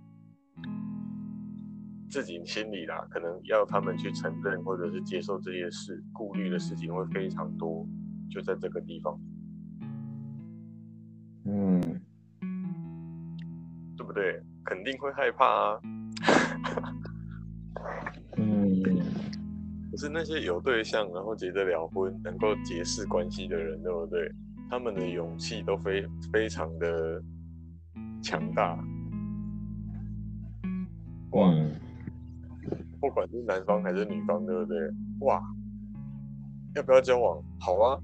[2.10, 7.86] 自己心里啦，可能要他们去承认或者是接受这些事，顾虑的事情会非常多，
[8.30, 9.20] 就在这个地方，
[11.46, 11.82] 嗯，
[13.98, 14.42] 对不对？
[14.66, 15.80] 肯定会害怕啊。
[18.38, 18.82] 嗯，
[19.92, 24.32] 可是那些有对象，然后结得了婚，能够结识关系的人，对不对？
[24.70, 27.22] 他们的勇气都非非常的
[28.28, 28.76] 强大。
[31.32, 31.72] 哇，嗯
[33.00, 34.78] 不管是男方还是女方，对不对？
[35.22, 35.42] 哇，
[36.76, 37.42] 要不要交往？
[37.58, 37.98] 好啊。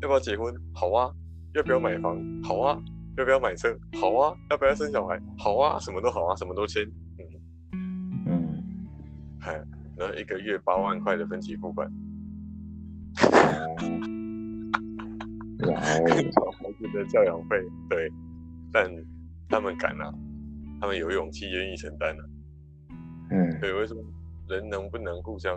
[0.00, 0.54] 要不要结婚？
[0.72, 1.12] 好啊。
[1.54, 2.16] 要不要买房？
[2.42, 2.80] 好啊。
[3.18, 3.78] 要不要买车？
[4.00, 4.34] 好啊。
[4.50, 5.20] 要不要生小孩？
[5.36, 5.78] 好啊。
[5.78, 6.82] 什么都好啊，什么都签。
[7.74, 8.64] 嗯，嗯，
[9.38, 9.52] 嗨，
[9.98, 11.86] 然后一个月八万块的分期付款，
[15.66, 17.56] 哇哦，孩子的教养费，
[17.90, 18.10] 对，
[18.72, 18.90] 但
[19.48, 20.12] 他们敢啊，
[20.80, 22.22] 他们有勇气愿意承担啊。
[23.30, 24.02] 嗯对，为什么
[24.48, 25.56] 人能不能互相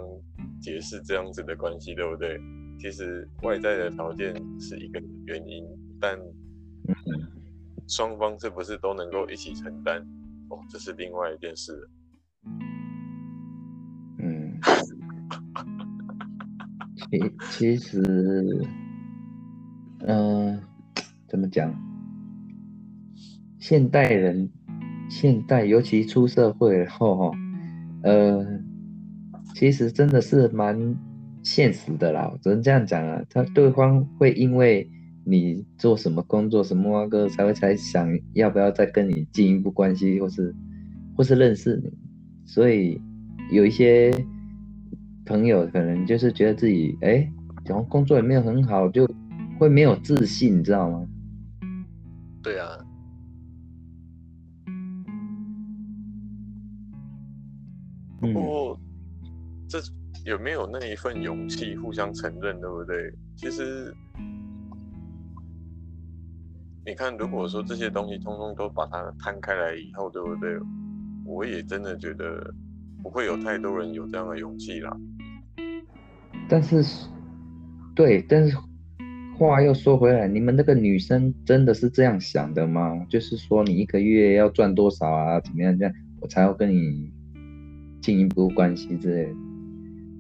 [0.62, 2.40] 解释这样子的关系，对不对？
[2.80, 5.64] 其实外在的条件是一个原因，
[6.00, 6.96] 但嗯
[7.88, 10.02] 双方是不是都能够一起承担，
[10.50, 11.90] 哦，这是另外一件事了。
[14.20, 14.60] 嗯，
[16.96, 18.02] 其其实，
[20.08, 20.62] 嗯、
[21.28, 21.70] 怎么讲？
[23.60, 24.50] 现代人，
[25.10, 27.38] 现代尤其出社会后，哈，
[28.04, 28.46] 呃，
[29.54, 30.96] 其实真的是蛮
[31.44, 33.22] 现实的啦，只能这样讲啊。
[33.30, 34.90] 他对方会因为
[35.26, 40.56] 你做什么工作、什么那个，才会才想要不要再跟你进一步关系，或是
[41.18, 41.92] 或是认识你。
[42.46, 43.00] 所以
[43.52, 44.12] 有一些
[45.26, 47.30] 朋友可能就是觉得自己哎，
[47.66, 49.08] 然后工作也没有很好，就
[49.60, 51.06] 会没有自信，你知道吗？
[52.42, 52.68] 对啊，
[58.20, 58.80] 不嗯过
[59.68, 59.80] 这
[60.26, 63.14] 有没有那一份勇气互相承认，对不对？
[63.36, 63.94] 其实
[66.86, 70.58] 你看，如果说这些东西通通都把它摊开来以后，对不对？
[71.26, 72.52] 我也真的觉得
[73.04, 74.98] 不会有太多人有这样的勇气啦。
[76.50, 76.84] 但是，
[77.96, 78.58] 对，但是
[79.38, 83.06] 话又说回来，你们那个女生真的是这样想的吗？
[83.08, 85.40] 就是说你一个月要赚多少啊？
[85.42, 87.12] 怎么样这样，我才要跟你
[88.02, 89.36] 进一步关系之类的？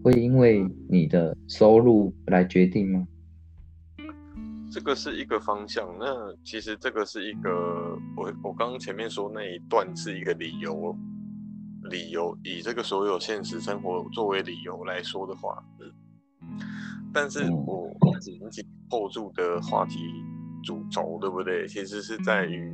[0.02, 3.08] 会因为你的收入来决定吗？
[4.72, 7.50] 这个是一个方向，那其实这个是一个，
[8.16, 10.96] 我我刚刚前面说那一段是一个理由，
[11.90, 15.92] 理由以这个所有现实生活作为理由来说的话，嗯，
[17.12, 17.92] 但是嗯我
[18.22, 19.98] 紧紧扣住的话题
[20.64, 21.68] 主轴，对不对？
[21.68, 22.72] 其实是在于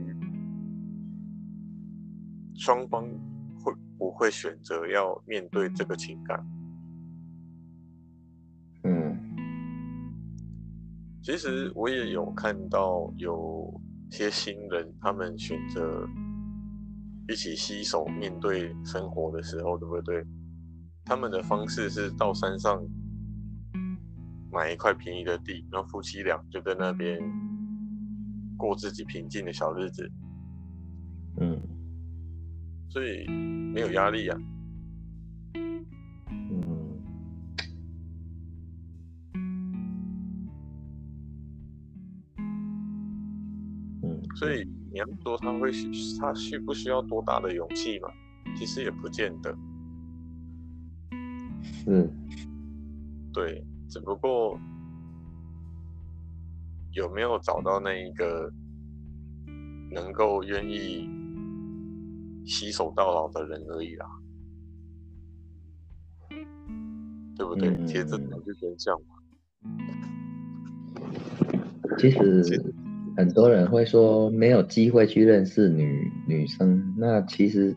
[2.56, 3.10] 双方会
[3.98, 6.46] 不会选择要面对这个情感。
[8.84, 9.16] 嗯
[11.22, 13.82] 其实我也有看到有
[14.12, 16.08] 些新人，他们选择
[17.28, 20.24] 一起携手面对生活的时候，对不对？
[21.04, 22.80] 他们的方式是到山上
[24.52, 27.20] 买一块便宜的地，然后夫妻俩就在那边
[28.56, 30.12] 过自己平静的小日子，
[31.40, 31.60] 嗯
[32.96, 34.38] 所以没有压力啊。
[35.54, 35.86] 嗯
[44.02, 44.64] 嗯，所以
[44.94, 48.08] 你要说他会需他需不需要多大的勇气嘛？
[48.56, 49.54] 其实也不见得。
[51.88, 52.10] 嗯，
[53.34, 54.58] 对，只不过
[56.94, 58.50] 有没有找到那一个
[59.92, 61.10] 能够愿意
[62.46, 64.06] 携手到老的人而已啦，
[67.36, 67.70] 对不对？
[67.70, 69.16] 嗯其实这才是真相嘛。
[71.98, 72.44] 其实
[73.18, 77.76] 很多人会说没有机会去认识女女生，那其实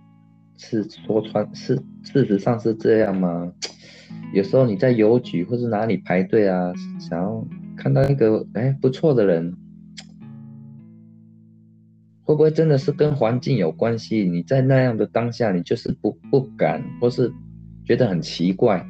[0.57, 3.53] 是说穿是事实上是这样吗？
[4.35, 7.47] 有时候你在邮局或是哪里排队啊，想要
[7.77, 9.55] 看到一个哎不错的人，
[12.29, 14.29] 会不会真的是跟环境有关系？
[14.29, 17.33] 你在那样的当下，你就是不不敢，或是
[17.87, 18.87] 觉得很奇怪，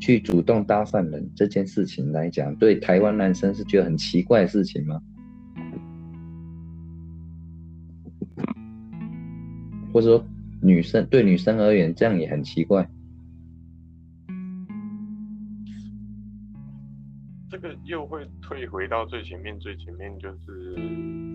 [0.00, 4.98] 去主动搭讪人这件事情来讲，对台湾男生是觉得很奇怪的事情吗？
[9.92, 10.26] 或者说
[10.62, 12.88] 女生对女生而言，这样也很奇怪。
[17.50, 21.27] 这个又会退回到最前面，最前面就是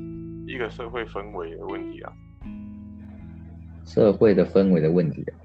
[0.46, 2.12] 一个社会氛围的问题啊。
[3.86, 5.36] 社会的氛围的问题啊，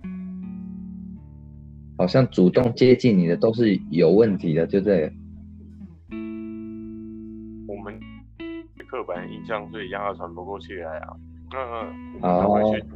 [1.99, 5.12] 好像主动接近你的都是有问题的，就这个。
[7.66, 8.01] 我们
[8.87, 11.16] 刻板印象，所以压的传不过去来啊。
[11.51, 11.59] 那
[12.23, 12.87] 我们都会去，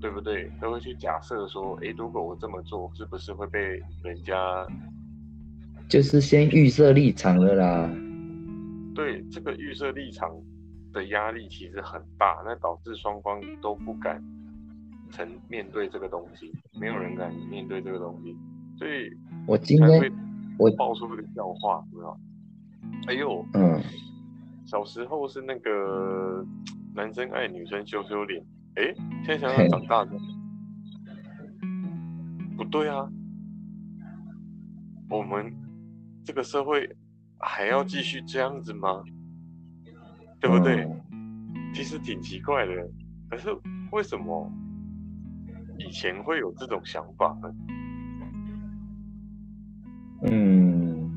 [0.00, 0.50] 对不对？
[0.60, 3.60] 都会去假设说，诶，如果我这么做，是不是会被
[4.02, 4.66] 人家
[5.88, 7.90] 就是先预设立场了啦。
[8.94, 10.30] 对这个预设立场
[10.92, 14.22] 的压力其实很大，那导致双方都不敢
[15.10, 18.36] 承面对这个东西，没有人敢面对这个东西，
[18.78, 19.10] 所以
[19.46, 20.12] 我今天
[20.58, 22.16] 我爆出这个笑话，有没有？
[23.06, 23.80] 哎呦，嗯，
[24.66, 26.44] 小时候是那个
[26.94, 28.44] 男生爱女生羞羞脸，
[28.74, 28.94] 哎，
[29.24, 30.12] 现在想想长大的，
[32.56, 33.08] 不对啊，
[35.08, 35.54] 我们
[36.24, 36.96] 这个社会
[37.38, 39.02] 还要继续这样子吗？
[40.40, 40.84] 对不对？
[40.84, 40.96] 嗯
[41.72, 42.72] 其实挺奇怪的，
[43.30, 43.48] 可是
[43.92, 44.52] 为什么
[45.78, 47.48] 以前会有这种想法呢？
[50.22, 51.08] 嗯，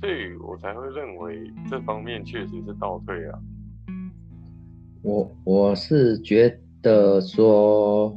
[0.00, 3.38] 所以我才会认为这方面确实是倒退啊。
[5.02, 8.16] 我我是觉得说，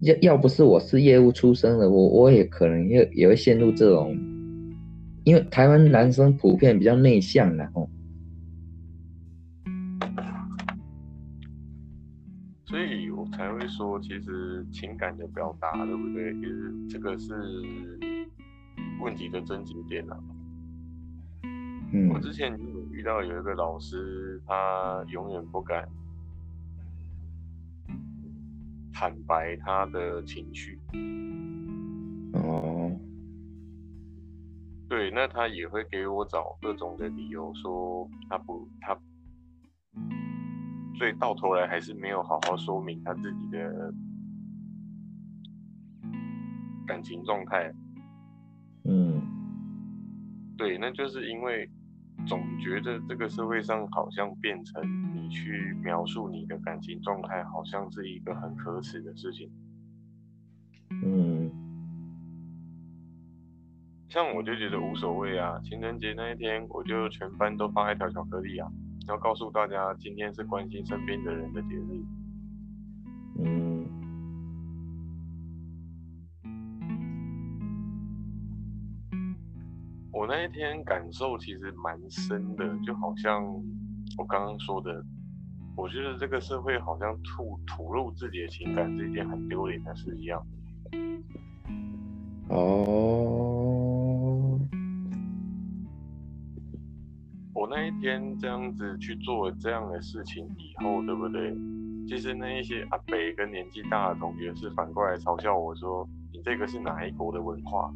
[0.00, 4.16] 要要不是我是业务出身的，我我也可能也也会陷入这种，
[5.24, 7.86] 因为台湾男生普遍比较内向的哦。
[13.76, 16.32] 说，其实情感的表达，对不对？
[16.34, 17.32] 其实这个是
[19.00, 20.16] 问题的症结点啊。
[21.92, 25.88] 嗯我之前有遇到有一个老师，他永远不敢
[28.92, 30.78] 坦白他的情绪，
[32.32, 32.90] 哦，
[34.88, 38.98] 对，那他也会给我找各种的理由，说他不，他，
[40.96, 43.92] 所以到头来还是没有好好说明他自己的
[46.86, 47.72] 感情状态。
[48.84, 49.22] 嗯
[50.56, 51.68] 对，那就是因为
[52.26, 54.82] 总觉得这个社会上好像变成
[55.14, 59.50] 你去描述你的感情状态，好像是一个很可耻的事情。
[61.02, 61.50] 嗯
[64.08, 68.70] 像我就觉得无所谓啊，情人节那一天，我就全班都发一条巧克力啊，
[69.08, 72.04] 要告诉大家今天是关心身边的人的节日。
[73.42, 73.84] 嗯
[80.12, 83.44] 我那一天感受其实蛮深的，就好像
[84.16, 85.04] 我刚刚说的，
[85.76, 90.40] 我觉得这个社会好像吐吐露自己的情感是一件很丢脸的事一样。
[92.48, 93.63] 哦，
[97.54, 101.56] 我那一天这样子去做这样的事情以后，对不对？
[102.06, 107.90] 其实那一些阿北跟年纪大的同学是反过来嘲笑我说：“你这个是哪一国的文化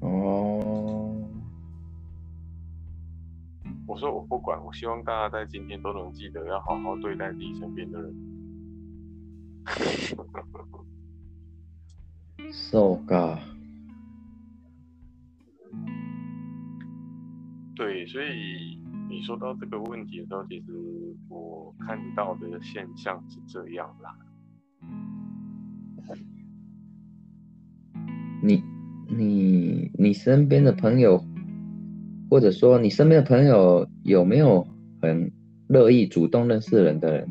[0.00, 1.22] 哦，？”
[3.86, 8.12] 我说我不管，我希望大家在今天都能记得要好好对待自己身边的人。
[12.50, 13.38] So ga，
[17.76, 18.78] 对，所以
[19.08, 20.72] 你说到这个问题的时候，其实
[21.28, 24.16] 我看到的现象是这样啦。
[28.42, 28.62] 你
[29.08, 31.24] 你你身边的朋友，
[32.30, 34.66] 或者说你身边的朋友有没有
[35.02, 35.32] 很
[35.66, 37.28] 乐意主动认识人的人？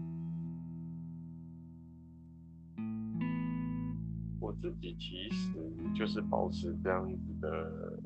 [4.41, 5.53] 我自己其实
[5.95, 8.01] 就是保持这样子的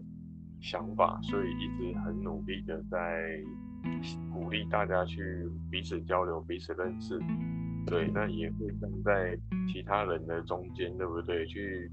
[0.68, 3.42] 想法，所以一直很努力的在
[4.34, 7.18] 鼓励大家去彼此交流、彼此认识。
[7.86, 9.40] 对，那也会站在
[9.72, 11.46] 其他人的中间，对不对？
[11.46, 11.90] 去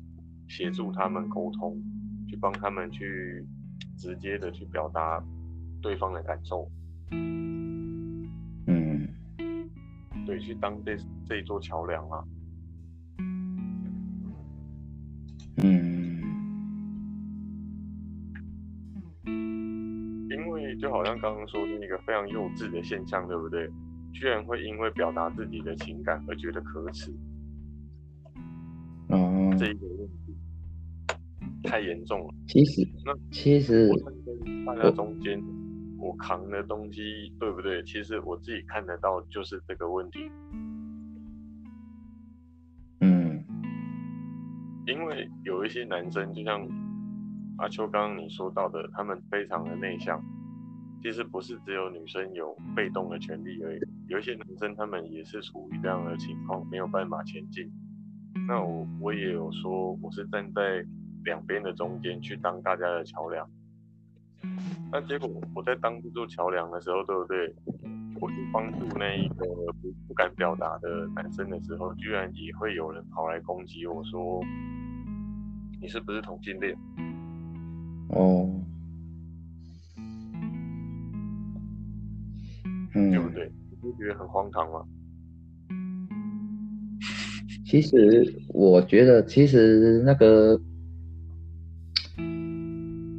[0.48, 1.80] 协助他们沟通，
[2.28, 3.46] 去帮他们去
[3.96, 5.22] 直接的去表达
[5.80, 6.68] 对方的感受。
[7.12, 8.28] 嗯，
[10.26, 12.24] 对，去当这这一座桥梁啊。
[15.58, 16.13] 嗯，
[20.76, 23.70] 就好像刚刚说的那个非常幼稚的现象，对不对？
[24.12, 27.12] 居然会因为表达自己的情感而觉得可耻，
[29.08, 30.36] 哦，这一个问题
[31.64, 32.32] 太严重了。
[32.46, 33.90] 其实那其实
[34.64, 35.42] 大家中间，
[35.98, 37.82] 我扛的东西，对不对？
[37.82, 40.30] 其实我自己看得到，就是这个问题。
[43.00, 43.44] 嗯
[44.86, 46.64] 因为有一些男生，就像
[47.58, 50.22] 阿秋刚刚你说到的，他们非常的内向。
[51.04, 57.70] 其实不是只有女生有被动的权利而已，有一些男生他们也是处于这样的情况，没有办法前进。
[58.48, 60.82] 那我我也有说，我是站在
[61.26, 63.46] 两边的中间去当大家的桥梁。
[64.90, 67.54] 那结果我在当这座桥梁的时候，对不对？
[68.18, 69.44] 我去帮助那一个
[69.82, 74.40] 不不敢表达的男生的时候，居然也会有人跑来攻击我说
[75.82, 76.74] ：“你是不是同性恋？”
[78.08, 78.48] 哦，
[82.94, 83.50] 嗯，对不对？
[83.70, 84.84] 你不觉得很荒唐吗？
[87.66, 90.60] 其实我觉得，其实那个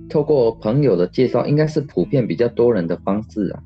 [0.10, 3.62] 透过朋友的介绍，应该是普遍比较多人的方式啊，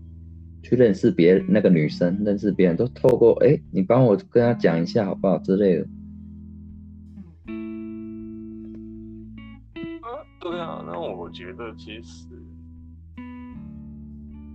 [0.63, 5.83] 去认识别那个女生，认识别人都透过哎，你帮我跟她讲一下好不好之类的。
[10.01, 10.09] 啊，
[10.39, 12.25] 对啊，那我觉得其实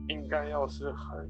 [0.09, 1.28] 应该要是很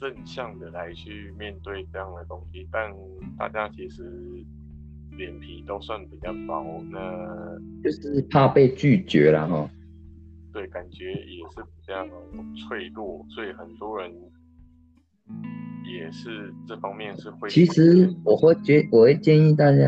[0.00, 2.92] 正向的来去面对这样的东西，但
[3.36, 4.02] 大家其实
[5.16, 7.00] 脸皮都算比较薄，那
[7.82, 9.70] 就是怕被拒绝了哈。
[10.52, 12.06] 对感觉也是比较
[12.68, 14.10] 脆弱，所以很多人
[15.84, 17.48] 也是这方面是会。
[17.48, 19.86] 其实我会觉我会建议大家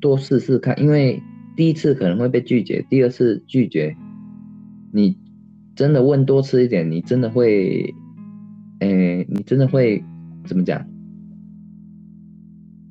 [0.00, 1.22] 多试试看，因为
[1.54, 3.94] 第一次可能会被拒绝，第二次拒绝，
[4.92, 5.16] 你
[5.76, 7.94] 真的问多吃一点，你真的会，
[8.80, 10.02] 诶，你真的会
[10.44, 10.84] 怎么讲？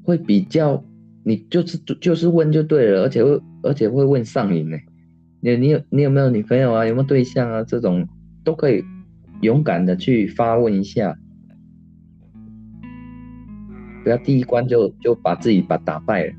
[0.04, 0.84] 会比较，
[1.24, 4.78] 你就是就是问就对了，而且会而且会问上瘾呢。
[5.42, 6.86] 你你有你有没有女朋友啊？
[6.86, 7.64] 有没有对象啊？
[7.64, 8.08] 这种
[8.44, 8.84] 都可以
[9.42, 11.16] 勇敢的去发问一下，
[14.04, 16.34] 不要第一关就就把自己把打败了。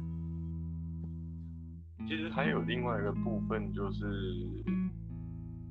[2.09, 4.05] 其实还有另外一个部分，就是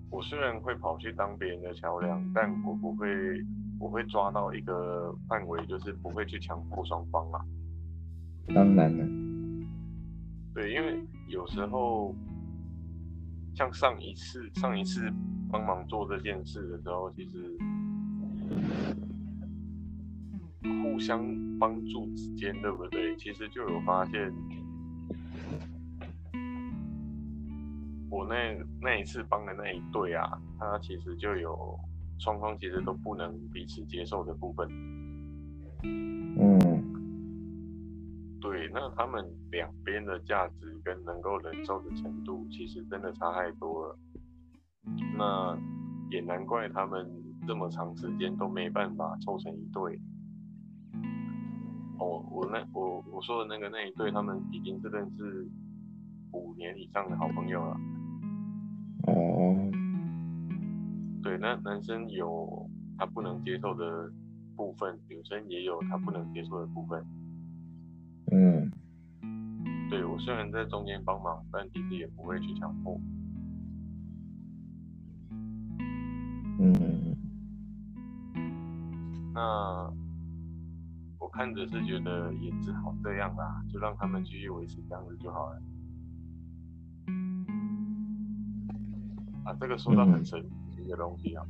[0.10, 3.08] 我虽然会跑去当别人的桥梁，但我不会，
[3.80, 7.40] 我会抓到一个范围，就是不会去强迫双方啊。
[8.54, 9.06] 当然了，
[10.54, 12.14] 对，因为有时候
[13.56, 15.12] 像上一次上一次
[15.52, 17.58] 帮忙做这件事的时候，其实
[20.84, 21.24] 互相
[21.60, 23.16] 帮助之间，对不对？
[23.18, 24.34] 其实就有发现，
[28.10, 31.80] 我那那一次帮的那一对啊，他其实就有
[32.20, 34.68] 双方其实都不能彼此接受的部分。
[35.84, 36.84] 嗯
[38.42, 43.98] 对，那他们两边的价值跟能够忍受的程度，其实真的差太多了。
[45.18, 45.58] 那
[46.10, 47.06] 也难怪他们
[47.46, 50.00] 这么长时间都没办法凑成一对。
[52.00, 55.48] 哦，我那我我说的那个那一对，他们已经是认识
[56.32, 57.78] 五年以上的好朋友了。
[59.08, 59.72] 哦，
[61.22, 64.12] 对，那男生有他不能接受的
[64.56, 67.06] 部分，女生也有他不能接受的部分。
[68.32, 68.72] 嗯，
[69.90, 73.00] 对我虽然在中间帮忙，但其实也不会去强迫。
[76.60, 77.16] 嗯，
[79.34, 79.92] 那
[81.20, 85.62] 我看着是觉得也只好这样啦，就让他们继续维持这样子就好了。
[89.46, 90.46] 啊，这个说到很深。
[90.90, 91.46] 的东西啊。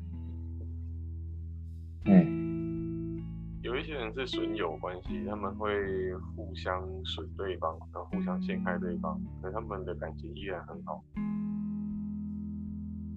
[2.05, 3.21] 嗯，
[3.61, 11.03] 有一些人是损友关系，他们会互相损对方，然后互相陷害对方，可他们的感情依然很好。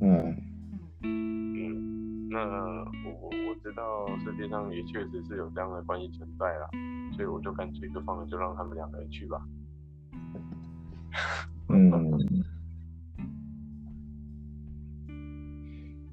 [0.00, 0.36] 嗯，
[1.02, 6.68] 嗯，那我我我知道世界上也确实是有这样的关系存在啦，
[7.12, 9.40] 所以我就干脆就放了，就让他们两个人去吧。
[11.68, 12.18] 嗯，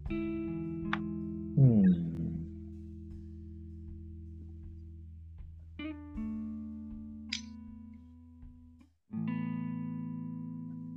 [0.09, 1.83] 嗯，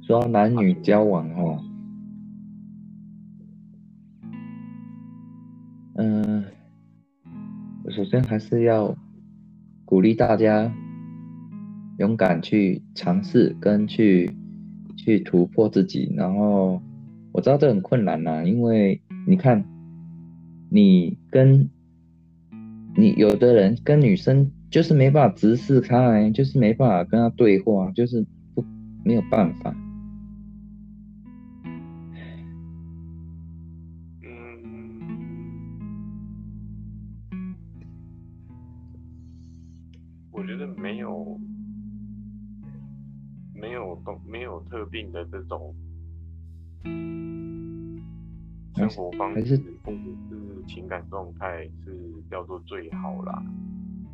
[0.03, 1.63] 说男女交往哦，
[5.97, 6.45] 嗯，
[7.91, 8.97] 首先还是要
[9.85, 10.73] 鼓励大家
[11.99, 14.31] 勇敢去尝试跟去
[14.97, 16.13] 去突破自己。
[16.17, 16.81] 然后
[17.33, 19.65] 我知道这很困难呐、因为你看，
[20.71, 21.69] 你跟
[22.95, 28.63] 你有的人跟女生就是没办法直视开，就是没办法跟她对话，就是不
[29.03, 29.75] 没有办法。
[34.23, 34.29] 嗯，
[40.31, 41.41] 我觉得没有
[43.55, 45.75] 没有东没有特定的这种
[48.89, 49.99] 生活方还是式或者
[50.29, 51.97] 是情感状态是
[52.31, 53.43] 叫做最好啦。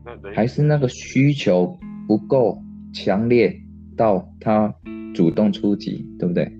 [0.05, 2.63] 那人还是那个需求不够
[2.93, 3.61] 强烈
[3.97, 4.75] 到他
[5.15, 6.51] 主动出击，对不对？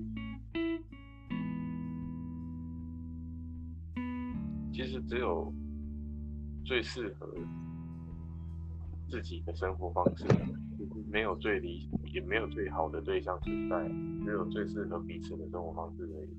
[4.71, 5.53] 其实只有
[6.63, 7.27] 最适合
[9.09, 10.25] 自己的生活方式，
[11.09, 13.87] 没有最理想，也没有最好的对象存在，
[14.23, 16.29] 只有最适合彼此的生活方式而已。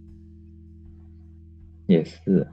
[1.91, 2.47] 也是，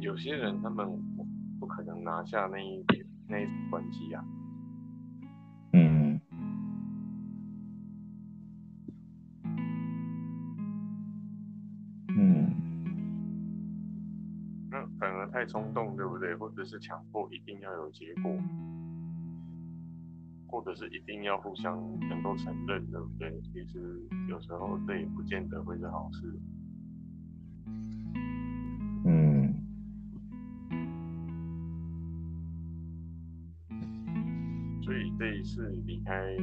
[0.00, 0.88] 有些人他们
[1.58, 4.24] 不可能拿下那一点那一种关系啊，
[5.72, 6.20] 嗯。
[12.16, 12.54] 嗯。
[14.70, 16.36] 那反而太冲动，对不对？
[16.36, 18.30] 或者是强迫一定要有结果，
[20.52, 21.74] 或者是一定要互相
[22.10, 23.40] 能够承认，对不对？
[23.40, 23.98] 其实
[24.28, 26.38] 有时候这也不见得会是好事。
[29.06, 29.54] 嗯
[34.82, 36.36] 所以这一次离开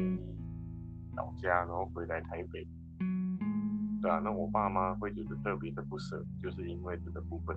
[1.16, 2.68] 老家，然后回来台北，
[4.02, 7.56] 对啊，那我爸妈会觉得特别的不舍，就是因为这个部分。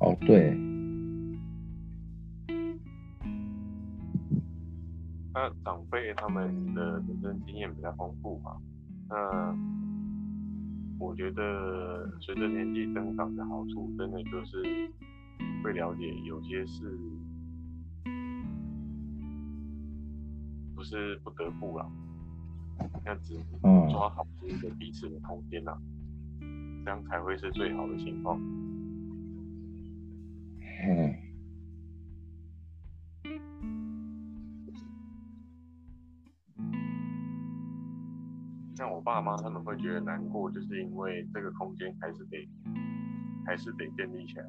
[0.00, 0.58] 哦对，
[5.34, 8.56] 那长辈他们的人生经验比较丰富嘛，
[9.08, 9.56] 那
[10.98, 14.62] 我觉得随着年纪增长的好处，真的就是
[15.64, 16.98] 会了解有些事
[20.74, 21.90] 不是不得不啦，
[23.04, 25.78] 那只嗯抓好这个彼此的空间啦，
[26.84, 28.38] 这样才会是最好的情况。
[30.84, 31.14] 嗯
[38.82, 42.48] 像我爸妈他们会觉得难过，就是因为这个空间还是得
[43.46, 44.44] 还是得建立起来。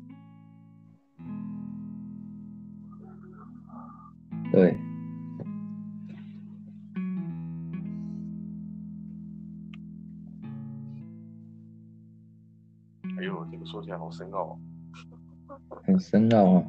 [4.51, 4.75] 对，
[13.17, 14.59] 哎呦，这个说起来好深奥、哦。
[15.85, 16.65] 很深奥哦。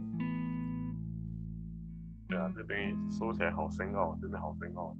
[2.28, 4.94] 对啊，这边说起来好深奥，真的好深奥。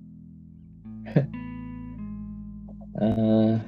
[3.00, 3.60] 嗯、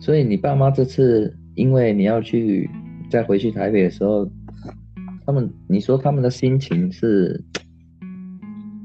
[0.00, 2.68] 所以你爸妈这次因为你要去
[3.08, 4.28] 再回去台北的时候，
[5.24, 7.40] 他们你说他们的心情是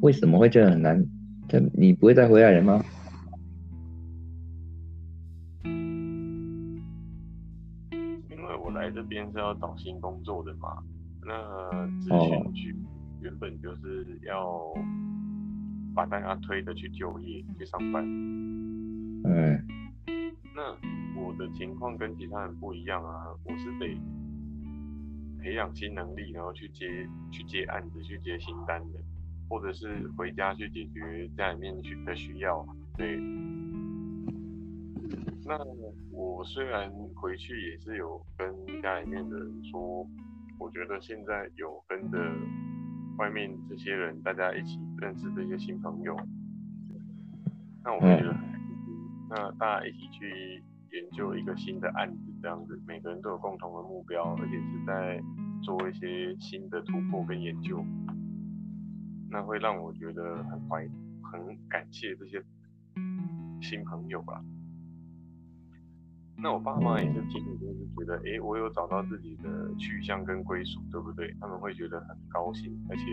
[0.01, 1.03] 为什么会觉得很难？
[1.47, 2.83] 这你不会再回来了吗？
[8.29, 10.77] 因为我来这边是要找新工作的嘛，
[11.25, 11.33] 那
[11.99, 12.75] 咨哦询局
[13.21, 14.61] 原本就是要
[15.95, 18.05] 把大家推着去就业去上班。
[19.31, 19.65] 嗯
[20.55, 20.75] 那
[21.21, 23.95] 我的情况跟其他人不一样啊，我是得
[25.39, 28.99] 培养新能力，然后去接去接案子，去接新单的，
[29.47, 32.65] 或者是回家去解决家里面需的需要。
[32.97, 33.17] 对，
[35.45, 35.57] 那
[36.11, 40.05] 我虽然回去也是有跟家里面的人说，
[40.57, 42.17] 我觉得现在有跟着
[43.17, 46.17] 外面这些人，大家一起认识这些新朋友，
[47.83, 48.35] 那我会觉得。
[49.29, 55.21] 那大家一起去研究一个新的案子，这样子，每个人都有共同的目标，而且是在
[55.61, 57.85] 做一些新的突破跟研究，
[59.29, 60.87] 那会让我觉得很怀
[61.21, 62.43] 很感谢这些
[63.61, 64.43] 新朋友吧。
[66.41, 71.35] 那我爸妈也是听了，就是觉得，哎，我有找到自己的去向跟归属，对不对？
[71.39, 73.03] 他们会觉得很高兴，而且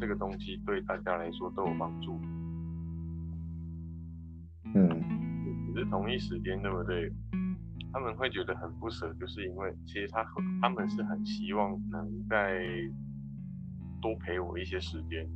[0.00, 2.18] 这个东西对大家来说都有帮助。
[4.76, 5.02] 嗯，
[5.74, 7.12] 是同一时间，对不对？
[7.92, 10.24] 他们会觉得很不舍，就是因为其实他
[10.60, 12.64] 他们是很希望能再
[14.00, 15.28] 多陪我一些时间。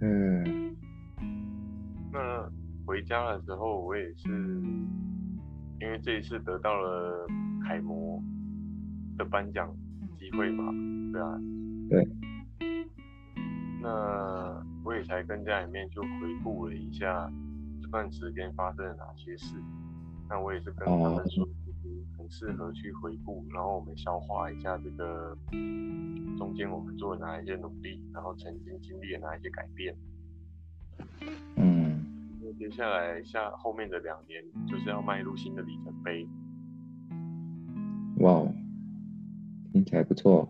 [0.00, 0.76] 嗯，
[2.12, 2.50] 那。
[2.88, 4.28] 回家的时候，我也是
[5.80, 7.26] 因为这一次得到了
[7.64, 8.22] 楷模
[9.18, 9.68] 的颁奖
[10.16, 10.72] 机会嘛，
[11.12, 11.40] 对啊，
[11.90, 12.08] 对。
[13.82, 16.08] 那我也才跟家里面就回
[16.44, 17.28] 顾了一下
[17.82, 19.56] 这段时间发生了哪些事。
[20.28, 21.44] 那我也是跟他们说，
[22.16, 25.36] 很适合去回顾，然后我们消化一下这个
[26.38, 29.96] 中间我们做了哪一些努力，然后曾经经历了哪一些改变。
[31.56, 31.84] 嗯。
[32.58, 36.26] 接下来下后面的两年就是要迈入新的里程碑。
[38.20, 38.40] 哇，
[39.72, 40.48] 听起来不错。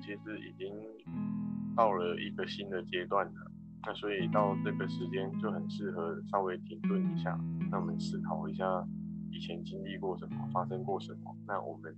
[0.00, 0.72] 其实已经
[1.76, 3.50] 到了一个新的阶段了，
[3.86, 7.38] 那所以到这个时间就很适合稍微停顿一下，
[7.70, 8.64] 那我们思考一下
[9.30, 11.36] 以前经历过什么，发生过什么。
[11.46, 11.94] 那我们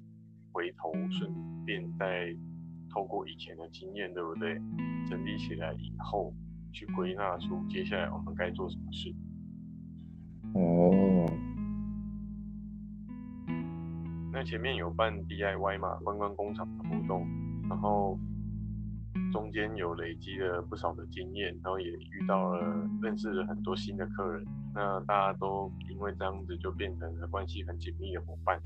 [0.53, 1.33] 回头顺
[1.65, 2.35] 便再
[2.89, 4.61] 透过以前的经验，对不对？
[5.09, 6.33] 整理起来以后。
[6.73, 9.13] 去归纳出接下来我们该做什么事。
[10.55, 11.27] 哦，
[14.33, 17.27] 那前面有办 DIY 嘛，观光工厂的活动，
[17.71, 18.19] 然后
[19.33, 24.45] 中间有累积了不少的经验，然后也遇到了认识了很多新的客人，
[24.75, 28.61] 那大家都因为这样子就变成了关系很紧密的伙伴。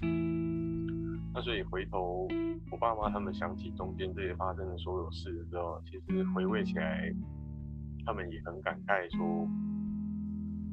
[1.32, 2.26] 那所以回头
[2.70, 7.14] 我爸妈他们想起中间这些发生的所有事的时候，其实回味起来。
[8.06, 9.48] 他们也很感慨说，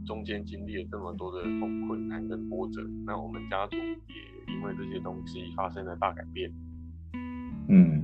[0.05, 1.41] 中间经历了这么多的
[1.87, 6.51] 困难跟波折，那我们家族也因为这些东西发生了大改变。
[7.69, 8.03] 嗯，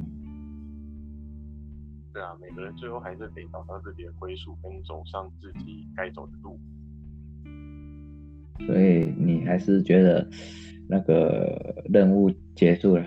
[2.18, 6.60] 对啊，每个人最后还是得找到自己的归宿，跟走上自己该走的路。
[8.66, 10.28] 所以你还是觉得
[10.90, 13.06] 那个任务结束了？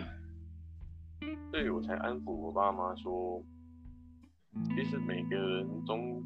[1.51, 3.45] 对，我才安抚我爸妈说。
[4.77, 6.23] 其实每个人中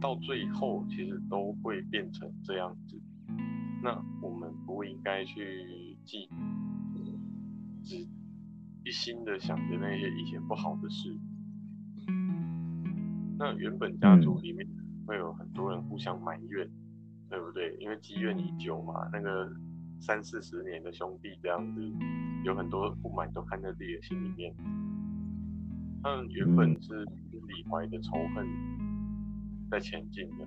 [0.00, 2.98] 到最后，其实都会变成这样子。
[3.82, 6.26] 那我们不应该去记，
[7.84, 7.96] 只
[8.82, 11.14] 一心的想着那些以前不好的事。
[13.38, 14.66] 那原本家族里面
[15.06, 16.68] 会有很多人互相埋怨，
[17.28, 17.76] 对不对？
[17.78, 19.52] 因为积怨已久嘛，那个
[20.00, 21.80] 三四十年的兄弟这样子，
[22.44, 24.54] 有很多不满都看在自己的心里面。
[26.02, 28.46] 他们原本是心里怀的仇恨
[29.70, 30.46] 在前进的，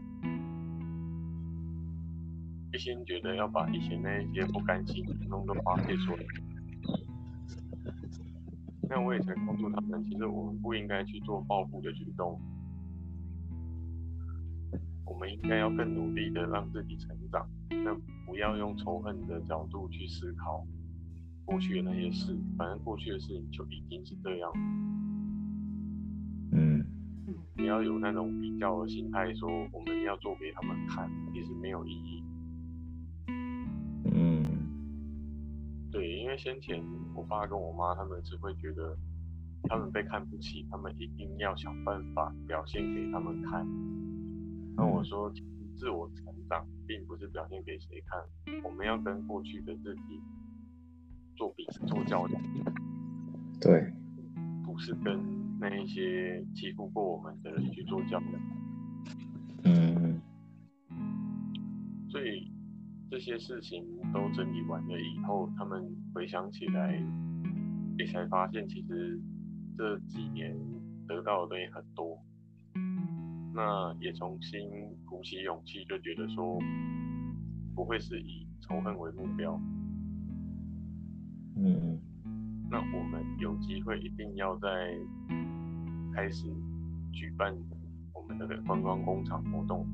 [2.73, 6.23] 一心觉得要把以前那一些不甘心通通发泄出来。
[8.89, 12.41] 那我也才告诉他们，其实我们不应该去做报复的举动，
[15.05, 17.47] 我们应该要更努力的让自己成长。
[17.69, 17.95] 那
[18.25, 20.65] 不要用仇恨的角度去思考
[21.45, 24.51] 过去的那些事，反正过去的事情就已经是这样。
[26.51, 26.83] 嗯，
[27.55, 32.23] 你要有那种比较的心态，说我们要做给他们看，其实没有意义。
[34.11, 34.43] 嗯，
[35.91, 36.83] 对，因为先前
[37.15, 38.97] 我爸跟我妈他们是会觉得
[39.63, 43.65] 他们被看不起，他们一定要想办法表现给他们看。
[44.75, 45.31] 那我说，
[45.75, 50.21] 自我成长并不是表现给谁看，我们要跟过去的自己
[51.35, 52.41] 做比做较量。
[53.59, 53.91] 对，
[54.63, 55.39] 不是跟。
[55.61, 58.33] 那一些欺负过我们的人去做较量，
[59.65, 60.21] 嗯，
[62.09, 62.49] 所以
[63.09, 63.83] 这些事情
[64.13, 65.83] 都整理完了以后，他们
[66.13, 66.93] 回想起来，
[67.97, 69.19] 也才发现其实
[69.77, 70.55] 这几年
[71.07, 72.17] 得到的东西很多，
[73.53, 74.69] 那也重新
[75.05, 76.59] 鼓起勇气，就觉得说
[77.75, 79.59] 不会是以仇恨为目标，
[81.55, 81.99] 嗯。
[82.71, 84.69] 那我们有机会一定要在
[86.13, 86.45] 开始
[87.11, 87.51] 举办
[88.13, 89.87] 我们的观光工厂活动，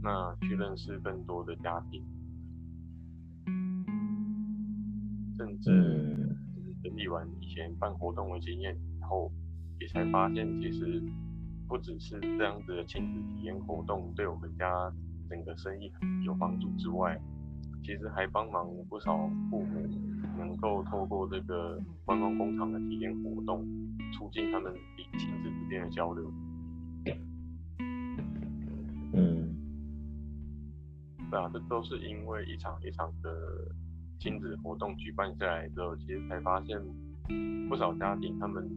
[0.00, 2.04] 那去认识更多的家庭，
[5.36, 6.36] 甚至
[6.82, 9.30] 整理完以前办活动的经验以后，
[9.80, 11.02] 也才发现其实
[11.66, 14.92] 不只是这样子的亲子体验活动对我们家
[15.28, 15.90] 整个生意
[16.24, 17.18] 有帮助之外，
[17.82, 19.16] 其实还帮忙不少
[19.50, 19.88] 父母
[20.38, 23.66] 能够透过这个观光工厂的体验活动，
[24.12, 26.32] 促进他们与亲子之间的交流。
[29.12, 29.54] 嗯，
[31.30, 33.30] 对啊，这都是因为一场一场的
[34.18, 36.80] 亲子活动举办下来之后，其实才发现
[37.68, 38.68] 不少家庭他们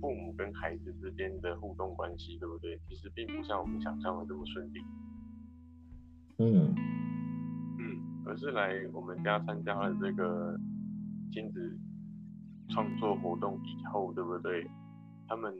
[0.00, 2.78] 父母跟孩子之间的互动关系，对不对？
[2.88, 4.80] 其实并不像我们想象的这么顺利。
[6.38, 6.74] 嗯，
[7.78, 10.58] 嗯，而是来我们家参加了这个
[11.32, 11.78] 亲子
[12.68, 14.68] 创作活动以后，对不对？
[15.26, 15.52] 他们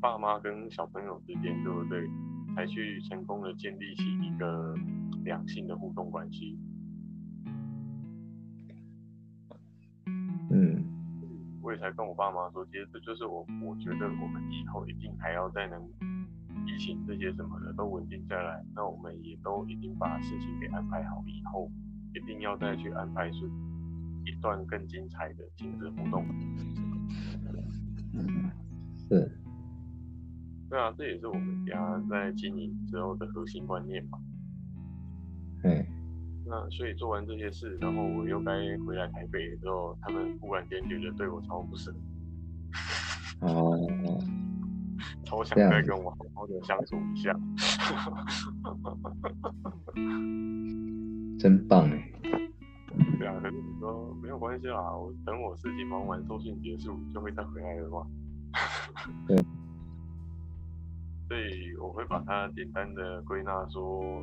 [0.00, 2.08] 爸妈跟小朋友之间，对不对？
[2.54, 4.74] 才去成功的建立起一个
[5.24, 6.56] 良性的互动关系。
[11.74, 15.82] 我也才跟我爸妈说，其实这就是我，我觉得我们以后一定还要再能
[16.64, 21.68] 疫情这些什么的都稳定下来，那我们也都已经把事情给安排好，以后
[22.14, 23.50] 一定要再去安排出
[24.24, 26.24] 一段更精彩的亲子活动。
[29.08, 29.32] 是，
[30.70, 34.20] 对啊，这也是我们家在经营之后的核心观念嘛。
[35.64, 35.84] 哎，
[36.46, 38.52] 那所以做完这些事，然后我又该
[38.86, 41.92] 回来台北的时候，他们忽然间觉得对我超不舍，
[43.40, 43.76] 哦，
[45.24, 47.34] 超想再跟我好好的相处一下。
[51.38, 52.12] 真棒哎，
[53.18, 58.06] 对啊，可是你说没有关系啦，我等我事情忙完，收讯结束就会再回来的嘛。
[59.26, 59.36] 对。
[61.26, 64.22] 所以我会把它简单的归纳说，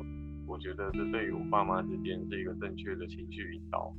[0.52, 3.90] 我觉得这对于我爸妈之间是一个正确的情绪引导。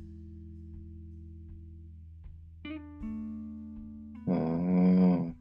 [4.28, 5.34] 嗯，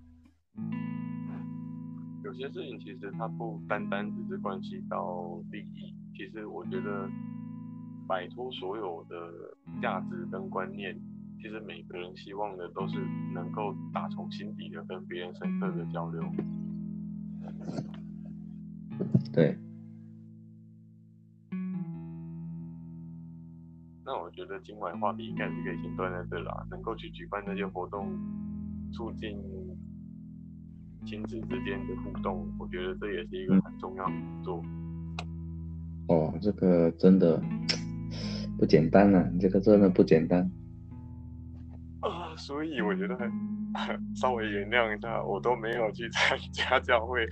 [2.23, 7.07] 有些事情其实它不单单只是关系到利益，其实我觉得
[8.07, 9.15] 摆脱所有的
[9.83, 10.99] 价值跟观念，
[11.37, 12.95] 其实每个人希望的都是
[13.35, 16.23] 能够打从心底的跟别人深刻的交流。
[19.31, 19.55] 对，
[24.05, 28.07] 那我觉得今晚话题应该是可以先断在这啦，能够去举办那些活动，
[28.91, 29.37] 促进
[31.05, 34.63] 亲子之间的互动，我觉得这也是一个很重要的工作。
[36.09, 37.41] 哦，这个真的
[38.57, 40.41] 不简单啊，你这个真的不简单。
[42.01, 43.17] 啊，所以我觉得
[44.15, 47.25] 稍微原谅一下，我都没有去参加教会。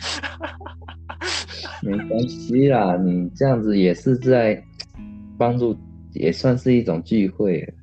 [1.84, 4.64] 没关系啦，你这样子也是在
[5.38, 5.78] 帮助，
[6.14, 7.74] 也算是一种聚会。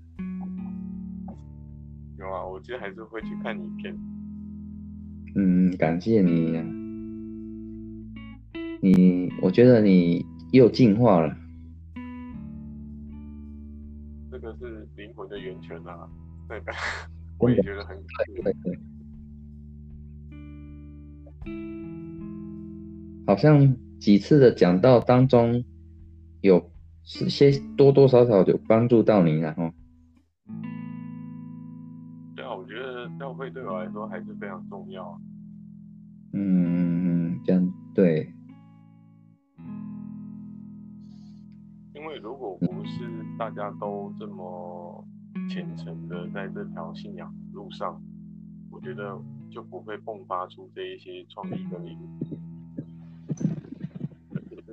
[2.19, 3.97] 有啊，我今天还是会去看影片。
[5.35, 6.63] 嗯，感谢你呀、
[8.81, 11.37] 你，我觉得你又进化了。
[14.31, 16.09] 这个是灵魂的源泉啊，
[16.49, 16.73] 对吧，
[17.39, 18.07] 我也觉得很感
[18.43, 18.79] 对对。
[23.27, 25.65] 好像几次的讲道当中，
[26.41, 26.71] 有
[27.11, 29.73] 是些多多少少有帮助到您了哦。
[32.37, 35.19] 对啊，我觉得教会对我来说还是非常重要啊。
[36.35, 38.31] 嗯嗯嗯，这样对，
[41.95, 45.03] 因为如果不是大家都这么
[45.49, 47.99] 虔诚的在这条信仰路上，
[48.71, 49.19] 我觉得
[49.51, 51.99] 就不会迸发出这一些创意跟灵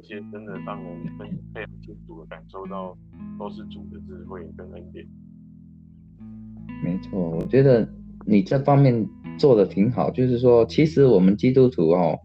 [0.05, 2.95] 些真的让人非非常清楚的感受到，
[3.37, 5.05] 都是主的智慧跟恩典。
[6.83, 7.87] 没错，我觉得
[8.25, 9.07] 你这方面
[9.37, 10.11] 做的挺好。
[10.11, 12.19] 就是说，其实我们基督徒哦，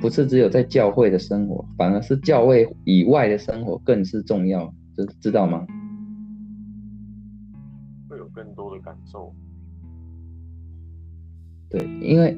[0.00, 5.66] 不是只有在教会的生活，反而是教会以外的生活更是重要，知知道吗？
[8.08, 9.34] 会有更多的感受。
[11.68, 12.36] 对，因为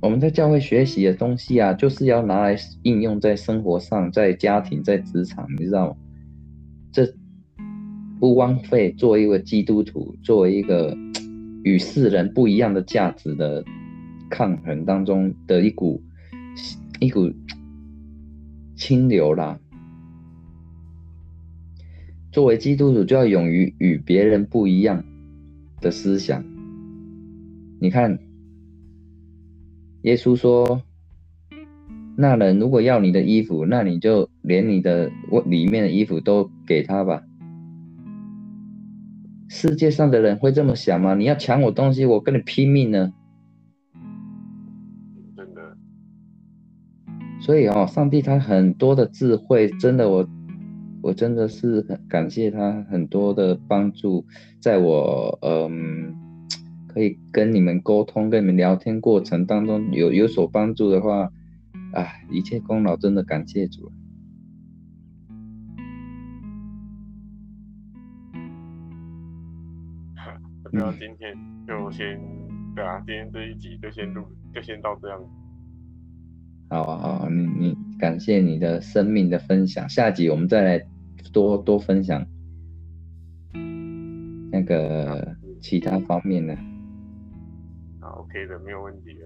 [0.00, 5.96] 我们在教会学习的东西啊，就是要拿来应用在生活上，在家庭、在职场，你知道吗？
[6.92, 7.12] 这
[8.20, 10.96] 不枉费作为一个基督徒，作为一个
[11.64, 13.64] 与世人不一样的价值的
[14.30, 16.00] 抗衡当中的一股
[17.00, 17.32] 一股
[18.76, 19.58] 清流啦。
[22.30, 25.04] 作为基督徒，就要勇于与别人不一样
[25.80, 26.44] 的思想。
[27.80, 28.18] 你看，
[30.02, 30.82] 耶稣说
[32.16, 37.22] ：“那人如果要你的衣服，那你就连你的我里面的衣服都给他吧。”
[39.50, 41.14] 世界上的人会这么想吗？
[41.14, 43.12] 你要抢我东西，我跟你拼命呢。
[45.36, 45.76] 真的。
[47.40, 50.28] 所以哦，上帝他很多的智慧，真的我
[51.00, 54.26] 我真的是很感谢他很多的帮助，
[54.60, 56.14] 在我嗯
[56.88, 61.30] 可以跟你们沟通、跟你们聊天过程当中有有所帮助的话，
[61.92, 63.92] 啊，一切功劳真的感谢主。
[70.70, 71.34] 那今天
[71.66, 72.20] 就先
[72.74, 74.22] 对啊，今天这一集就先录，
[74.54, 75.18] 就先到这样。
[76.68, 80.86] 好啊，好啊，你你感谢你的生命的分享，下集我们再来
[81.32, 82.26] 多多分享
[84.50, 86.56] 那个其他方面的。
[88.28, 89.20] 好，OK 的，没有问题的。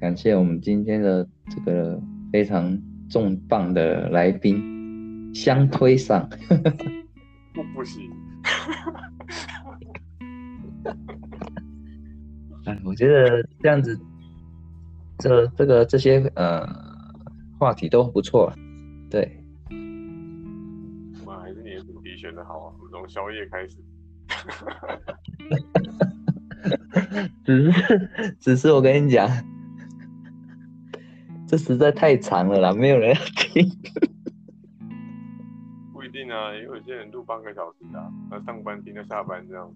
[0.00, 2.00] 感谢我们今天的这个
[2.32, 6.28] 非常重磅的来宾，相推上。
[7.52, 8.08] 不不行。
[12.64, 13.98] 哎，我觉得这样子，
[15.18, 16.64] 这这个这些呃
[17.58, 18.52] 话题都不错，
[19.10, 19.42] 对。
[21.26, 22.74] 妈，还是你的主题选的好啊！
[22.90, 23.78] 从宵夜开始。
[27.44, 29.28] 只是，只是我跟你讲，
[31.46, 33.68] 这实在太长了啦，没有人要听。
[35.92, 39.70] 不一定啊，也有些人录半个小时的，那上班听到下班这样。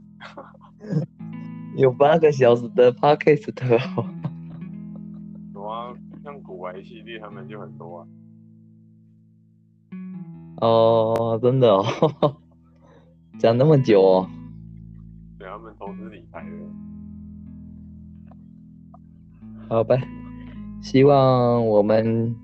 [1.76, 3.50] 有八个小时的 podcast
[3.96, 4.08] 哦。
[5.54, 8.06] 有啊，像古玩系列他们就很多啊。
[10.60, 12.36] 哦，真的哦，
[13.38, 14.30] 讲那么久哦。
[15.38, 16.50] 对他们投资理财的。
[19.68, 19.96] 好吧，
[20.82, 22.34] 希望我们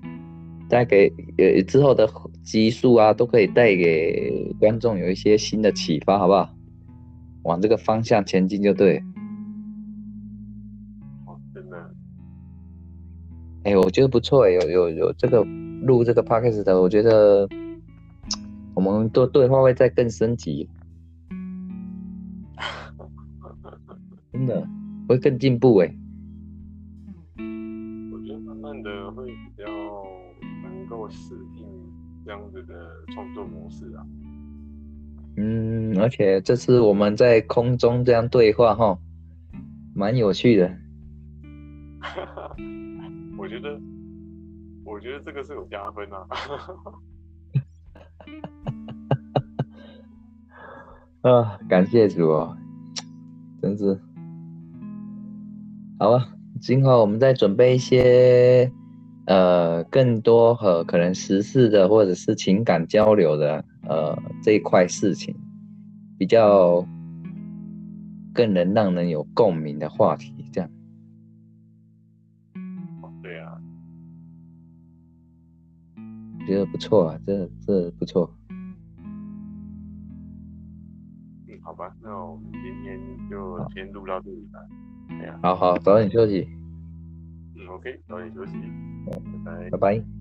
[0.69, 2.09] 带给呃之后的。
[2.43, 6.49] 激素啊，都可以带给观众有一些新的启发，好不好？
[7.43, 8.97] 往这个方向前进就对。
[11.27, 11.77] 哦，真的。
[13.63, 15.43] 哎，我觉得不错哎，有有有这个
[15.83, 17.47] 录这个 podcast 的，我觉得
[18.73, 20.67] 我们都对话会再更升级。
[24.33, 24.67] 真的
[25.07, 25.87] 会更进步哎。
[25.87, 26.00] 我
[33.11, 34.05] 创作模式啊，
[35.37, 38.97] 嗯，而且这次我们在空中这样对话哈，
[39.93, 40.77] 蛮有趣的。
[43.37, 43.79] 我觉得，
[44.85, 46.27] 我觉得这个是有加分啊。
[51.29, 52.57] 啊，感谢主哦，
[53.61, 53.99] 真是。
[55.99, 58.71] 好吧，今后我们再准备一些。
[59.31, 64.13] 呃，更多和可能时事的或者是情感交流的呃
[64.43, 65.33] 这一块事情，
[66.17, 66.85] 比较
[68.33, 70.69] 更能让人有共鸣的话题，这样。
[73.23, 73.57] 对啊，
[76.45, 78.29] 觉得不错啊，这这不错。
[81.47, 82.99] 嗯，好吧，那我们今天
[83.29, 84.59] 就先录到这里吧。
[85.41, 86.45] 好好，早点休息。
[87.81, 88.53] ，OK，早点休息。
[89.07, 89.69] 拜拜。
[89.71, 90.20] 拜拜。